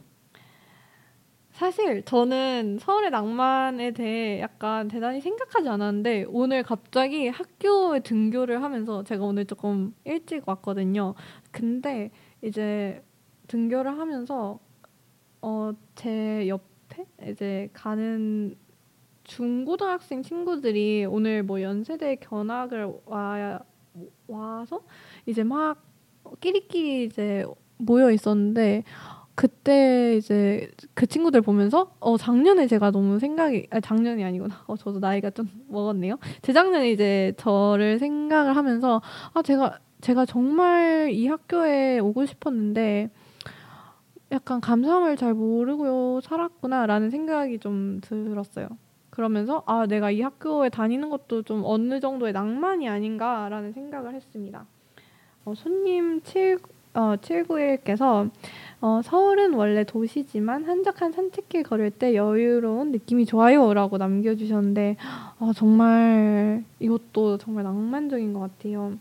사실 1.62 2.02
저는 2.06 2.80
서울의 2.80 3.12
낭만에 3.12 3.92
대해 3.92 4.42
약간 4.42 4.88
대단히 4.88 5.22
생각하지 5.22 5.70
않았는데 5.70 6.26
오늘 6.30 6.64
갑자기 6.64 7.28
학교에 7.28 8.00
등교를 8.00 8.64
하면서 8.64 9.04
제가 9.04 9.24
오늘 9.24 9.46
조금 9.46 9.94
일찍 10.04 10.42
왔거든요. 10.48 11.14
근데 11.52 12.10
이제 12.42 13.04
등교를 13.48 13.96
하면서 14.00 14.58
어 15.42 15.74
제 15.94 16.48
옆에 16.48 17.06
이제 17.28 17.70
가는 17.74 18.56
중고등학생 19.24 20.24
친구들이 20.24 21.06
오늘 21.06 21.44
뭐 21.44 21.62
연세대 21.62 22.16
견학을 22.16 22.92
와 23.06 23.60
와서 24.26 24.82
이제 25.28 25.44
막 25.44 25.80
끼리끼리 26.40 27.04
이제 27.04 27.46
모여 27.78 28.10
있었는데 28.10 28.84
그때 29.36 30.16
이제 30.18 30.70
그 30.94 31.06
친구들 31.06 31.42
보면서 31.42 31.96
어 32.00 32.18
작년에 32.18 32.68
제가 32.68 32.92
너무 32.92 33.20
생각이 33.20 33.68
아 33.72 33.80
작년이 33.80 34.24
아니구나. 34.24 34.64
어 34.68 34.76
저도 34.76 35.00
나이가 35.00 35.30
좀 35.30 35.50
먹었네요. 35.68 36.18
재작년에 36.42 36.92
이제 36.92 37.34
저를 37.38 38.00
생각을 38.00 38.56
하면서 38.56 39.02
아 39.34 39.42
제가 39.42 39.80
제가 40.02 40.26
정말 40.26 41.12
이 41.12 41.28
학교에 41.28 42.00
오고 42.00 42.26
싶었는데 42.26 43.10
약간 44.32 44.62
감사함을 44.62 45.18
잘 45.18 45.34
모르고 45.34 46.22
살았구나라는 46.22 47.10
생각이 47.10 47.60
좀 47.60 48.00
들었어요. 48.02 48.68
그러면서 49.10 49.64
아 49.66 49.86
내가 49.86 50.10
이 50.10 50.22
학교에 50.22 50.70
다니는 50.70 51.10
것도 51.10 51.44
좀 51.44 51.64
어느 51.66 52.00
정도의 52.00 52.32
낭만이 52.32 52.88
아닌가라는 52.88 53.74
생각을 53.74 54.16
했습니다. 54.16 54.66
어, 55.44 55.54
손님 55.56 56.22
7 56.22 56.60
어, 56.94 57.16
791께서 57.22 58.30
어, 58.82 59.02
서울은 59.04 59.54
원래 59.54 59.84
도시지만 59.84 60.66
한적한 60.66 61.12
산책길 61.12 61.64
걸을 61.64 61.92
때 61.92 62.16
여유로운 62.16 62.92
느낌이 62.92 63.26
좋아요라고 63.26 63.98
남겨주셨는데 63.98 64.98
아, 65.40 65.52
정말 65.56 66.64
이것도 66.80 67.38
정말 67.38 67.64
낭만적인 67.64 68.34
것 68.34 68.40
같아요. 68.40 68.94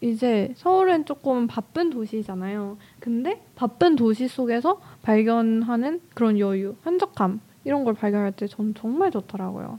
이제 0.00 0.52
서울은 0.56 1.04
조금 1.04 1.46
바쁜 1.46 1.90
도시잖아요. 1.90 2.76
근데 3.00 3.42
바쁜 3.56 3.96
도시 3.96 4.28
속에서 4.28 4.80
발견하는 5.02 6.00
그런 6.14 6.38
여유, 6.38 6.76
한적함 6.82 7.40
이런 7.64 7.84
걸 7.84 7.94
발견할 7.94 8.32
때 8.32 8.46
전 8.46 8.74
정말 8.74 9.10
좋더라고요. 9.10 9.78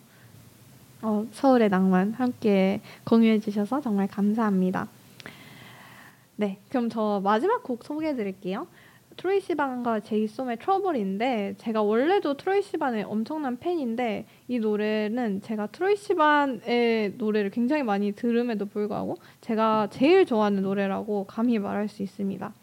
어, 1.04 1.26
서울의 1.32 1.70
낭만 1.70 2.14
함께 2.14 2.82
공유해 3.06 3.40
주셔서 3.40 3.80
정말 3.82 4.08
감사합니다. 4.08 4.88
네, 6.40 6.60
그럼 6.70 6.90
저 6.90 7.20
마지막 7.24 7.64
곡 7.64 7.84
소개해 7.84 8.16
드릴게요. 8.16 8.68
트로이 9.18 9.42
시반과 9.42 10.02
제이 10.02 10.28
솜의 10.28 10.58
트러블인데 10.58 11.56
제가 11.58 11.82
원래도 11.82 12.38
트로이 12.38 12.62
시반의 12.62 13.04
엄청난 13.04 13.58
팬인데 13.58 14.28
이 14.48 14.60
노래는 14.60 15.42
제가 15.42 15.68
트로이 15.68 15.96
시반의 15.96 17.16
노래를 17.18 17.50
굉장히 17.50 17.82
많이 17.82 18.12
들음에도 18.12 18.68
불구하고 18.68 19.18
제가 19.42 19.88
제일 19.90 20.28
좋아하는 20.28 20.62
노래라고 20.62 21.26
감히 21.26 21.58
말할 21.58 21.88
수 21.88 22.04
있습니다. 22.04 22.54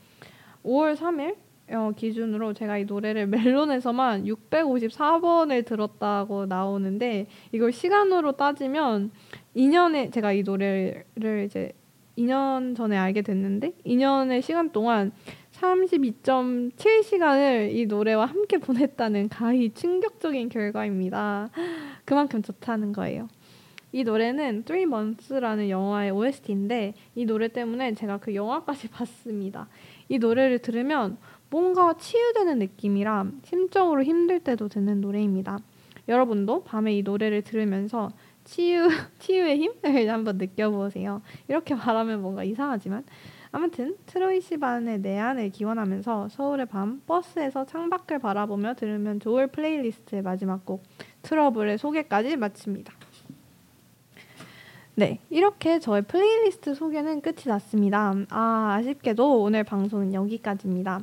5월 0.65 0.97
3일 0.97 1.35
어, 1.71 1.91
기준으로 1.97 2.53
제가 2.53 2.79
이 2.79 2.85
노래를 2.85 3.27
멜론에서만 3.27 4.25
654번을 4.25 5.67
들었다고 5.67 6.47
나오는데 6.47 7.27
이걸 7.51 7.73
시간으로 7.73 8.33
따지면 8.33 9.11
2년에 9.57 10.13
제가 10.13 10.33
이 10.33 10.45
노래를 10.45 11.47
이제 11.47 11.73
2년 12.19 12.77
전에 12.77 12.97
알게 12.97 13.23
됐는데 13.23 13.73
2년의 13.85 14.43
시간 14.43 14.71
동안 14.71 15.11
32.7시간을 15.53 17.75
이 17.75 17.87
노래와 17.87 18.27
함께 18.27 18.59
보냈다는 18.59 19.29
가히 19.29 19.73
충격적인 19.73 20.49
결과입니다. 20.49 21.51
그만큼 22.05 22.43
좋다는 22.43 22.93
거예요. 22.93 23.29
이 23.93 24.03
노래는 24.03 24.65
Three 24.65 24.83
Months라는 24.85 25.71
영화의 25.71 26.11
OST인데 26.11 26.95
이 27.15 27.25
노래 27.25 27.47
때문에 27.47 27.95
제가 27.95 28.19
그 28.19 28.35
영화까지 28.35 28.89
봤습니다. 28.89 29.69
이 30.09 30.19
노래를 30.19 30.59
들으면 30.59 31.17
뭔가 31.49 31.97
치유되는 31.97 32.59
느낌이라 32.59 33.27
심적으로 33.45 34.03
힘들 34.03 34.41
때도 34.41 34.69
듣는 34.69 35.01
노래입니다. 35.01 35.61
여러분도 36.09 36.65
밤에 36.65 36.93
이 36.93 37.03
노래를 37.03 37.43
들으면서 37.43 38.11
치유 38.45 38.89
치유의 39.19 39.59
힘을 39.59 40.11
한번 40.11 40.39
느껴보세요. 40.39 41.23
이렇게 41.49 41.75
말하면 41.75 42.23
뭔가 42.23 42.45
이상하지만 42.45 43.05
아무튼 43.51 43.97
트로이 44.07 44.41
시반의 44.41 44.99
내한을 44.99 45.51
기원하면서 45.51 46.29
서울의 46.29 46.67
밤 46.67 47.01
버스에서 47.07 47.65
창밖을 47.65 48.19
바라보며 48.19 48.75
들으면 48.75 49.21
좋을 49.21 49.47
playlist의 49.47 50.23
마지막 50.23 50.65
곡 50.65 50.83
Trouble의 51.23 51.79
소개까지 51.79 52.37
마칩니다. 52.37 52.93
네, 54.97 55.19
이렇게 55.31 55.81
저의 55.81 56.03
플레이리스트 56.03 56.75
소개는 56.75 57.21
끝이 57.21 57.45
났습니다. 57.47 58.15
아, 58.31 58.77
아쉽게도 58.79 59.43
오늘 59.43 59.65
방송은 59.65 60.15
여기까지입니다. 60.15 61.01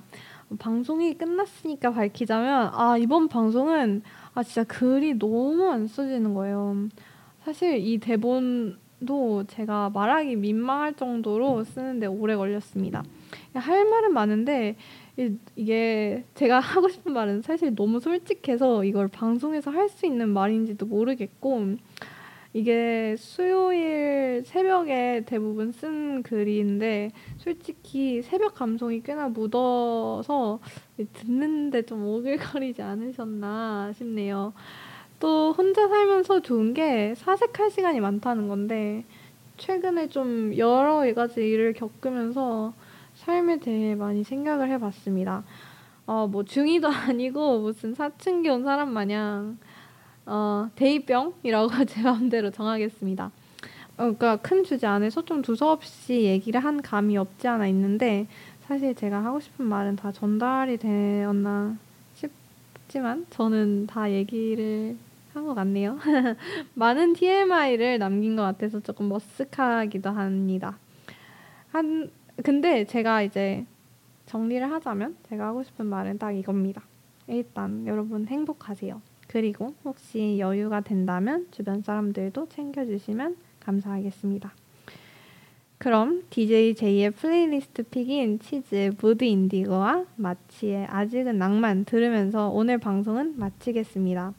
방송이 0.59 1.17
끝났으니까 1.17 1.91
밝히자면 1.91 2.71
아, 2.73 2.97
이번 2.97 3.27
방송은 3.27 4.01
아, 4.33 4.43
진짜 4.43 4.63
글이 4.63 5.19
너무 5.19 5.69
안 5.69 5.87
써지는 5.87 6.33
거예요. 6.33 6.87
사실 7.43 7.77
이 7.77 7.97
대본 7.97 8.77
도 9.05 9.43
제가 9.47 9.89
말하기 9.89 10.35
민망할 10.35 10.93
정도로 10.93 11.63
쓰는데 11.63 12.05
오래 12.05 12.35
걸렸습니다. 12.35 13.03
할 13.55 13.85
말은 13.85 14.13
많은데 14.13 14.75
이게 15.55 16.23
제가 16.35 16.59
하고 16.61 16.87
싶은 16.87 17.11
말은 17.11 17.41
사실 17.41 17.73
너무 17.73 17.99
솔직해서 17.99 18.83
이걸 18.83 19.07
방송에서 19.07 19.71
할 19.71 19.89
수 19.89 20.05
있는 20.05 20.29
말인지도 20.29 20.85
모르겠고 20.85 21.77
이게 22.53 23.15
수요일 23.17 24.43
새벽에 24.45 25.23
대부분 25.25 25.71
쓴 25.71 26.21
글인데 26.21 27.11
솔직히 27.37 28.21
새벽 28.21 28.53
감성이 28.53 29.01
꽤나 29.01 29.29
묻어서 29.29 30.59
듣는데 31.13 31.81
좀 31.83 32.05
오글거리지 32.05 32.83
않으셨나 32.83 33.93
싶네요. 33.93 34.53
또 35.21 35.53
혼자 35.53 35.87
살면서 35.87 36.41
좋은 36.41 36.73
게 36.73 37.13
사색할 37.15 37.69
시간이 37.69 38.01
많다는 38.01 38.47
건데 38.47 39.05
최근에 39.57 40.09
좀 40.09 40.57
여러 40.57 41.01
가지 41.13 41.47
일을 41.47 41.73
겪으면서 41.73 42.73
삶에 43.13 43.59
대해 43.59 43.93
많이 43.93 44.23
생각을 44.23 44.69
해봤습니다. 44.71 45.43
어, 46.07 46.27
뭐 46.27 46.43
중이도 46.43 46.87
아니고 46.89 47.59
무슨 47.59 47.93
사춘기 47.93 48.49
온 48.49 48.63
사람 48.63 48.89
마냥 48.89 49.59
어, 50.25 50.67
대입병이라고 50.75 51.69
제 51.85 52.01
마음대로 52.01 52.49
정하겠습니다. 52.49 53.25
어, 53.25 53.31
그러니까 53.97 54.37
큰 54.37 54.63
주제 54.63 54.87
안에서 54.87 55.23
좀 55.23 55.43
두서없이 55.43 56.23
얘기를 56.23 56.59
한 56.63 56.81
감이 56.81 57.15
없지 57.15 57.47
않아 57.47 57.67
있는데 57.67 58.25
사실 58.61 58.95
제가 58.95 59.23
하고 59.23 59.39
싶은 59.39 59.65
말은 59.65 59.97
다 59.97 60.11
전달이 60.11 60.77
되었나 60.77 61.77
싶지만 62.15 63.27
저는 63.29 63.85
다 63.85 64.09
얘기를 64.09 64.97
한 65.33 65.45
것 65.45 65.53
같네요. 65.53 65.97
많은 66.75 67.13
TMI를 67.13 67.99
남긴 67.99 68.35
것 68.35 68.43
같아서 68.43 68.79
조금 68.79 69.09
머쓱하기도 69.09 70.05
합니다. 70.13 70.77
한 71.71 72.09
근데 72.43 72.85
제가 72.85 73.21
이제 73.21 73.65
정리를 74.25 74.69
하자면 74.71 75.15
제가 75.29 75.47
하고 75.47 75.63
싶은 75.63 75.85
말은 75.85 76.17
딱 76.17 76.31
이겁니다. 76.31 76.83
일단 77.27 77.85
여러분 77.87 78.27
행복하세요. 78.27 79.01
그리고 79.27 79.73
혹시 79.85 80.37
여유가 80.39 80.81
된다면 80.81 81.47
주변 81.51 81.81
사람들도 81.81 82.49
챙겨주시면 82.49 83.37
감사하겠습니다. 83.61 84.51
그럼 85.77 86.23
DJ 86.29 86.75
J의 86.75 87.11
playlist 87.11 87.83
pick인 87.83 88.39
치즈, 88.39 88.91
무드 89.01 89.23
인디고와 89.23 90.05
마치의 90.15 90.85
아직은 90.85 91.37
낭만 91.37 91.85
들으면서 91.85 92.49
오늘 92.49 92.77
방송은 92.77 93.39
마치겠습니다. 93.39 94.33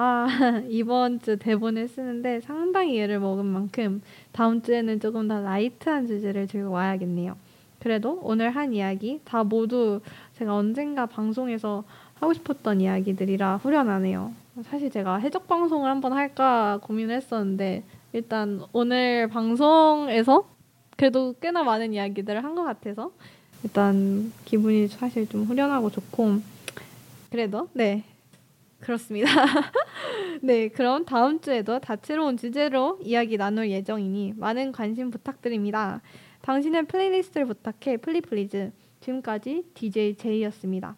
아, 0.00 0.28
이번 0.70 1.18
주 1.20 1.36
대본을 1.36 1.88
쓰는데 1.88 2.40
상당히 2.42 3.00
애를 3.00 3.18
먹은 3.18 3.44
만큼 3.44 4.00
다음 4.30 4.62
주에는 4.62 5.00
조금 5.00 5.26
더 5.26 5.40
light한 5.40 6.06
주제를 6.06 6.46
들고 6.46 6.70
와야겠네요. 6.70 7.36
그래도 7.80 8.20
오늘 8.22 8.50
한 8.50 8.72
이야기 8.72 9.20
다 9.24 9.42
모두 9.42 10.00
제가 10.36 10.54
언젠가 10.54 11.06
방송에서 11.06 11.82
하고 12.14 12.32
싶었던 12.32 12.80
이야기들이라 12.80 13.56
후련하네요. 13.56 14.32
사실 14.62 14.88
제가 14.88 15.16
해적 15.16 15.48
방송을 15.48 15.90
한번 15.90 16.12
할까 16.12 16.78
고민을 16.84 17.16
했었는데 17.16 17.82
일단 18.12 18.62
오늘 18.72 19.26
방송에서 19.26 20.48
그래도 20.96 21.34
꽤나 21.40 21.64
많은 21.64 21.92
이야기들을 21.92 22.44
한 22.44 22.54
것 22.54 22.62
같아서 22.62 23.10
일단 23.64 24.32
기분이 24.44 24.86
사실 24.86 25.28
좀 25.28 25.42
후련하고 25.42 25.90
좋고 25.90 26.40
그래도 27.30 27.68
네 27.72 28.04
그렇습니다. 28.80 29.28
네, 30.42 30.68
그럼 30.68 31.04
다음 31.04 31.40
주에도 31.40 31.78
다채로운 31.80 32.36
주제로 32.36 32.98
이야기 33.02 33.36
나눌 33.36 33.70
예정이니 33.70 34.34
많은 34.36 34.72
관심 34.72 35.10
부탁드립니다. 35.10 36.00
당신의 36.42 36.86
playlist를 36.86 37.46
부탁해 37.46 37.98
플리플리즈. 37.98 38.72
지금까지 39.00 39.64
DJ 39.74 40.16
제이였습니다. 40.16 40.96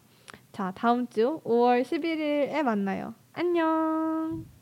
자, 0.51 0.71
다음 0.75 1.07
주 1.07 1.39
5월 1.43 1.81
11일에 1.83 2.61
만나요. 2.63 3.15
안녕. 3.33 4.60